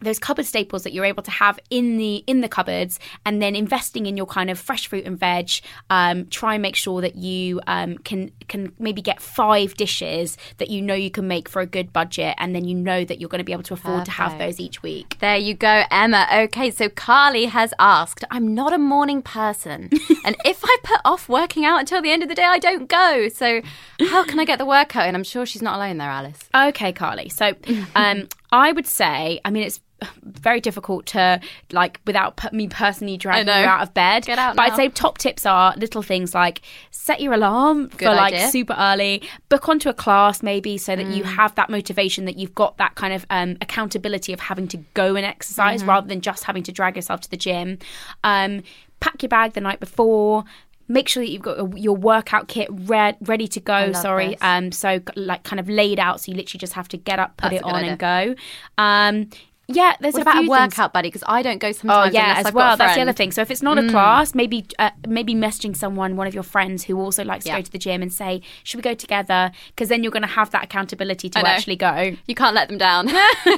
those 0.00 0.18
cupboard 0.18 0.46
staples 0.46 0.82
that 0.84 0.92
you're 0.92 1.04
able 1.04 1.22
to 1.22 1.30
have 1.30 1.58
in 1.70 1.96
the 1.96 2.16
in 2.26 2.40
the 2.40 2.48
cupboards 2.48 2.98
and 3.24 3.40
then 3.40 3.54
investing 3.54 4.06
in 4.06 4.16
your 4.16 4.26
kind 4.26 4.50
of 4.50 4.58
fresh 4.58 4.86
fruit 4.86 5.04
and 5.04 5.18
veg 5.18 5.50
um, 5.90 6.26
try 6.26 6.54
and 6.54 6.62
make 6.62 6.76
sure 6.76 7.00
that 7.00 7.16
you 7.16 7.60
um, 7.66 7.98
can 7.98 8.30
can 8.48 8.72
maybe 8.78 9.02
get 9.02 9.20
five 9.20 9.74
dishes 9.74 10.36
that 10.58 10.70
you 10.70 10.80
know 10.80 10.94
you 10.94 11.10
can 11.10 11.26
make 11.26 11.48
for 11.48 11.60
a 11.60 11.66
good 11.66 11.92
budget 11.92 12.34
and 12.38 12.54
then 12.54 12.64
you 12.64 12.74
know 12.74 13.04
that 13.04 13.20
you're 13.20 13.28
going 13.28 13.38
to 13.38 13.44
be 13.44 13.52
able 13.52 13.62
to 13.62 13.74
afford 13.74 14.04
to 14.04 14.10
have 14.10 14.38
those 14.38 14.60
each 14.60 14.82
week 14.82 15.16
There 15.20 15.36
you 15.36 15.54
go, 15.54 15.82
Emma. 15.90 16.26
Okay, 16.32 16.70
so 16.70 16.88
Carly 16.88 17.46
has 17.46 17.72
asked, 17.78 18.24
I'm 18.30 18.54
not 18.54 18.72
a 18.72 18.78
morning 18.78 19.22
person. 19.22 19.90
and 20.24 20.36
if 20.44 20.60
I 20.64 20.76
put 20.82 21.00
off 21.04 21.28
working 21.28 21.64
out 21.64 21.80
until 21.80 22.02
the 22.02 22.10
end 22.10 22.22
of 22.22 22.28
the 22.28 22.34
day, 22.34 22.44
I 22.44 22.58
don't 22.58 22.88
go. 22.88 23.28
So 23.28 23.60
how 24.00 24.24
can 24.24 24.38
I 24.38 24.44
get 24.44 24.58
the 24.58 24.66
workout 24.66 25.08
in? 25.08 25.14
I'm 25.14 25.24
sure 25.24 25.46
she's 25.46 25.62
not 25.62 25.76
alone 25.76 25.98
there, 25.98 26.10
Alice. 26.10 26.48
Okay, 26.54 26.92
Carly. 26.92 27.28
So, 27.28 27.54
um, 27.94 28.28
I 28.54 28.72
would 28.72 28.86
say, 28.86 29.40
I 29.44 29.50
mean, 29.50 29.64
it's 29.64 29.80
very 30.22 30.60
difficult 30.60 31.06
to 31.06 31.40
like 31.72 31.98
without 32.06 32.52
me 32.52 32.68
personally 32.68 33.16
dragging 33.16 33.46
you 33.46 33.52
out 33.52 33.80
of 33.82 33.94
bed. 33.94 34.26
Get 34.26 34.38
out 34.38 34.54
But 34.54 34.66
now. 34.66 34.72
I'd 34.72 34.76
say 34.76 34.88
top 34.90 35.16
tips 35.18 35.46
are 35.46 35.74
little 35.76 36.02
things 36.02 36.34
like 36.34 36.60
set 36.90 37.20
your 37.20 37.32
alarm 37.32 37.88
for 37.90 38.06
like 38.06 38.34
idea. 38.34 38.48
super 38.48 38.74
early, 38.78 39.22
book 39.48 39.68
onto 39.68 39.88
a 39.88 39.94
class 39.94 40.42
maybe 40.42 40.76
so 40.76 40.94
that 40.94 41.06
Mm. 41.06 41.16
you 41.16 41.24
have 41.24 41.54
that 41.54 41.70
motivation 41.70 42.26
that 42.26 42.36
you've 42.36 42.54
got 42.54 42.76
that 42.78 42.96
kind 42.96 43.14
of 43.14 43.24
um, 43.30 43.56
accountability 43.62 44.32
of 44.32 44.40
having 44.40 44.68
to 44.68 44.76
go 44.94 45.16
and 45.16 45.24
exercise 45.24 45.80
Mm-hmm. 45.80 45.88
rather 45.90 46.06
than 46.08 46.20
just 46.20 46.44
having 46.44 46.62
to 46.64 46.72
drag 46.72 46.96
yourself 46.96 47.20
to 47.22 47.30
the 47.30 47.36
gym. 47.38 47.78
Um, 48.24 48.62
pack 49.00 49.22
your 49.22 49.28
bag 49.30 49.54
the 49.54 49.60
night 49.62 49.80
before. 49.80 50.44
Make 50.88 51.08
sure 51.08 51.22
that 51.22 51.30
you've 51.30 51.42
got 51.42 51.58
a- 51.58 51.80
your 51.80 51.96
workout 51.96 52.48
kit 52.48 52.68
re- 52.70 53.16
ready 53.22 53.48
to 53.48 53.60
go. 53.60 53.92
Sorry, 53.92 54.28
this. 54.30 54.38
um, 54.42 54.70
so 54.72 55.00
like 55.16 55.42
kind 55.44 55.58
of 55.60 55.68
laid 55.68 55.98
out, 55.98 56.20
so 56.20 56.30
you 56.32 56.36
literally 56.36 56.58
just 56.60 56.74
have 56.74 56.88
to 56.88 56.96
get 56.96 57.18
up, 57.18 57.36
put 57.36 57.50
That's 57.52 57.62
it 57.62 57.64
on, 57.64 57.84
and 57.84 57.98
go. 57.98 58.34
Um, 58.76 59.30
yeah, 59.66 59.96
there's 59.98 60.12
What 60.12 60.18
a 60.18 60.22
about 60.24 60.34
a 60.36 60.38
few 60.40 60.48
things- 60.54 60.72
workout 60.76 60.92
buddy? 60.92 61.08
Because 61.08 61.24
I 61.26 61.40
don't 61.40 61.56
go 61.56 61.72
sometimes. 61.72 62.10
Oh 62.10 62.12
yeah, 62.12 62.34
as 62.36 62.44
I've 62.44 62.54
well. 62.54 62.76
That's 62.76 62.96
the 62.96 63.00
other 63.00 63.14
thing. 63.14 63.30
So 63.32 63.40
if 63.40 63.50
it's 63.50 63.62
not 63.62 63.78
a 63.78 63.88
class, 63.88 64.34
maybe 64.34 64.66
uh, 64.78 64.90
maybe 65.08 65.34
messaging 65.34 65.74
someone, 65.74 66.16
one 66.16 66.26
of 66.26 66.34
your 66.34 66.42
friends 66.42 66.84
who 66.84 67.00
also 67.00 67.24
likes 67.24 67.46
to 67.46 67.50
go 67.52 67.62
to 67.62 67.72
the 67.72 67.78
gym, 67.78 68.02
and 68.02 68.12
say, 68.12 68.42
"Should 68.62 68.76
we 68.76 68.82
go 68.82 68.92
together?" 68.92 69.52
Because 69.68 69.88
then 69.88 70.02
you're 70.02 70.12
going 70.12 70.20
to 70.20 70.28
have 70.28 70.50
that 70.50 70.64
accountability 70.64 71.30
to 71.30 71.38
actually 71.48 71.76
go. 71.76 72.14
You 72.26 72.34
can't 72.34 72.54
let 72.54 72.68
them 72.68 72.76
down. 72.76 73.08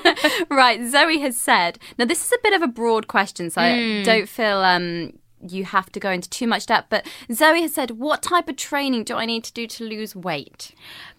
right. 0.48 0.80
Zoe 0.88 1.18
has 1.18 1.36
said, 1.36 1.80
now 1.98 2.04
this 2.04 2.24
is 2.24 2.30
a 2.30 2.38
bit 2.42 2.52
of 2.52 2.62
a 2.62 2.68
broad 2.68 3.08
question, 3.08 3.50
so. 3.50 3.60
I 3.60 4.02
don't 4.04 4.28
feel 4.28 4.58
um, 4.58 5.12
you 5.52 5.64
have 5.64 5.90
to 5.92 6.00
go 6.00 6.10
into 6.10 6.28
too 6.30 6.46
much 6.46 6.66
depth. 6.66 6.88
But 6.90 7.06
Zoe 7.32 7.62
has 7.62 7.74
said, 7.74 7.92
what 7.92 8.22
type 8.22 8.48
of 8.48 8.56
training 8.56 9.04
do 9.04 9.16
I 9.16 9.26
need 9.26 9.44
to 9.44 9.52
do 9.52 9.66
to 9.66 9.84
lose 9.84 10.14
weight? 10.16 10.72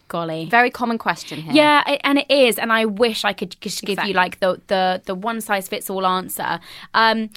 Golly. 0.10 0.46
Very 0.50 0.70
common 0.72 0.98
question 0.98 1.42
here. 1.42 1.54
Yeah, 1.54 1.98
and 2.04 2.20
it 2.20 2.32
is, 2.32 2.58
and 2.58 2.72
I 2.72 2.86
wish 2.86 3.26
I 3.26 3.34
could 3.34 3.58
just 3.60 3.82
give 3.82 3.94
Exactly. 3.94 4.12
you 4.12 4.16
like 4.16 4.40
the 4.40 4.62
the 4.68 5.02
the 5.06 5.14
one 5.16 5.42
size 5.42 5.68
fits 5.68 5.90
all 5.90 6.06
answer. 6.08 6.60
Um, 6.94 7.30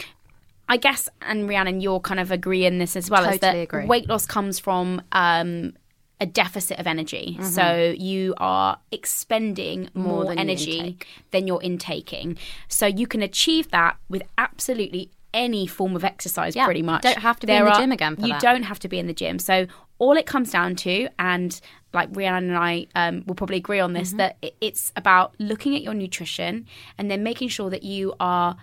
I 0.69 0.77
guess, 0.77 1.09
and 1.23 1.49
Rhiannon, 1.49 1.81
you'll 1.81 1.99
kind 1.99 2.21
of 2.21 2.31
agree 2.31 2.65
in 2.65 2.79
this 2.79 2.95
as 2.95 3.11
well. 3.11 3.25
is 3.25 3.41
Totally 3.41 3.59
that 3.59 3.63
agree. 3.63 3.87
weight 3.87 4.09
loss 4.09 4.25
comes 4.25 4.61
from 4.61 5.03
um, 5.11 5.73
a 6.21 6.27
deficit 6.27 6.79
of 6.79 6.87
energy, 6.87 7.39
Mm-hmm. 7.41 7.49
so 7.49 7.93
you 7.99 8.35
are 8.37 8.79
expending 8.93 9.89
more, 9.95 10.25
than 10.27 10.39
energy 10.39 10.79
intake. 10.79 11.07
than 11.33 11.49
you're 11.49 11.63
intaking. 11.63 12.39
So 12.69 12.87
you 12.87 13.09
can 13.09 13.21
achieve 13.21 13.69
that 13.73 13.97
with 14.09 14.23
absolutely 14.39 15.11
any 15.33 15.67
form 15.67 15.95
of 15.97 16.05
exercise, 16.05 16.55
Yeah, 16.57 16.65
pretty 16.65 16.83
much. 16.83 17.03
don't 17.03 17.19
have 17.19 17.39
to 17.41 17.47
be 17.47 17.53
in 17.53 17.65
the 17.65 17.73
gym 17.73 17.93
again 17.93 18.17
you 18.19 18.29
that. 18.29 18.41
don't 18.41 18.65
have 18.65 18.79
to 18.81 18.89
be 18.89 18.99
in 18.99 19.07
the 19.07 19.13
gym. 19.15 19.39
So 19.39 19.67
all 19.99 20.17
it 20.17 20.27
comes 20.27 20.51
down 20.51 20.77
to, 20.77 21.09
and 21.19 21.61
like 21.93 22.09
Rhiannon 22.13 22.51
and 22.51 22.59
I 22.59 22.87
um, 22.95 23.25
will 23.27 23.35
probably 23.35 23.57
agree 23.59 23.81
on 23.81 23.91
Mm-hmm. 23.93 23.99
this, 24.01 24.13
that 24.13 24.37
it's 24.61 24.93
about 24.97 25.35
looking 25.39 25.75
at 25.77 25.83
your 25.83 25.95
nutrition 25.95 26.67
and 26.99 27.11
then 27.11 27.23
making 27.23 27.49
sure 27.49 27.71
that 27.71 27.83
you 27.83 28.15
are 28.21 28.57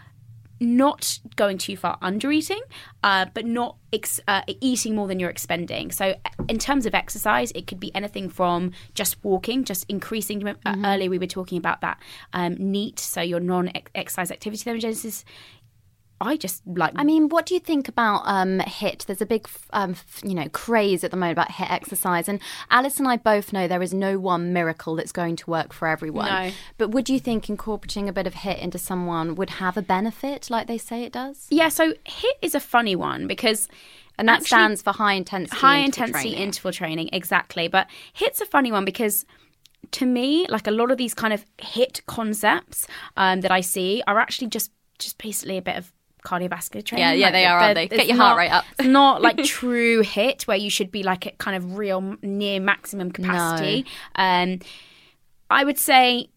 not 0.60 1.19
going 1.36 1.56
too 1.60 1.77
far 1.77 1.99
under 2.01 2.32
eating, 2.32 2.62
uh, 3.03 3.27
but 3.36 3.45
not 3.45 3.75
ex- 3.93 4.19
uh, 4.27 4.41
eating 4.60 4.95
more 4.95 5.08
than 5.08 5.19
you're 5.19 5.30
expending. 5.30 5.91
So, 5.91 6.15
in 6.49 6.58
terms 6.58 6.88
of 6.88 6.95
exercise, 6.95 7.51
it 7.53 7.67
could 7.67 7.80
be 7.80 7.93
anything 7.93 8.27
from 8.27 8.71
just 8.95 9.23
walking, 9.23 9.63
just 9.65 9.86
increasing. 9.88 10.47
Uh, 10.47 10.53
Mm-hmm. 10.65 10.86
Earlier, 10.86 11.10
we 11.12 11.19
were 11.19 11.27
talking 11.27 11.60
about 11.60 11.82
that 11.82 11.99
um, 12.34 12.56
NEAT, 12.58 12.97
so 12.99 13.21
your 13.21 13.39
non 13.39 13.71
exercise 13.93 14.32
activity 14.32 14.63
thermogenesis. 14.67 15.23
I 16.19 16.36
just 16.38 16.63
like. 16.65 16.93
I 16.95 17.03
mean, 17.03 17.30
what 17.30 17.45
do 17.45 17.53
you 17.53 17.60
think 17.60 17.88
about 17.88 18.23
um, 18.25 18.60
HIIT? 18.60 19.06
There's 19.06 19.21
a 19.21 19.25
big, 19.25 19.47
um, 19.71 19.91
f- 19.91 20.21
you 20.23 20.34
know, 20.34 20.49
craze 20.49 21.03
at 21.03 21.12
the 21.12 21.17
moment 21.17 21.34
about 21.34 21.49
HIIT 21.49 21.71
exercise, 21.71 22.27
and 22.27 22.39
Alice 22.71 22.97
and 22.99 23.08
I 23.08 23.17
both 23.17 23.53
know 23.53 23.67
there 23.67 23.84
is 23.84 23.93
no 23.93 24.17
one 24.17 24.51
miracle 24.53 24.95
that's 24.95 25.12
going 25.12 25.36
to 25.36 25.49
work 25.49 25.73
for 25.73 25.88
everyone. 25.88 26.27
No. 26.27 26.51
But 26.77 26.89
would 26.89 27.08
you 27.08 27.19
think 27.19 27.49
incorporating 27.49 28.10
a 28.10 28.13
bit 28.13 28.25
of 28.25 28.34
HIIT 28.34 28.60
into 28.60 28.77
someone 28.80 29.36
would 29.36 29.51
have 29.51 29.77
a 29.77 29.82
benefit, 29.82 30.49
like 30.49 30.67
they 30.67 30.77
say 30.80 31.03
it 31.03 31.13
does? 31.13 31.47
yeah, 31.51 31.69
so 31.69 31.93
HIIT 32.06 32.38
is 32.41 32.56
a 32.56 32.60
funny 32.60 32.95
one 32.95 33.27
because. 33.27 33.67
And 34.19 34.27
that 34.27 34.38
actually- 34.41 34.47
stands 34.47 34.82
for 34.82 34.93
high 34.93 35.13
intensity, 35.13 35.60
high 35.60 35.82
interval 35.82 36.06
intensity 36.08 36.30
training. 36.32 36.47
interval 36.47 36.71
training 36.71 37.10
exactly 37.13 37.67
but 37.67 37.88
HIIT's 38.19 38.41
a 38.41 38.47
funny 38.47 38.71
one 38.71 38.84
because 38.84 39.25
to 39.91 40.08
me 40.08 40.47
like 40.49 40.65
a 40.65 40.71
lot 40.71 40.89
of 40.89 40.97
these 40.97 41.13
kind 41.13 41.34
of 41.34 41.45
HIIT 41.60 42.03
concepts 42.08 42.88
um, 43.15 43.41
that 43.41 43.51
i 43.51 43.62
see 43.62 44.01
are 44.08 44.17
actually 44.19 44.47
just 44.47 44.71
just 44.97 45.19
basically 45.19 45.56
a 45.58 45.62
bit 45.62 45.75
of 45.75 45.93
cardiovascular 46.27 46.83
training 46.83 47.07
Yeah, 47.07 47.13
yeah, 47.13 47.25
Like, 47.27 47.33
they 47.33 47.45
are, 47.45 47.59
aren't 47.59 47.75
they? 47.75 47.87
Get 47.87 48.07
your 48.07 48.17
heart 48.17 48.31
not- 48.35 48.37
rate 48.37 48.49
up. 48.51 48.65
it's 48.79 48.87
not 48.87 49.21
like 49.27 49.37
true 49.43 50.01
HIIT 50.03 50.43
where 50.47 50.57
you 50.57 50.69
should 50.69 50.91
be 50.91 51.03
like 51.03 51.25
at 51.25 51.37
kind 51.37 51.55
of 51.55 51.77
real 51.77 52.17
near 52.21 52.59
maximum 52.59 53.11
capacity 53.11 53.85
um 54.15 54.59
i 55.49 55.63
would 55.63 55.77
say 55.77 56.29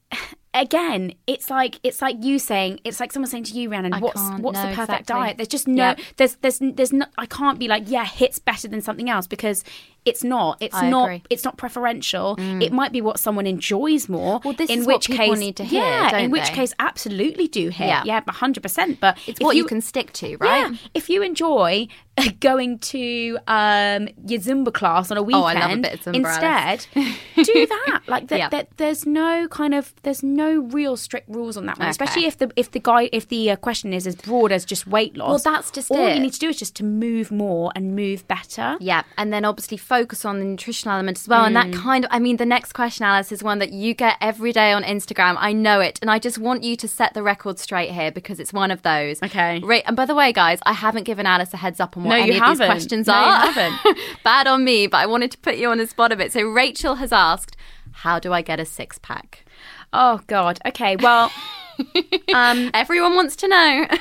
again 0.52 1.14
it's 1.28 1.48
like 1.48 1.78
it's 1.84 2.02
like 2.02 2.16
you 2.24 2.38
saying 2.38 2.80
it's 2.82 2.98
like 2.98 3.12
someone 3.12 3.30
saying 3.30 3.44
to 3.44 3.52
you 3.54 3.70
Rhiannon 3.70 3.94
I 3.94 4.00
what's 4.00 4.20
what's 4.38 4.58
the 4.60 4.66
perfect 4.74 5.02
exactly. 5.02 5.14
diet 5.14 5.36
there's 5.36 5.48
just 5.48 5.68
no 5.68 5.90
Yeah. 5.90 5.96
there's 6.16 6.34
there's 6.36 6.58
there's 6.60 6.92
no 6.92 7.06
I 7.18 7.26
can't 7.26 7.58
be 7.58 7.68
like 7.68 7.84
yeah 7.86 8.04
HIIT's 8.04 8.40
better 8.40 8.66
than 8.66 8.80
something 8.80 9.08
else 9.08 9.28
because 9.28 9.62
it's 10.06 10.24
not 10.24 10.56
it's 10.60 10.74
I 10.74 10.88
not 10.90 11.04
agree. 11.04 11.16
Mm. 11.18 11.22
it's 11.30 11.44
not 11.44 11.56
preferential 11.58 12.34
it 12.38 12.72
might 12.72 12.90
be 12.90 13.00
what 13.02 13.20
someone 13.20 13.46
enjoys 13.46 14.08
more 14.08 14.40
Well, 14.42 14.54
this 14.54 14.70
in 14.70 14.80
is 14.80 14.86
what 14.86 14.96
which 14.96 15.08
people 15.10 15.26
case 15.26 15.38
need 15.38 15.56
to 15.56 15.64
hear, 15.64 15.82
yeah 15.84 16.16
in 16.18 16.30
which 16.30 16.48
they? 16.48 16.54
case 16.54 16.72
absolutely 16.80 17.46
do 17.48 17.70
HIIT 17.70 17.78
Yeah. 17.86 18.02
yeah, 18.04 18.20
100% 18.22 18.98
but 18.98 19.18
It's 19.26 19.38
what 19.40 19.54
you, 19.56 19.64
can 19.66 19.80
stick 19.82 20.12
to, 20.14 20.36
right? 20.38 20.70
yeah, 20.70 20.76
if 20.94 21.10
you 21.10 21.22
enjoy 21.22 21.86
going 22.40 22.78
to 22.78 23.38
um, 23.46 24.08
your 24.26 24.40
Zumba 24.40 24.72
class 24.72 25.10
on 25.10 25.16
a 25.18 25.22
weekend, 25.22 25.42
Oh, 25.44 25.46
I 25.46 25.54
love 25.54 25.70
a 25.78 25.82
bit 25.82 25.94
of 25.94 26.00
Zumba, 26.00 26.14
instead 26.16 26.86
do 27.36 27.66
that. 27.66 28.00
Like 28.08 28.28
that, 28.28 28.38
Yeah. 28.38 28.48
that, 28.48 28.68
there's 28.78 29.04
no 29.06 29.48
kind 29.48 29.74
of 29.74 29.92
there's 30.02 30.22
no 30.22 30.39
real 30.48 30.96
strict 30.96 31.28
rules 31.28 31.56
on 31.56 31.66
that 31.66 31.78
one. 31.78 31.86
Okay. 31.86 31.90
Especially 31.90 32.26
if 32.26 32.38
the 32.38 32.50
if 32.56 32.70
the 32.70 32.80
guy 32.80 33.08
if 33.12 33.28
the 33.28 33.50
uh, 33.52 33.56
question 33.56 33.92
is 33.92 34.06
as 34.06 34.16
broad 34.16 34.52
as 34.52 34.64
just 34.64 34.86
weight 34.86 35.16
loss. 35.16 35.44
Well, 35.44 35.54
that's 35.54 35.70
just 35.70 35.90
all 35.90 36.06
it. 36.06 36.14
you 36.14 36.20
need 36.20 36.32
to 36.32 36.38
do 36.38 36.48
is 36.48 36.58
just 36.58 36.74
to 36.76 36.84
move 36.84 37.30
more 37.30 37.72
and 37.74 37.94
move 37.94 38.26
better. 38.28 38.76
Yeah, 38.80 39.02
and 39.16 39.32
then 39.32 39.44
obviously 39.44 39.76
focus 39.76 40.24
on 40.24 40.38
the 40.38 40.44
nutritional 40.44 40.94
element 40.94 41.18
as 41.18 41.28
well. 41.28 41.44
And 41.44 41.56
Mm. 41.56 41.72
that 41.72 41.78
kind 41.80 42.04
of, 42.04 42.10
I 42.12 42.18
mean, 42.18 42.36
the 42.38 42.46
next 42.46 42.72
question, 42.72 43.04
Alice, 43.04 43.32
is 43.32 43.42
one 43.42 43.58
that 43.58 43.72
you 43.72 43.94
get 43.94 44.16
every 44.20 44.52
day 44.52 44.72
on 44.72 44.82
Instagram. 44.82 45.36
I 45.38 45.52
know 45.52 45.80
it. 45.80 45.98
And 46.02 46.10
I 46.10 46.18
just 46.18 46.38
want 46.38 46.62
you 46.62 46.76
to 46.76 46.88
set 46.88 47.14
the 47.14 47.22
record 47.22 47.58
straight 47.58 47.90
here 47.90 48.10
because 48.10 48.40
it's 48.40 48.52
one 48.52 48.70
of 48.70 48.82
those. 48.82 49.22
Okay. 49.22 49.60
Right. 49.60 49.82
And 49.86 49.96
by 49.96 50.06
the 50.06 50.14
way, 50.14 50.32
guys, 50.32 50.58
I 50.64 50.72
haven't 50.72 51.04
given 51.04 51.26
Alice 51.26 51.52
a 51.54 51.56
heads 51.56 51.80
up 51.80 51.96
on 51.96 52.04
what 52.04 52.10
No, 52.10 52.16
any 52.22 52.34
you 52.34 52.42
of 52.42 52.48
these 52.48 52.58
haven't. 52.58 52.66
questions 52.66 53.06
No, 53.06 53.14
you 53.14 53.26
are. 53.26 53.46
haven't. 53.52 53.98
Bad 54.24 54.46
on 54.46 54.64
me, 54.64 54.86
but 54.86 54.98
I 54.98 55.06
wanted 55.06 55.30
to 55.32 55.38
put 55.38 55.56
you 55.56 55.68
on 55.70 55.78
the 55.78 55.86
spot 55.86 56.12
a 56.12 56.16
bit. 56.16 56.32
So 56.32 56.42
Rachel 56.42 56.96
has 56.96 57.12
asked, 57.12 57.56
How 57.92 58.18
do 58.18 58.32
I 58.32 58.42
get 58.42 58.60
a 58.60 58.64
six 58.64 58.98
pack? 58.98 59.44
Oh 59.92 60.20
God. 60.26 60.58
Okay. 60.66 60.96
Well. 60.96 61.30
um, 62.34 62.70
Everyone 62.74 63.14
wants 63.14 63.36
to 63.36 63.48
know. 63.48 63.86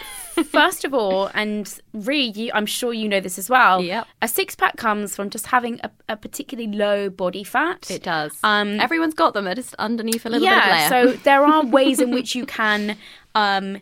First 0.45 0.86
of 0.86 0.93
all, 0.93 1.30
and 1.34 1.82
Ree, 1.93 2.28
you, 2.28 2.52
I'm 2.54 2.65
sure 2.65 2.93
you 2.93 3.10
know 3.10 3.19
this 3.19 3.38
as 3.38 3.49
well. 3.49 3.82
Yep. 3.82 4.08
A 4.21 4.28
six 4.28 4.56
pack 4.56 4.78
comes 4.78 5.15
from 5.15 5.30
just 5.30 5.47
having 5.47 5.82
a, 5.84 5.91
a 6.08 6.15
particularly 6.15 6.71
low 6.73 7.10
body 7.10 7.43
fat. 7.43 7.89
it 7.91 8.04
does. 8.04 8.38
Um, 8.43 8.80
Everyone's 8.80 9.13
got 9.13 9.34
them. 9.34 9.45
They're 9.45 9.56
just 9.56 9.75
underneath 9.75 10.25
a 10.25 10.30
little 10.30 10.45
yeah. 10.47 10.65
bit 10.65 10.86
of 10.86 10.91
layer. 10.91 11.13
So 11.13 11.19
there 11.23 11.43
are 11.45 11.65
ways 11.65 11.99
in 11.99 12.12
which 12.12 12.36
you 12.36 12.45
can, 12.45 12.97
um, 13.36 13.80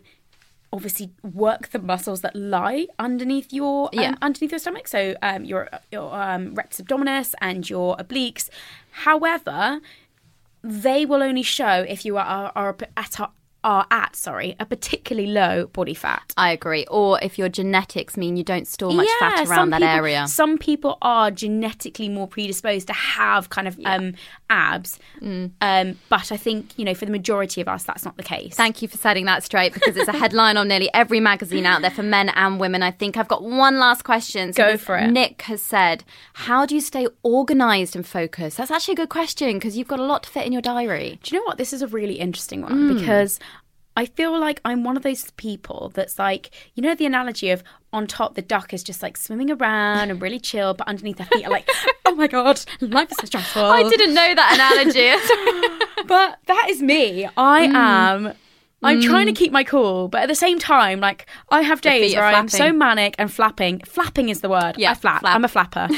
obviously 0.72 1.10
work 1.22 1.68
the 1.68 1.78
muscles 1.78 2.20
that 2.22 2.34
lie 2.36 2.86
underneath 2.98 3.52
your 3.52 3.86
um, 3.86 4.00
Yeah. 4.00 4.14
underneath 4.20 4.50
your 4.50 4.58
stomach. 4.58 4.88
So 4.88 5.14
um, 5.22 5.44
your 5.44 5.68
your 5.92 6.12
um, 6.14 6.54
rectus 6.54 6.80
abdominis 6.80 7.34
and 7.40 7.68
your 7.68 7.96
obliques. 7.96 8.50
However, 8.90 9.80
they 10.68 11.06
will 11.06 11.22
only 11.22 11.42
show 11.42 11.84
if 11.88 12.04
you 12.04 12.18
are 12.18 12.52
are 12.54 12.76
at 12.94 13.18
a, 13.18 13.30
are 13.72 13.84
at 13.90 14.16
sorry 14.16 14.50
a 14.58 14.66
particularly 14.74 15.28
low 15.30 15.54
body 15.78 15.94
fat. 16.04 16.26
I 16.36 16.48
agree. 16.58 16.84
Or 16.90 17.18
if 17.22 17.32
your 17.40 17.48
genetics 17.60 18.16
mean 18.16 18.36
you 18.36 18.44
don't 18.52 18.66
store 18.66 18.92
much 18.92 19.08
fat 19.18 19.46
around 19.48 19.70
that 19.70 19.80
people- 19.82 19.96
area. 20.00 20.26
Some 20.26 20.56
people 20.58 20.92
are 21.02 21.30
genetically 21.30 22.08
more 22.08 22.26
predisposed 22.26 22.86
to 22.86 22.92
have 22.94 23.50
kind 23.50 23.68
of 23.68 23.78
um, 23.84 24.14
abs, 24.50 24.98
Mm. 25.20 25.50
um, 25.60 25.98
but 26.08 26.30
I 26.32 26.36
think 26.36 26.60
you 26.78 26.84
know 26.84 26.94
for 26.94 27.04
the 27.04 27.10
majority 27.20 27.60
of 27.60 27.68
us 27.68 27.82
that's 27.84 28.04
not 28.04 28.16
the 28.16 28.22
case. 28.22 28.54
Thank 28.54 28.80
you 28.82 28.88
for 28.88 28.96
setting 28.96 29.26
that 29.26 29.42
straight 29.44 29.74
because 29.74 29.96
it's 29.96 30.08
a 30.08 30.12
headline 30.24 30.56
on 30.56 30.68
nearly 30.68 30.88
every 30.94 31.20
magazine 31.20 31.66
out 31.66 31.82
there 31.82 31.90
for 31.90 32.02
men 32.04 32.28
and 32.30 32.58
women. 32.60 32.82
I 32.82 32.90
think 32.92 33.16
I've 33.16 33.28
got 33.28 33.42
one 33.42 33.78
last 33.78 34.02
question. 34.04 34.52
Go 34.52 34.76
for 34.76 34.96
it. 34.96 35.10
Nick 35.10 35.42
has 35.42 35.60
said, 35.60 36.04
How 36.32 36.64
do 36.66 36.74
you 36.74 36.80
stay 36.80 37.06
organized 37.22 37.94
and 37.96 38.06
focused? 38.06 38.56
That's 38.58 38.70
actually 38.70 38.92
a 38.94 38.96
good 39.02 39.08
question 39.10 39.54
because 39.58 39.76
you've 39.76 39.88
got 39.88 40.00
a 40.00 40.04
lot 40.04 40.22
to 40.24 40.30
fit 40.30 40.46
in 40.46 40.52
your 40.52 40.62
diary. 40.62 41.18
Do 41.22 41.34
you 41.34 41.40
know 41.40 41.46
what? 41.46 41.58
This 41.58 41.72
is 41.72 41.82
a 41.82 41.86
really 41.88 42.14
interesting 42.14 42.60
Mm. 42.62 42.70
one 42.70 42.94
because 42.96 43.38
I 43.98 44.06
feel 44.06 44.38
like 44.38 44.60
I'm 44.64 44.84
one 44.84 44.96
of 44.96 45.02
those 45.02 45.32
people 45.32 45.90
that's 45.92 46.20
like, 46.20 46.50
you 46.76 46.84
know, 46.84 46.94
the 46.94 47.04
analogy 47.04 47.50
of 47.50 47.64
on 47.92 48.06
top, 48.06 48.36
the 48.36 48.42
duck 48.42 48.72
is 48.72 48.84
just 48.84 49.02
like 49.02 49.16
swimming 49.16 49.50
around 49.50 50.12
and 50.12 50.22
really 50.22 50.38
chill, 50.38 50.72
but 50.72 50.86
underneath 50.86 51.16
their 51.16 51.26
feet 51.26 51.44
are 51.44 51.50
like, 51.50 51.68
oh 52.06 52.14
my 52.14 52.28
God, 52.28 52.64
life 52.80 53.10
is 53.10 53.16
so 53.18 53.26
stressful. 53.26 53.64
I 53.64 53.82
didn't 53.82 54.14
know 54.14 54.36
that 54.36 54.54
analogy. 54.54 56.04
but 56.06 56.38
that 56.46 56.66
is 56.70 56.80
me. 56.80 57.28
I 57.36 57.66
mm. 57.66 57.74
am. 57.74 58.34
I'm 58.82 59.00
trying 59.02 59.26
to 59.26 59.32
keep 59.32 59.50
my 59.50 59.64
cool, 59.64 60.06
but 60.08 60.22
at 60.22 60.28
the 60.28 60.34
same 60.34 60.58
time, 60.58 61.00
like 61.00 61.26
I 61.50 61.62
have 61.62 61.80
days 61.80 62.14
where 62.14 62.24
I'm 62.24 62.48
so 62.48 62.72
manic 62.72 63.16
and 63.18 63.32
flapping. 63.32 63.80
Flapping 63.80 64.28
is 64.28 64.40
the 64.40 64.48
word. 64.48 64.74
Yeah, 64.78 64.92
I 64.92 64.94
flap. 64.94 65.20
flap. 65.20 65.34
I'm 65.34 65.44
a 65.44 65.48
flapper. 65.48 65.88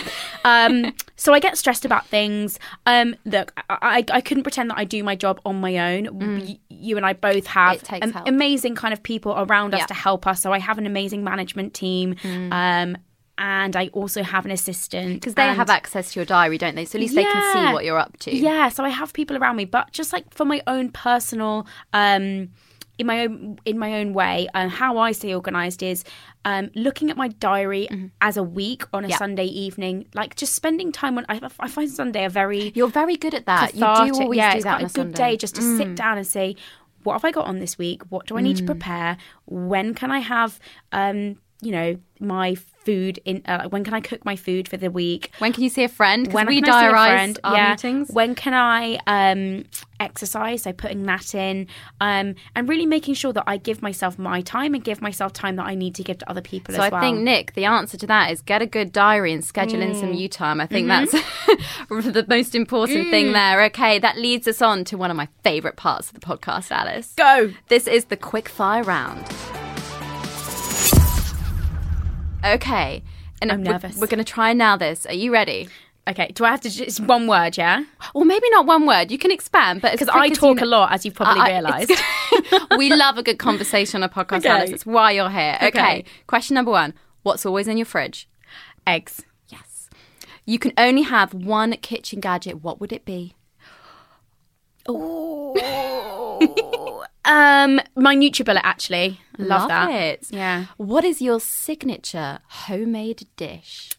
um, 0.45 0.95
so 1.17 1.35
I 1.35 1.41
get 1.41 1.59
stressed 1.59 1.85
about 1.85 2.07
things. 2.07 2.59
Um, 2.87 3.15
look, 3.27 3.53
I, 3.69 4.05
I, 4.11 4.17
I 4.17 4.21
couldn't 4.23 4.45
pretend 4.45 4.71
that 4.71 4.79
I 4.79 4.85
do 4.85 5.05
my 5.05 5.15
job 5.15 5.41
on 5.45 5.61
my 5.61 5.95
own. 5.95 6.09
Y- 6.41 6.59
you 6.71 6.97
and 6.97 7.05
I 7.05 7.13
both 7.13 7.47
have 7.49 7.83
Mm. 7.83 8.03
Am- 8.17 8.23
amazing 8.27 8.75
kind 8.77 8.93
of 8.95 9.03
people 9.03 9.35
around 9.37 9.75
us 9.75 9.81
Yeah. 9.81 9.87
to 9.87 9.95
help 9.95 10.27
us. 10.27 10.41
So 10.41 10.53
I 10.53 10.59
have 10.59 10.79
an 10.79 10.87
amazing 10.87 11.23
management 11.23 11.75
team. 11.75 12.17
Um, 12.25 12.97
and 13.39 13.75
I 13.75 13.89
also 13.95 14.23
have 14.23 14.45
an 14.45 14.51
assistant 14.51 15.15
Because 15.15 15.35
they 15.35 15.47
have 15.47 15.71
access 15.71 16.13
to 16.13 16.21
your 16.21 16.27
diary, 16.27 16.59
don't 16.59 16.75
they? 16.75 16.85
So 16.85 16.99
at 16.99 17.01
least 17.01 17.15
they 17.15 17.25
can 17.25 17.53
see 17.55 17.73
what 17.73 17.85
you're 17.87 17.99
up 17.99 18.19
to. 18.21 18.35
Yeah, 18.37 18.69
so 18.69 18.85
I 18.85 18.91
have 18.91 19.13
people 19.15 19.37
around 19.37 19.57
me, 19.57 19.65
but 19.65 19.93
just 19.93 20.13
like 20.13 20.33
for 20.35 20.45
my 20.45 20.63
own 20.67 20.91
personal, 20.91 21.67
um, 21.95 22.51
in 23.01 23.07
my 23.07 23.23
own 23.23 23.59
in 23.65 23.79
my 23.79 23.95
own 24.01 24.13
way, 24.13 24.49
um, 24.55 24.69
how 24.69 24.99
I 24.99 25.13
stay 25.13 25.35
organized 25.35 25.83
is 25.83 26.05
um, 26.45 26.71
looking 26.75 27.11
at 27.11 27.17
my 27.17 27.29
diary 27.29 27.89
as 28.21 28.37
a 28.37 28.43
week 28.43 28.85
on 28.93 29.05
a. 29.05 29.17
Sunday 29.17 29.47
evening, 29.47 30.07
like 30.15 30.37
just 30.37 30.55
spending 30.55 30.93
time 30.93 31.19
on. 31.19 31.25
I, 31.29 31.41
I 31.59 31.69
find 31.69 31.91
Sunday 31.91 32.25
a 32.25 32.29
very 32.29 32.73
You're 32.75 32.89
very 32.89 33.17
good 33.17 33.35
at 33.35 33.47
that. 33.47 33.75
You 33.75 33.81
do 33.81 34.23
always 34.23 34.37
yeah, 34.37 34.53
do 34.53 34.57
it's 34.59 34.65
that 34.65 34.79
quite 34.79 34.83
a 34.83 34.85
a 34.85 34.89
good 34.89 34.93
Sunday. 34.93 35.13
Mm. 35.13 35.31
day 35.33 35.37
just 35.37 35.55
to 35.57 35.63
sit 35.77 35.95
down 35.97 36.19
and 36.19 36.27
say, 36.27 36.57
what 37.03 37.15
have 37.15 37.25
I 37.25 37.31
got 37.31 37.47
on 37.47 37.59
this 37.59 37.79
week? 37.79 38.03
What 38.11 38.27
do 38.27 38.37
I 38.37 38.43
need 38.43 38.57
to 38.59 38.65
prepare? 38.65 39.17
When 39.47 39.95
can 39.95 40.11
I 40.11 40.19
have, 40.19 40.61
um, 40.93 41.39
you 41.63 41.73
know, 41.73 41.97
my 42.21 42.55
food 42.55 43.19
in? 43.25 43.43
Uh, 43.47 43.69
when 43.69 43.85
can 43.85 43.95
I 43.95 44.01
cook 44.01 44.25
my 44.25 44.37
food 44.37 44.69
for 44.69 44.77
the 44.77 44.91
week? 44.91 45.31
When 45.39 45.53
can 45.53 45.63
you 45.63 45.69
see 45.71 45.85
a 45.85 45.89
friend? 45.89 46.25
Because 46.25 46.35
when 46.35 46.47
we 46.47 46.63
diarise 46.63 47.37
our 47.45 47.55
yeah. 47.57 47.71
meetings. 47.71 48.11
When 48.11 48.35
can 48.35 48.55
I 48.55 48.99
um, 49.07 49.65
exercise? 49.99 50.63
So 50.63 50.73
putting 50.73 51.05
that 51.05 51.35
in, 51.35 51.67
um, 52.01 52.35
and 52.57 52.69
really 52.69 52.87
making 52.87 53.15
sure 53.15 53.33
that 53.35 53.45
I 53.47 53.57
give 53.59 53.83
myself 53.83 54.19
my 54.19 54.41
time 54.43 54.75
and 54.75 54.83
give 54.85 55.01
myself 55.03 55.33
time 55.33 55.57
that 55.57 55.67
I 55.67 55.75
need 55.75 55.95
to 55.97 56.03
give 56.03 56.19
to 56.19 56.31
other 56.31 56.41
people 56.41 56.75
So 56.75 56.81
I 56.83 56.89
well. 56.89 57.01
think 57.01 57.19
Nick, 57.21 57.55
the 57.55 57.65
answer 57.67 57.97
to 57.99 58.07
that 58.07 58.31
is 58.31 58.41
get 58.43 58.63
a 58.63 58.67
good 58.67 58.93
diary 58.93 59.33
and 59.33 59.45
schedule 59.45 59.81
in 59.83 59.91
Mm. 59.93 60.01
some 60.01 60.13
you 60.15 60.29
time. 60.29 60.61
I 60.61 60.67
think 60.67 60.89
Mm-hmm. 60.89 61.17
that's 61.89 62.07
the 62.15 62.25
most 62.29 62.55
important 62.55 63.07
Mm. 63.07 63.11
thing 63.11 63.33
there. 63.33 63.63
Okay, 63.65 63.99
that 63.99 64.17
leads 64.19 64.47
us 64.49 64.63
on 64.63 64.85
to 64.85 64.97
one 64.97 65.11
of 65.11 65.17
my 65.17 65.29
favourite 65.43 65.77
parts 65.77 66.09
of 66.09 66.15
the 66.15 66.21
podcast, 66.21 66.71
Alice. 66.71 67.13
Go. 67.17 67.53
This 67.69 67.87
is 67.87 68.07
the 68.07 68.17
quick 68.17 68.49
fire 68.49 68.83
round. 68.83 69.27
Okay, 72.45 73.03
and 73.43 73.53
I'm 73.53 73.61
we're- 73.63 73.73
nervous. 73.73 73.97
We're, 73.97 74.07
going 74.07 74.19
to 74.19 74.25
try 74.25 74.51
and 74.51 74.59
nail 74.59 74.79
this. 74.79 75.07
Are 75.07 75.13
you 75.15 75.33
ready? 75.33 75.69
Okay, 76.09 76.31
do 76.35 76.45
I 76.45 76.51
have 76.51 76.61
to 76.63 76.71
just 76.71 76.99
one 77.01 77.27
word? 77.27 77.57
Yeah, 77.59 77.85
Well, 78.15 78.25
maybe 78.25 78.49
not 78.51 78.67
one 78.67 78.87
word. 78.87 79.11
You 79.11 79.19
can 79.19 79.31
expand, 79.31 79.83
but 79.83 79.93
because 79.93 80.09
I 80.09 80.31
talk 80.31 80.61
a 80.61 80.65
lot, 80.67 80.93
as 80.93 81.05
you've 81.05 81.15
probably 81.15 81.43
I- 81.43 81.51
realised. 81.51 81.93
we 82.79 82.91
love 82.93 83.19
a 83.19 83.23
good 83.23 83.39
conversation 83.47 84.03
on 84.03 84.09
a 84.09 84.13
podcast, 84.13 84.39
Okay. 84.39 84.49
Alice. 84.49 84.71
It's 84.71 84.87
why 84.87 85.13
you're 85.13 85.29
here. 85.31 85.57
Okay. 85.63 85.69
Okay. 85.69 86.05
Question 86.27 86.55
number 86.55 86.71
one 86.71 86.95
What's 87.23 87.45
always 87.45 87.69
in 87.69 87.77
your 87.77 87.85
fridge? 87.87 88.29
Eggs. 88.87 89.23
Yes. 89.49 89.91
You 90.47 90.59
can 90.59 90.73
only 90.79 91.03
have 91.03 91.35
one 91.35 91.73
kitchen 91.83 92.19
gadget. 92.21 92.63
What 92.65 92.81
would 92.81 92.93
it 92.93 93.05
be? 93.05 93.35
Um, 97.25 97.81
my 97.97 98.17
NutriBullet 98.17 98.61
actually. 98.63 99.21
I 99.39 99.43
love, 99.43 99.69
that. 99.69 99.91
it. 99.91 100.27
Yeah. 100.31 100.67
What 100.77 101.05
is 101.05 101.23
your 101.23 101.41
signature 101.41 102.41
homemade 102.49 103.27
dish? 103.37 103.91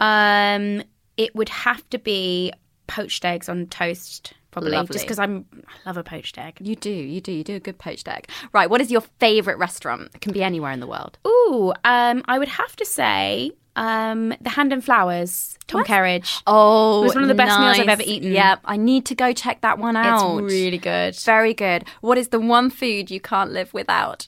Um, 0.00 0.82
it 1.16 1.34
would 1.34 1.48
have 1.48 1.88
to 1.90 1.98
be 1.98 2.52
poached 2.86 3.24
eggs 3.24 3.48
on 3.48 3.66
toast, 3.66 4.32
probably, 4.50 4.72
Lovely. 4.72 4.92
just 4.92 5.04
because 5.04 5.18
I'm 5.18 5.46
I 5.64 5.88
love 5.88 5.96
a 5.96 6.04
poached 6.04 6.38
egg. 6.38 6.58
You 6.60 6.76
do, 6.76 6.90
you 6.90 7.20
do, 7.20 7.32
you 7.32 7.44
do 7.44 7.56
a 7.56 7.60
good 7.60 7.78
poached 7.78 8.08
egg. 8.08 8.28
Right. 8.52 8.68
What 8.70 8.80
is 8.80 8.90
your 8.90 9.02
favorite 9.18 9.58
restaurant? 9.58 10.10
It 10.14 10.20
can 10.20 10.32
be 10.32 10.42
anywhere 10.42 10.72
in 10.72 10.80
the 10.80 10.86
world. 10.86 11.18
Ooh, 11.26 11.72
um, 11.84 12.22
I 12.26 12.38
would 12.38 12.48
have 12.48 12.76
to 12.76 12.84
say 12.84 13.52
um, 13.76 14.34
the 14.40 14.50
Hand 14.50 14.72
and 14.72 14.84
Flowers, 14.84 15.56
Tom 15.68 15.84
Kerridge. 15.84 16.42
Oh, 16.46 17.02
It 17.02 17.04
was 17.06 17.14
one 17.14 17.22
of 17.24 17.28
the 17.28 17.34
best 17.34 17.58
meals 17.60 17.78
I've 17.78 17.88
ever 17.88 18.02
eaten. 18.04 18.32
Yep, 18.32 18.60
I 18.64 18.76
need 18.76 19.06
to 19.06 19.14
go 19.14 19.32
check 19.32 19.60
that 19.60 19.78
one 19.78 19.96
out. 19.96 20.38
It's 20.42 20.52
really 20.52 20.78
good. 20.78 21.14
very 21.20 21.54
good. 21.54 21.84
What 22.00 22.18
is 22.18 22.28
the 22.28 22.40
one 22.40 22.70
food 22.70 23.10
you 23.10 23.20
can't 23.20 23.52
live 23.52 23.72
without? 23.72 24.26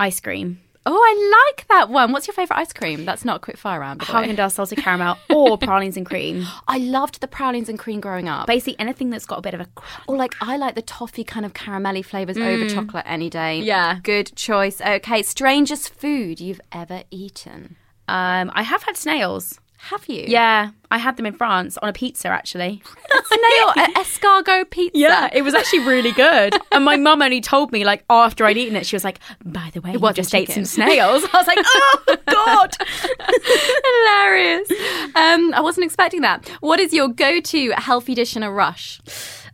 Ice 0.00 0.18
cream. 0.20 0.60
Oh, 0.86 0.92
I 0.92 1.54
like 1.56 1.66
that 1.68 1.88
one. 1.88 2.12
What's 2.12 2.26
your 2.26 2.34
favorite 2.34 2.58
ice 2.58 2.74
cream? 2.74 3.06
That's 3.06 3.24
not 3.24 3.36
a 3.36 3.38
quick 3.38 3.56
fire 3.56 3.80
round. 3.80 4.00
way. 4.02 4.06
Haagen-Dazs 4.06 4.52
salted 4.52 4.76
caramel 4.84 5.16
or 5.30 5.56
pralines 5.56 5.96
and 5.96 6.04
cream. 6.04 6.44
I 6.68 6.76
loved 6.76 7.22
the 7.22 7.26
pralines 7.26 7.70
and 7.70 7.78
cream 7.78 8.00
growing 8.00 8.28
up. 8.28 8.46
Basically 8.46 8.78
anything 8.78 9.08
that's 9.08 9.24
got 9.24 9.38
a 9.38 9.40
bit 9.40 9.54
of 9.54 9.60
a. 9.62 9.68
Or 10.06 10.16
like 10.18 10.34
I 10.42 10.58
like 10.58 10.74
the 10.74 10.82
toffee 10.82 11.24
kind 11.24 11.46
of 11.46 11.54
caramelly 11.54 12.04
flavors 12.04 12.36
over 12.36 12.68
chocolate 12.68 13.04
any 13.06 13.30
day. 13.30 13.60
Mm. 13.62 13.64
Yeah. 13.64 13.98
Good 14.02 14.36
choice. 14.36 14.82
Okay, 14.82 15.22
strangest 15.22 15.88
food 15.94 16.38
you've 16.38 16.60
ever 16.70 17.04
eaten. 17.10 17.76
Um, 18.08 18.50
I 18.54 18.62
have 18.62 18.82
had 18.82 18.96
snails. 18.96 19.60
Have 19.78 20.08
you? 20.08 20.24
Yeah, 20.26 20.70
I 20.90 20.96
had 20.96 21.18
them 21.18 21.26
in 21.26 21.34
France 21.34 21.76
on 21.76 21.90
a 21.90 21.92
pizza 21.92 22.28
actually. 22.28 22.80
Snail 23.26 23.68
uh, 23.76 23.88
escargot 24.00 24.70
pizza. 24.70 24.98
Yeah, 24.98 25.28
it 25.30 25.42
was 25.42 25.52
actually 25.52 25.80
really 25.80 26.12
good. 26.12 26.56
and 26.72 26.86
my 26.86 26.96
mum 26.96 27.20
only 27.20 27.42
told 27.42 27.70
me 27.70 27.84
like 27.84 28.02
after 28.08 28.46
I'd 28.46 28.56
eaten 28.56 28.76
it, 28.76 28.86
she 28.86 28.96
was 28.96 29.04
like, 29.04 29.18
"By 29.44 29.70
the 29.74 29.82
way, 29.82 29.92
you 29.92 29.98
wasn't 29.98 30.16
just 30.16 30.34
ate 30.34 30.48
some 30.50 30.64
snails." 30.64 31.24
I 31.34 31.36
was 31.36 31.46
like, 31.46 31.58
"Oh 31.60 32.16
God!" 32.30 32.76
hilarious. 33.84 34.70
Um, 35.14 35.52
I 35.52 35.60
wasn't 35.60 35.84
expecting 35.84 36.22
that. 36.22 36.48
What 36.60 36.80
is 36.80 36.94
your 36.94 37.08
go-to 37.08 37.72
healthy 37.76 38.14
dish 38.14 38.36
in 38.36 38.42
a 38.42 38.50
rush? 38.50 39.00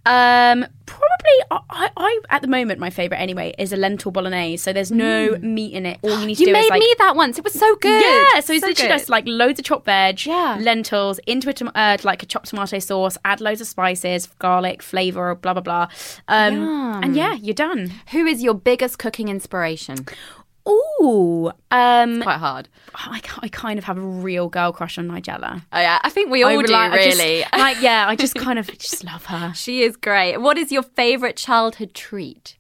Um, 0.07 0.67
probably 0.87 1.39
I, 1.51 1.91
I, 1.97 2.21
at 2.31 2.43
the 2.43 2.49
moment 2.49 2.81
my 2.81 2.89
favorite 2.91 3.19
anyway 3.19 3.55
is 3.59 3.73
a 3.73 3.77
lentil 3.77 4.11
bolognese. 4.11 4.57
So 4.63 4.73
there's 4.73 4.91
no 4.91 5.37
meat 5.41 5.75
in 5.75 5.85
it. 5.87 5.99
All 6.03 6.19
you 6.19 6.27
need 6.27 6.37
to 6.37 6.41
Mm. 6.45 6.47
You 6.47 6.47
do 6.47 6.53
made 6.55 6.65
is 6.65 6.71
like 6.71 6.81
me 6.81 6.95
that 6.99 7.17
once. 7.17 7.39
It 7.39 7.45
was 7.45 7.53
so 7.53 7.77
good. 7.77 8.03
Yeah, 8.03 8.41
so 8.41 8.53
it's 8.55 8.63
literally 8.63 8.75
good. 8.75 8.89
just 8.89 9.09
like 9.11 9.25
loads 9.27 9.59
of 9.61 9.67
chopped 9.67 9.85
veg, 9.85 10.25
Yeah. 10.25 10.57
lentils 10.61 11.19
into 11.27 11.51
a 11.51 11.53
tom- 11.53 11.71
uh, 11.75 11.99
like 12.03 12.23
a 12.23 12.27
chopped 12.27 12.47
tomato 12.49 12.79
sauce. 12.79 13.19
Add 13.25 13.41
loads 13.41 13.61
of 13.61 13.67
spices, 13.67 14.27
garlic, 14.39 14.83
flavor, 14.83 15.35
blah 15.35 15.53
blah 15.53 15.63
blah, 15.63 15.89
um, 16.29 17.03
and 17.05 17.15
yeah, 17.15 17.35
you're 17.35 17.55
done. 17.55 17.93
Who 18.13 18.25
is 18.27 18.43
your 18.43 18.55
biggest 18.55 18.99
cooking 18.99 19.29
inspiration? 19.29 20.07
Ooh, 20.69 21.51
um, 21.71 22.23
Quite 22.23 22.37
hard. 22.39 22.69
I, 22.95 23.21
I 23.41 23.49
kind 23.49 23.79
of 23.79 23.85
have 23.85 23.97
a 23.99 24.03
real 24.03 24.49
girl 24.49 24.73
crush 24.73 24.99
on 24.99 25.09
Nigella. 25.09 25.63
Oh 25.73 25.79
yeah, 25.81 25.99
I 26.03 26.11
think 26.11 26.31
we 26.31 26.43
all 26.43 26.59
I 26.59 26.63
do. 26.63 26.73
like- 26.73 26.93
I 26.93 27.05
just- 27.05 27.19
really. 27.19 27.45
like 27.53 27.81
yeah, 27.81 28.07
I 28.09 28.17
just 28.17 28.35
kind 28.47 28.59
of 28.59 28.67
just 28.79 29.03
love 29.05 29.25
her. 29.27 29.53
she 29.55 29.83
is 29.83 29.97
great. 29.97 30.39
What 30.39 30.59
is 30.59 30.71
your 30.71 30.83
favorite 30.83 31.37
childhood 31.37 31.95
treat? 31.95 32.57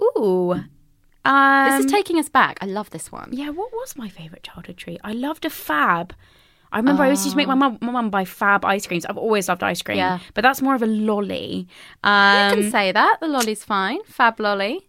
Ooh, 0.00 0.52
um, 1.24 1.70
This 1.70 1.84
is 1.84 1.90
taking 1.90 2.18
us 2.18 2.28
back. 2.28 2.58
I 2.60 2.66
love 2.66 2.90
this 2.90 3.10
one. 3.12 3.30
Yeah, 3.32 3.50
what 3.50 3.72
was 3.72 3.96
my 3.96 4.08
favourite 4.08 4.42
childhood 4.44 4.76
treat? 4.76 5.00
I 5.04 5.12
loved 5.12 5.44
a 5.44 5.50
fab. 5.50 6.14
I 6.70 6.76
remember 6.76 7.02
I 7.02 7.06
always 7.06 7.24
used 7.24 7.32
to 7.32 7.36
make 7.36 7.48
my 7.48 7.54
mum, 7.54 7.78
my 7.80 7.90
mum 7.92 8.10
buy 8.10 8.24
fab 8.26 8.64
ice 8.64 8.86
creams. 8.86 9.06
I've 9.06 9.16
always 9.16 9.48
loved 9.48 9.62
ice 9.62 9.80
cream, 9.82 9.96
Yeah. 9.98 10.18
but 10.34 10.42
that's 10.42 10.60
more 10.60 10.74
of 10.74 10.82
a 10.82 10.86
lolly. 10.86 11.66
You 12.04 12.10
Um, 12.10 12.60
can 12.60 12.70
say 12.70 12.92
that. 12.92 13.16
The 13.20 13.26
lolly's 13.26 13.64
fine. 13.64 14.02
Fab 14.04 14.38
lolly. 14.38 14.87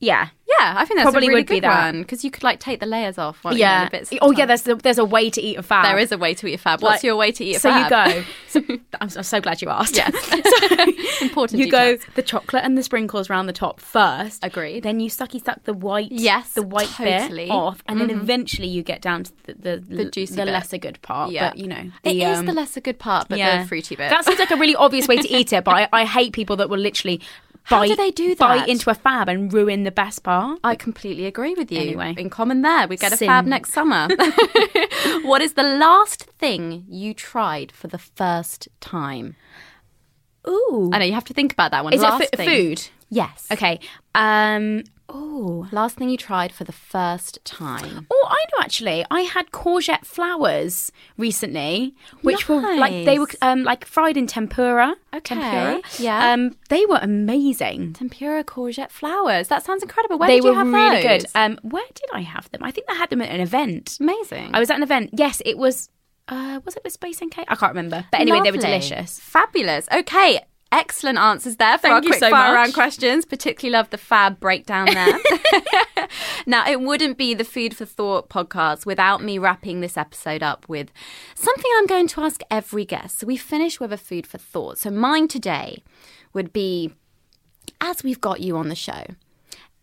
Yeah, 0.00 0.28
Yeah, 0.60 0.74
I 0.76 0.84
think 0.84 0.98
that's 0.98 1.04
Probably 1.10 1.26
a 1.26 1.30
really 1.30 1.40
would 1.40 1.46
be 1.48 1.54
good 1.56 1.64
that. 1.64 1.92
one 1.92 2.02
because 2.02 2.24
you 2.24 2.30
could 2.30 2.42
like 2.44 2.58
take 2.60 2.78
the 2.80 2.86
layers 2.86 3.18
off. 3.18 3.42
while 3.44 3.56
yeah. 3.56 3.84
You 3.84 3.90
bits 3.90 4.12
oh 4.22 4.30
yeah, 4.32 4.46
there's 4.46 4.62
the, 4.62 4.76
there's 4.76 4.98
a 4.98 5.04
way 5.04 5.28
to 5.30 5.40
eat 5.40 5.56
a 5.56 5.62
fab. 5.62 5.84
there 5.84 5.98
is 5.98 6.12
a 6.12 6.18
way 6.18 6.34
to 6.34 6.46
eat 6.46 6.54
a 6.54 6.58
fab. 6.58 6.80
What's 6.82 6.96
Like, 6.98 7.02
your 7.02 7.16
way 7.16 7.32
to 7.32 7.44
eat 7.44 7.56
a 7.56 7.60
so 7.60 7.70
fab? 7.70 7.90
you 8.08 8.22
go. 8.22 8.24
So, 8.48 8.60
I'm, 9.00 9.10
I'm 9.16 9.22
so 9.24 9.40
glad 9.42 9.60
you 9.60 9.68
asked. 9.68 9.96
Yes. 9.96 10.14
so 11.18 11.22
Important 11.24 11.58
You 11.60 11.70
go 11.70 11.98
the 12.14 12.22
chocolate 12.22 12.64
and 12.64 12.78
the 12.78 12.82
sprinkles 12.82 13.28
around 13.28 13.46
the 13.46 13.52
top 13.52 13.78
first. 13.80 14.42
Agreed. 14.42 14.84
Then 14.84 15.00
you 15.00 15.10
sucky 15.10 15.44
suck 15.44 15.62
the 15.64 15.74
white. 15.74 16.10
Yes, 16.10 16.52
the 16.54 16.62
white 16.62 16.88
totally. 16.88 17.46
bit 17.46 17.50
off, 17.50 17.82
and 17.86 18.00
then 18.00 18.08
Mhm. 18.08 18.22
eventually 18.22 18.68
you 18.68 18.82
get 18.82 19.02
down 19.02 19.24
to 19.24 19.32
the 19.46 19.54
the, 19.54 19.96
The 19.96 20.04
juicy 20.10 20.34
the 20.36 20.44
bit. 20.44 20.52
lesser 20.52 20.78
good 20.78 21.02
part. 21.02 21.30
Yeah. 21.32 21.50
but 21.50 21.58
you 21.58 21.66
know 21.68 21.90
It 22.04 22.14
the, 22.14 22.22
is 22.22 22.38
um, 22.38 22.46
the 22.46 22.52
lesser 22.54 22.80
good 22.80 22.98
part, 22.98 23.28
but 23.28 23.36
the 23.38 23.66
fruity 23.68 23.96
bit. 23.96 24.08
That 24.10 24.24
seems 24.24 24.38
like 24.38 24.50
a 24.50 24.56
really 24.56 24.76
obvious 24.76 25.06
way 25.08 25.16
to 25.18 25.28
eat 25.28 25.52
it, 25.52 25.64
but 25.64 25.74
I, 25.74 25.88
I 25.92 26.04
hate 26.06 26.32
people 26.32 26.56
that 26.56 26.70
will 26.70 26.78
literally 26.78 27.20
How 27.68 27.80
bite, 27.80 27.88
do 27.88 27.96
they 27.96 28.10
do 28.10 28.34
bite 28.34 28.60
that? 28.60 28.68
into 28.70 28.88
a 28.88 28.94
fab 28.94 29.28
and 29.28 29.52
ruin 29.52 29.84
the 29.84 29.90
best 29.90 30.22
part. 30.22 30.58
I 30.64 30.74
completely 30.74 31.26
agree 31.26 31.52
with 31.52 31.70
you. 31.70 31.80
Anyway. 31.80 32.14
in 32.16 32.30
common 32.30 32.62
there, 32.62 32.88
we 32.88 32.96
get 32.96 33.12
a 33.12 33.16
Sin. 33.18 33.28
fab 33.28 33.44
next 33.44 33.74
summer. 33.74 34.08
what 35.22 35.42
is 35.42 35.52
the 35.52 35.62
last 35.62 36.22
thing 36.38 36.86
you 36.88 37.12
tried 37.12 37.70
for 37.70 37.86
the 37.88 37.98
first 37.98 38.68
time? 38.80 39.36
Ooh, 40.48 40.88
I 40.94 40.98
know 40.98 41.04
you 41.04 41.12
have 41.12 41.26
to 41.26 41.34
think 41.34 41.52
about 41.52 41.72
that 41.72 41.84
one. 41.84 41.92
is 41.92 42.00
last 42.00 42.22
it 42.22 42.40
f- 42.40 42.46
food? 42.46 42.88
Yes. 43.10 43.46
Okay. 43.52 43.80
Um, 44.14 44.84
Oh, 45.10 45.66
last 45.72 45.96
thing 45.96 46.10
you 46.10 46.18
tried 46.18 46.52
for 46.52 46.64
the 46.64 46.72
first 46.72 47.38
time. 47.44 48.06
Oh, 48.10 48.26
I 48.30 48.44
know 48.52 48.62
actually. 48.62 49.04
I 49.10 49.22
had 49.22 49.50
courgette 49.52 50.04
flowers 50.04 50.92
recently, 51.16 51.94
which 52.22 52.46
were 52.48 52.60
like 52.60 53.06
they 53.06 53.18
were 53.18 53.28
um 53.40 53.62
like 53.64 53.86
fried 53.86 54.18
in 54.18 54.26
tempura. 54.26 54.94
Okay, 55.14 55.34
Tempura. 55.36 55.80
yeah. 55.98 56.32
Um, 56.32 56.56
they 56.68 56.84
were 56.84 56.98
amazing. 57.00 57.94
Tempura 57.94 58.44
courgette 58.44 58.90
flowers. 58.90 59.48
That 59.48 59.64
sounds 59.64 59.82
incredible. 59.82 60.18
Where 60.18 60.28
they 60.28 60.36
did 60.36 60.44
you 60.44 60.50
were 60.50 60.56
have 60.56 60.66
really 60.72 61.02
those? 61.02 61.22
good. 61.22 61.30
Um, 61.34 61.58
where 61.62 61.86
did 61.94 62.10
I 62.12 62.20
have 62.20 62.50
them? 62.50 62.62
I 62.62 62.70
think 62.70 62.86
I 62.90 62.94
had 62.94 63.08
them 63.08 63.22
at 63.22 63.30
an 63.30 63.40
event. 63.40 63.96
Amazing. 64.00 64.50
I 64.54 64.58
was 64.60 64.68
at 64.68 64.76
an 64.76 64.82
event. 64.82 65.10
Yes, 65.14 65.40
it 65.46 65.56
was. 65.56 65.88
Uh, 66.30 66.60
was 66.66 66.76
it 66.76 66.84
with 66.84 66.92
Space 66.92 67.24
NK? 67.24 67.38
I 67.48 67.54
can't 67.56 67.72
remember. 67.74 68.04
But 68.10 68.20
anyway, 68.20 68.40
they 68.42 68.50
were 68.50 68.58
delicious. 68.58 69.18
Fabulous. 69.18 69.88
Okay. 69.90 70.40
Excellent 70.70 71.16
answers 71.18 71.56
there 71.56 71.78
for 71.78 71.82
Thank 71.82 71.94
our 71.94 72.02
you 72.02 72.08
quick 72.10 72.20
so 72.20 72.30
fire 72.30 72.52
much. 72.52 72.54
round 72.56 72.74
questions. 72.74 73.24
Particularly 73.24 73.72
love 73.72 73.88
the 73.90 73.96
fab 73.98 74.38
breakdown 74.38 74.86
there. 74.86 75.18
now, 76.46 76.68
it 76.68 76.80
wouldn't 76.80 77.16
be 77.16 77.32
the 77.34 77.44
Food 77.44 77.74
for 77.76 77.86
Thought 77.86 78.28
podcast 78.28 78.84
without 78.84 79.22
me 79.22 79.38
wrapping 79.38 79.80
this 79.80 79.96
episode 79.96 80.42
up 80.42 80.68
with 80.68 80.90
something 81.34 81.70
I'm 81.76 81.86
going 81.86 82.08
to 82.08 82.20
ask 82.20 82.42
every 82.50 82.84
guest. 82.84 83.20
So 83.20 83.26
we 83.26 83.36
finish 83.36 83.80
with 83.80 83.92
a 83.92 83.96
food 83.96 84.26
for 84.26 84.38
thought. 84.38 84.78
So 84.78 84.90
mine 84.90 85.26
today 85.28 85.82
would 86.34 86.52
be 86.52 86.92
as 87.80 88.02
we've 88.02 88.20
got 88.20 88.40
you 88.40 88.56
on 88.56 88.68
the 88.68 88.74
show. 88.74 89.04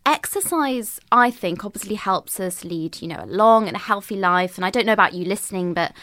Exercise, 0.08 1.00
I 1.12 1.32
think, 1.32 1.66
obviously 1.66 1.96
helps 1.96 2.40
us 2.40 2.64
lead, 2.64 3.02
you 3.02 3.08
know, 3.08 3.22
a 3.24 3.26
long 3.26 3.68
and 3.68 3.76
a 3.76 3.80
healthy 3.80 4.16
life. 4.16 4.56
And 4.56 4.64
I 4.64 4.70
don't 4.70 4.86
know 4.86 4.94
about 4.94 5.14
you 5.14 5.26
listening, 5.26 5.74
but 5.74 5.94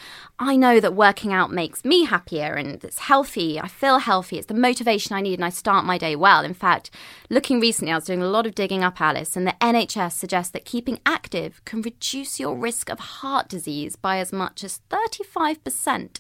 I 0.41 0.57
know 0.57 0.81
that 0.81 0.95
working 0.95 1.33
out 1.33 1.53
makes 1.53 1.85
me 1.85 2.05
happier 2.05 2.55
and 2.55 2.83
it's 2.83 2.99
healthy. 2.99 3.61
I 3.61 3.69
feel 3.69 3.99
healthy. 3.99 4.39
It's 4.39 4.49
the 4.49 4.55
motivation 4.55 5.15
I 5.15 5.21
need 5.21 5.35
and 5.35 5.45
I 5.45 5.51
start 5.51 5.85
my 5.85 5.99
day 5.99 6.17
well. 6.17 6.45
In 6.45 6.53
fact, 6.53 6.91
looking 7.31 7.61
recently, 7.61 7.93
I 7.93 7.97
was 7.97 8.07
doing 8.07 8.23
a 8.23 8.27
lot 8.27 8.45
of 8.45 8.57
digging 8.57 8.83
up, 8.83 9.01
Alice, 9.01 9.37
and 9.37 9.47
the 9.47 9.55
NHS 9.61 10.15
suggests 10.15 10.51
that 10.51 10.65
keeping 10.65 10.99
active 11.07 11.65
can 11.65 11.81
reduce 11.81 12.41
your 12.41 12.57
risk 12.57 12.91
of 12.91 12.99
heart 12.99 13.49
disease 13.49 13.95
by 13.95 14.19
as 14.19 14.33
much 14.33 14.65
as 14.65 14.81
35% 14.91 16.19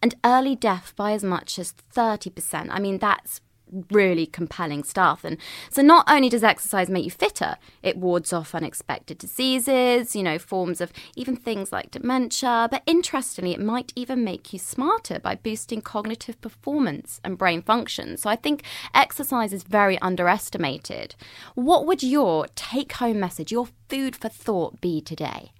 and 0.00 0.14
early 0.24 0.54
death 0.54 0.92
by 0.94 1.10
as 1.10 1.24
much 1.24 1.58
as 1.58 1.74
30%. 1.92 2.68
I 2.70 2.78
mean, 2.78 2.98
that's 2.98 3.40
really 3.90 4.26
compelling 4.26 4.84
stuff. 4.84 5.24
And 5.24 5.38
so 5.70 5.82
not 5.82 6.04
only 6.08 6.28
does 6.28 6.44
exercise 6.44 6.88
make 6.88 7.04
you 7.04 7.10
fitter, 7.10 7.56
it 7.82 7.96
wards 7.96 8.32
off 8.32 8.54
unexpected 8.54 9.18
diseases, 9.18 10.14
you 10.14 10.22
know, 10.22 10.38
forms 10.38 10.80
of 10.80 10.92
even 11.16 11.36
things 11.36 11.72
like 11.72 11.90
dementia, 11.90 12.68
but 12.70 12.82
interestingly, 12.86 13.52
it 13.52 13.60
might 13.60 13.92
even 13.96 14.24
make 14.24 14.52
you 14.52 14.58
smarter 14.58 15.18
by 15.18 15.34
boosting 15.34 15.80
cognitive 15.80 16.40
performance 16.40 17.20
and 17.24 17.38
brain 17.38 17.62
function. 17.62 18.16
So 18.16 18.30
I 18.30 18.36
think 18.36 18.62
exercise 18.94 19.52
is 19.52 19.62
very 19.62 19.98
underestimated. 20.00 21.14
What 21.54 21.86
would 21.86 22.02
your 22.02 22.46
take 22.54 22.92
home 22.94 23.20
message, 23.20 23.52
your 23.52 23.68
food 23.88 24.16
for 24.16 24.28
thought 24.28 24.80
be 24.80 25.00
today? 25.00 25.52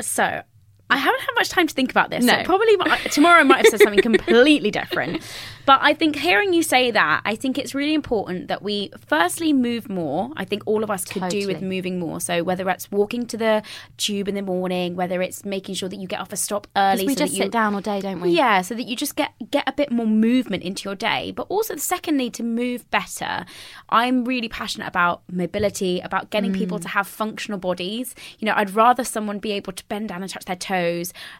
So 0.00 0.42
I 0.90 0.96
haven't 0.96 1.20
had 1.20 1.32
much 1.34 1.50
time 1.50 1.66
to 1.66 1.74
think 1.74 1.90
about 1.90 2.10
this. 2.10 2.24
No. 2.24 2.34
So 2.34 2.44
probably 2.44 2.76
tomorrow 3.10 3.40
I 3.40 3.42
might 3.42 3.58
have 3.58 3.66
said 3.66 3.80
something 3.80 4.00
completely 4.10 4.70
different. 4.70 5.22
But 5.66 5.80
I 5.82 5.92
think 5.92 6.16
hearing 6.16 6.54
you 6.54 6.62
say 6.62 6.90
that, 6.92 7.20
I 7.26 7.36
think 7.36 7.58
it's 7.58 7.74
really 7.74 7.92
important 7.92 8.48
that 8.48 8.62
we 8.62 8.90
firstly 9.06 9.52
move 9.52 9.90
more. 9.90 10.30
I 10.34 10.46
think 10.46 10.62
all 10.64 10.82
of 10.82 10.90
us 10.90 11.04
could 11.04 11.28
do 11.28 11.46
with 11.46 11.60
moving 11.60 11.98
more. 11.98 12.22
So 12.22 12.42
whether 12.42 12.70
it's 12.70 12.90
walking 12.90 13.26
to 13.26 13.36
the 13.36 13.62
tube 13.98 14.28
in 14.28 14.34
the 14.34 14.40
morning, 14.40 14.96
whether 14.96 15.20
it's 15.20 15.44
making 15.44 15.74
sure 15.74 15.90
that 15.90 15.96
you 15.96 16.08
get 16.08 16.20
off 16.20 16.32
a 16.32 16.36
stop 16.36 16.66
early, 16.74 17.04
we 17.06 17.12
so 17.14 17.18
just 17.18 17.34
you, 17.34 17.42
sit 17.42 17.52
down 17.52 17.74
all 17.74 17.82
day, 17.82 18.00
don't 18.00 18.22
we? 18.22 18.30
Yeah, 18.30 18.62
so 18.62 18.74
that 18.74 18.84
you 18.84 18.96
just 18.96 19.14
get 19.14 19.32
get 19.50 19.64
a 19.68 19.72
bit 19.72 19.90
more 19.90 20.06
movement 20.06 20.62
into 20.62 20.88
your 20.88 20.94
day. 20.94 21.32
But 21.32 21.46
also, 21.50 21.76
secondly, 21.76 22.30
to 22.30 22.42
move 22.42 22.90
better, 22.90 23.44
I'm 23.90 24.24
really 24.24 24.48
passionate 24.48 24.88
about 24.88 25.20
mobility, 25.30 26.00
about 26.00 26.30
getting 26.30 26.52
Mm. 26.52 26.56
people 26.56 26.78
to 26.78 26.88
have 26.88 27.06
functional 27.06 27.58
bodies. 27.58 28.14
You 28.38 28.46
know, 28.46 28.54
I'd 28.56 28.70
rather 28.70 29.04
someone 29.04 29.38
be 29.38 29.52
able 29.52 29.74
to 29.74 29.84
bend 29.88 30.08
down 30.08 30.22
and 30.22 30.30
touch 30.32 30.46
their 30.46 30.56
toes 30.56 30.77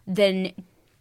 than 0.06 0.52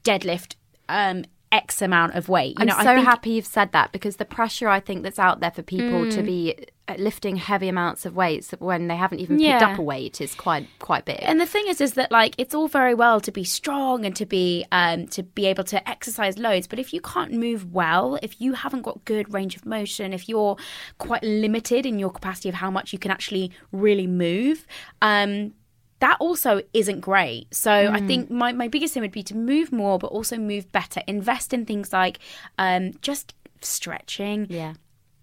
deadlift 0.04 0.56
um, 0.90 1.26
X 1.52 1.82
amount 1.82 2.14
of 2.16 2.28
weight. 2.28 2.56
You 2.60 2.64
I'm 2.64 2.68
know, 2.68 2.78
so 2.78 2.96
think, 2.96 3.06
happy 3.08 3.30
you've 3.32 3.46
said 3.46 3.72
that 3.72 3.92
because 3.94 4.18
the 4.18 4.26
pressure 4.26 4.68
I 4.68 4.80
think 4.82 5.04
that's 5.04 5.20
out 5.20 5.40
there 5.40 5.52
for 5.52 5.64
people 5.64 6.02
Mm. 6.06 6.12
to 6.16 6.22
be 6.24 6.56
uh, 6.90 6.96
lifting 6.98 7.36
heavy 7.38 7.68
amounts 7.70 8.06
of 8.06 8.16
weights 8.16 8.52
when 8.60 8.88
they 8.88 8.96
haven't 8.96 9.20
even 9.20 9.38
picked 9.38 9.62
Yeah. 9.62 9.72
up 9.74 9.80
a 9.80 9.82
weight 9.82 10.20
is 10.22 10.34
quite 10.36 10.68
quite 10.80 11.04
big. 11.06 11.20
And 11.22 11.40
the 11.40 11.46
thing 11.46 11.66
is, 11.68 11.80
is 11.82 11.94
that 11.94 12.12
like 12.12 12.36
it's 12.38 12.54
all 12.56 12.68
very 12.68 12.94
well 12.94 13.20
to 13.22 13.32
be 13.32 13.44
strong 13.46 14.06
and 14.06 14.14
to 14.18 14.26
be 14.26 14.66
um, 14.74 15.08
to 15.08 15.24
be 15.24 15.46
able 15.46 15.64
to 15.66 15.90
exercise 15.90 16.38
loads, 16.38 16.68
but 16.68 16.80
if 16.80 16.94
you 16.94 17.02
can't 17.02 17.32
move 17.34 17.74
well, 17.74 18.18
if 18.22 18.40
you 18.42 18.54
haven't 18.54 18.82
got 18.84 19.04
good 19.06 19.34
range 19.34 19.56
of 19.58 19.66
motion, 19.66 20.12
if 20.14 20.28
you're 20.30 20.56
quite 20.98 21.24
limited 21.24 21.86
in 21.86 21.98
your 22.00 22.10
capacity 22.10 22.50
of 22.50 22.56
how 22.56 22.72
much 22.72 22.92
you 22.94 23.00
can 23.00 23.12
actually 23.12 23.52
really 23.72 24.08
move, 24.08 24.66
um, 25.02 25.54
that 26.00 26.18
also 26.20 26.62
isn't 26.74 27.00
great. 27.02 27.48
So 27.54 27.72
I 27.72 28.00
Mm. 28.02 28.08
think 28.08 28.30
my, 28.32 28.52
my 28.54 28.68
biggest 28.68 28.94
thing 28.94 29.02
would 29.02 29.12
be 29.12 29.24
to 29.24 29.36
move 29.36 29.72
more, 29.72 29.98
but 29.98 30.08
also 30.08 30.38
move 30.38 30.72
better. 30.72 31.02
Invest 31.08 31.54
in 31.54 31.66
things 31.66 31.92
like 31.92 32.20
um, 32.60 32.92
just 33.02 33.34
stretching, 33.62 34.46
yeah. 34.50 34.74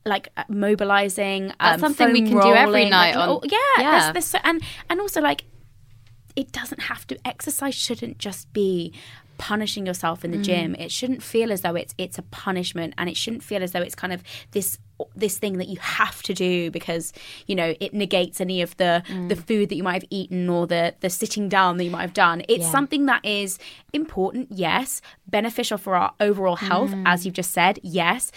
like 0.05 0.29
uh, 0.37 0.43
mobilizing. 0.49 1.53
That's 1.61 1.75
um, 1.83 1.95
something 1.95 2.13
we 2.13 2.23
can 2.29 2.41
do 2.41 2.53
every 2.55 2.89
night 2.91 3.15
like, 3.15 3.17
on- 3.17 3.29
oh, 3.29 3.41
yeah, 3.45 3.59
Yeah. 3.79 3.91
There's, 4.01 4.13
there's 4.13 4.25
so, 4.27 4.39
and 4.45 4.63
and 4.91 5.01
also 5.01 5.21
like 5.21 5.45
it 6.37 6.51
doesn't 6.51 6.83
have 6.83 7.07
to 7.07 7.17
exercise 7.25 7.75
shouldn't 7.77 8.19
just 8.19 8.53
be 8.53 8.93
punishing 9.39 9.87
yourself 9.87 10.25
in 10.25 10.31
the 10.31 10.39
Mm. 10.39 10.43
gym 10.45 10.75
it 10.77 10.91
shouldn't 10.91 11.23
feel 11.23 11.51
as 11.53 11.61
though 11.63 11.75
it's 11.75 11.95
it's 11.99 12.19
a 12.19 12.23
punishment 12.23 12.95
and 12.99 13.09
it 13.09 13.17
shouldn't 13.17 13.43
feel 13.43 13.63
as 13.63 13.73
though 13.73 13.81
it's 13.83 13.95
kind 13.95 14.13
of 14.13 14.23
this 14.53 14.79
this 15.17 15.39
thing 15.39 15.59
that 15.59 15.69
you 15.69 15.77
have 15.81 16.23
to 16.23 16.33
do 16.33 16.71
because 16.71 17.13
you 17.47 17.55
know 17.55 17.75
it 17.81 17.93
negates 17.93 18.41
any 18.41 18.63
of 18.63 18.77
the 18.77 19.03
Mm. 19.09 19.29
the 19.29 19.37
food 19.37 19.69
that 19.69 19.75
you 19.77 19.83
might 19.83 19.95
have 19.95 20.05
eaten 20.11 20.49
or 20.49 20.67
the 20.67 20.95
the 21.01 21.11
sitting 21.11 21.49
down 21.49 21.77
that 21.79 21.85
you 21.85 21.91
might 21.91 22.03
have 22.03 22.15
done 22.15 22.43
it's 22.49 22.65
Yeah. 22.65 22.71
something 22.71 23.07
that 23.07 23.25
is 23.25 23.59
important 23.93 24.49
yes 24.51 25.01
beneficial 25.27 25.79
for 25.79 25.97
our 25.97 26.13
overall 26.21 26.57
health 26.57 26.91
Mm. 26.93 27.03
as 27.07 27.25
you've 27.25 27.35
just 27.35 27.51
said 27.53 27.79
yes 27.83 28.31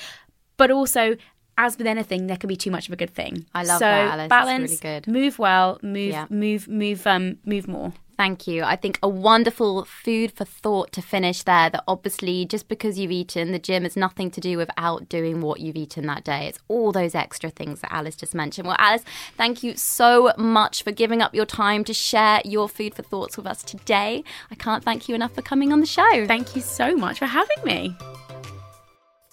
but 0.58 0.72
also 0.72 1.16
as 1.60 1.78
with 1.78 1.88
anything 1.88 2.28
there 2.28 2.38
can 2.38 2.48
be 2.48 2.56
too 2.56 2.72
much 2.72 2.88
of 2.88 2.93
a 2.93 2.95
good 2.95 3.14
thing 3.14 3.45
I 3.54 3.64
love 3.64 3.80
so 3.80 3.86
that, 3.86 4.14
Alice. 4.14 4.30
Balance 4.30 4.72
really 4.72 5.00
good. 5.02 5.08
move 5.08 5.39
well 5.39 5.80
move 5.82 6.12
Yeah. 6.12 6.26
move 6.30 6.68
move 6.68 7.06
um 7.08 7.38
move 7.45 7.68
more 7.68 7.93
Thank 8.18 8.47
you. 8.47 8.63
I 8.63 8.76
think 8.76 8.97
a 9.03 9.07
wonderful 9.07 9.86
food 9.86 10.32
for 10.32 10.43
thought 10.43 10.91
to 10.93 11.03
finish 11.03 11.43
there 11.43 11.70
that 11.70 11.84
obviously 11.88 12.45
just 12.45 12.68
because 12.68 12.97
you've 12.97 13.11
eaten, 13.11 13.51
the 13.51 13.59
gym 13.59 13.84
has 13.84 13.95
nothing 13.95 14.32
to 14.32 14.41
do 14.41 14.57
with 14.57 14.72
outdoing 14.76 15.41
what 15.41 15.59
you've 15.59 15.76
eaten 15.76 16.07
that 16.07 16.24
day. 16.24 16.47
It's 16.47 16.57
all 16.68 16.91
those 16.91 17.13
extra 17.13 17.51
things 17.51 17.82
that 17.82 17.93
Alice 17.93 18.15
just 18.15 18.34
mentioned. 18.34 18.68
Well, 18.68 18.78
Alice, 18.80 19.03
thank 19.38 19.61
you 19.61 19.78
so 19.78 20.34
much 20.36 20.82
for 20.82 20.91
giving 20.91 21.22
up 21.22 21.36
your 21.36 21.45
time 21.45 21.84
to 21.84 21.93
share 21.93 22.41
your 22.43 22.68
food 22.68 22.95
for 22.95 23.03
thoughts 23.03 23.38
with 23.38 23.45
us 23.45 23.61
today. 23.61 24.24
I 24.49 24.55
can't 24.55 24.84
thank 24.84 25.07
you 25.07 25.13
enough 25.13 25.36
for 25.36 25.43
coming 25.43 25.72
on 25.72 25.80
the 25.80 25.86
show. 25.86 26.26
thank 26.26 26.55
you 26.55 26.61
so 26.63 26.95
much 26.95 27.20
for 27.20 27.26
having 27.26 27.63
me 27.63 27.95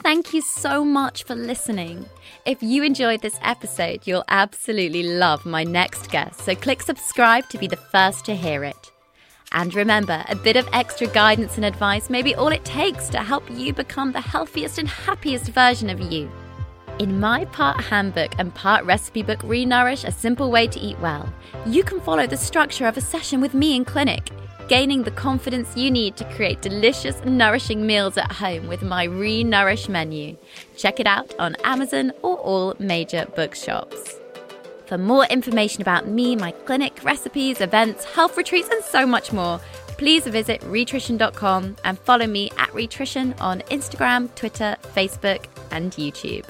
Thank 0.05 0.35
you 0.35 0.43
so 0.43 0.85
much 0.85 1.25
for 1.25 1.35
listening. 1.35 2.05
If 2.45 2.63
you 2.63 2.83
enjoyed 2.83 3.23
this 3.23 3.39
episode, 3.41 4.01
you'll 4.05 4.27
absolutely 4.29 5.03
love 5.03 5.47
my 5.47 5.65
next 5.65 6.11
guest, 6.11 6.41
so 6.41 6.55
click 6.55 6.83
subscribe 6.83 7.49
to 7.49 7.57
be 7.57 7.67
the 7.67 7.79
first 7.79 8.27
to 8.27 8.37
hear 8.37 8.65
it. 8.65 8.93
And 9.53 9.75
remember, 9.75 10.23
a 10.29 10.37
bit 10.37 10.57
of 10.57 10.69
extra 10.75 11.07
guidance 11.07 11.57
and 11.57 11.65
advice 11.65 12.11
may 12.11 12.21
be 12.21 12.35
all 12.35 12.49
it 12.49 12.67
takes 12.67 13.09
to 13.09 13.19
help 13.21 13.51
you 13.51 13.73
become 13.73 14.13
the 14.13 14.21
healthiest 14.21 14.77
and 14.77 14.89
happiest 14.89 15.47
version 15.47 15.89
of 15.89 15.99
you. 16.13 16.31
In 16.99 17.19
my 17.19 17.47
part 17.47 17.81
handbook 17.81 18.35
and 18.39 18.55
part 18.55 18.85
recipe 18.85 19.23
book, 19.23 19.39
Renourish 19.39 20.07
A 20.07 20.13
Simple 20.13 20.51
Way 20.51 20.67
to 20.67 20.79
Eat 20.79 20.99
Well, 20.99 21.33
you 21.65 21.83
can 21.83 21.99
follow 22.03 22.27
the 22.27 22.37
structure 22.37 22.87
of 22.87 22.99
a 22.99 23.01
session 23.01 23.41
with 23.41 23.55
me 23.55 23.75
in 23.75 23.87
clinic, 23.87 24.29
gaining 24.69 25.03
the 25.03 25.11
confidence 25.11 25.77
you 25.77 25.91
need 25.91 26.17
to 26.17 26.25
create 26.35 26.63
delicious, 26.63 27.23
nourishing 27.25 27.87
meals 27.87 28.17
at 28.17 28.33
home 28.33 28.67
with 28.67 28.83
my 28.83 29.07
Renourish 29.07 29.89
menu. 29.89 30.37
Check 30.77 31.01
it 31.01 31.07
out 31.07 31.35
on 31.39 31.57
Amazon 31.65 32.13
or 32.23 32.37
all 32.39 32.75
major 32.79 33.27
bookshops. 33.37 34.19
For 34.87 34.99
more 34.99 35.25
information 35.27 35.83
about 35.83 36.09
me, 36.09 36.37
my 36.37 36.53
clinic, 36.53 37.03
recipes, 37.03 37.61
events, 37.61 38.05
health 38.05 38.37
retreats, 38.37 38.69
and 38.69 38.83
so 38.85 39.07
much 39.07 39.33
more, 39.33 39.61
please 39.99 40.27
visit 40.27 40.63
Rhitrition.com 40.65 41.77
and 41.85 41.99
follow 41.99 42.27
me 42.27 42.51
at 42.59 42.75
Rhitrition 42.75 43.35
on 43.41 43.61
Instagram, 43.71 44.35
Twitter, 44.35 44.77
Facebook, 44.95 45.45
and 45.71 45.93
YouTube. 45.93 46.47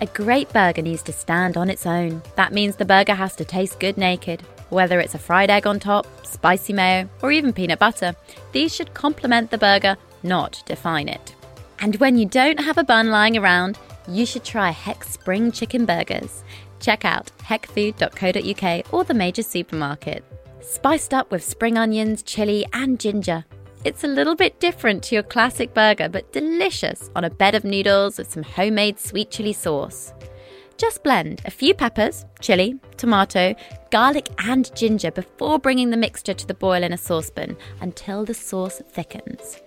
A 0.00 0.06
great 0.06 0.52
burger 0.52 0.82
needs 0.82 1.02
to 1.02 1.12
stand 1.12 1.56
on 1.56 1.70
its 1.70 1.86
own. 1.86 2.22
That 2.34 2.52
means 2.52 2.76
the 2.76 2.84
burger 2.84 3.14
has 3.14 3.36
to 3.36 3.44
taste 3.44 3.78
good 3.78 3.96
naked. 3.96 4.42
Whether 4.72 5.00
it's 5.00 5.14
a 5.14 5.18
fried 5.18 5.50
egg 5.50 5.66
on 5.66 5.78
top, 5.78 6.06
spicy 6.24 6.72
mayo, 6.72 7.06
or 7.20 7.30
even 7.30 7.52
peanut 7.52 7.78
butter, 7.78 8.14
these 8.52 8.74
should 8.74 8.94
complement 8.94 9.50
the 9.50 9.58
burger, 9.58 9.98
not 10.22 10.62
define 10.64 11.10
it. 11.10 11.34
And 11.80 11.96
when 11.96 12.16
you 12.16 12.24
don't 12.24 12.58
have 12.58 12.78
a 12.78 12.82
bun 12.82 13.10
lying 13.10 13.36
around, 13.36 13.78
you 14.08 14.24
should 14.24 14.44
try 14.44 14.70
Heck 14.70 15.04
Spring 15.04 15.52
Chicken 15.52 15.84
Burgers. 15.84 16.42
Check 16.80 17.04
out 17.04 17.30
heckfood.co.uk 17.42 18.94
or 18.94 19.04
the 19.04 19.12
major 19.12 19.42
supermarket. 19.42 20.24
Spiced 20.62 21.12
up 21.12 21.30
with 21.30 21.44
spring 21.44 21.76
onions, 21.76 22.22
chili, 22.22 22.64
and 22.72 22.98
ginger. 22.98 23.44
It's 23.84 24.04
a 24.04 24.08
little 24.08 24.34
bit 24.34 24.58
different 24.58 25.02
to 25.02 25.14
your 25.14 25.22
classic 25.22 25.74
burger, 25.74 26.08
but 26.08 26.32
delicious 26.32 27.10
on 27.14 27.24
a 27.24 27.30
bed 27.30 27.54
of 27.54 27.64
noodles 27.64 28.16
with 28.16 28.32
some 28.32 28.42
homemade 28.42 28.98
sweet 28.98 29.30
chili 29.30 29.52
sauce. 29.52 30.14
Just 30.82 31.04
blend 31.04 31.42
a 31.44 31.50
few 31.52 31.74
peppers, 31.74 32.26
chili, 32.40 32.76
tomato, 32.96 33.54
garlic, 33.92 34.28
and 34.38 34.68
ginger 34.74 35.12
before 35.12 35.60
bringing 35.60 35.90
the 35.90 35.96
mixture 35.96 36.34
to 36.34 36.44
the 36.44 36.54
boil 36.54 36.82
in 36.82 36.92
a 36.92 36.98
saucepan 36.98 37.56
until 37.80 38.24
the 38.24 38.34
sauce 38.34 38.82
thickens. 38.90 39.60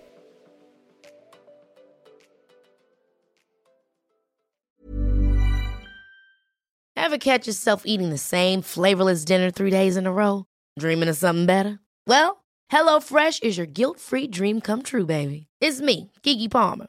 Ever 6.94 7.16
catch 7.16 7.46
yourself 7.46 7.84
eating 7.86 8.10
the 8.10 8.18
same 8.18 8.60
flavorless 8.60 9.24
dinner 9.24 9.50
three 9.50 9.70
days 9.70 9.96
in 9.96 10.06
a 10.06 10.12
row? 10.12 10.44
Dreaming 10.78 11.08
of 11.08 11.16
something 11.16 11.46
better? 11.46 11.80
Well, 12.06 12.44
HelloFresh 12.70 13.42
is 13.42 13.56
your 13.56 13.66
guilt 13.66 14.00
free 14.00 14.26
dream 14.26 14.60
come 14.60 14.82
true, 14.82 15.06
baby. 15.06 15.46
It's 15.62 15.80
me, 15.80 16.12
Keke 16.22 16.50
Palmer. 16.50 16.88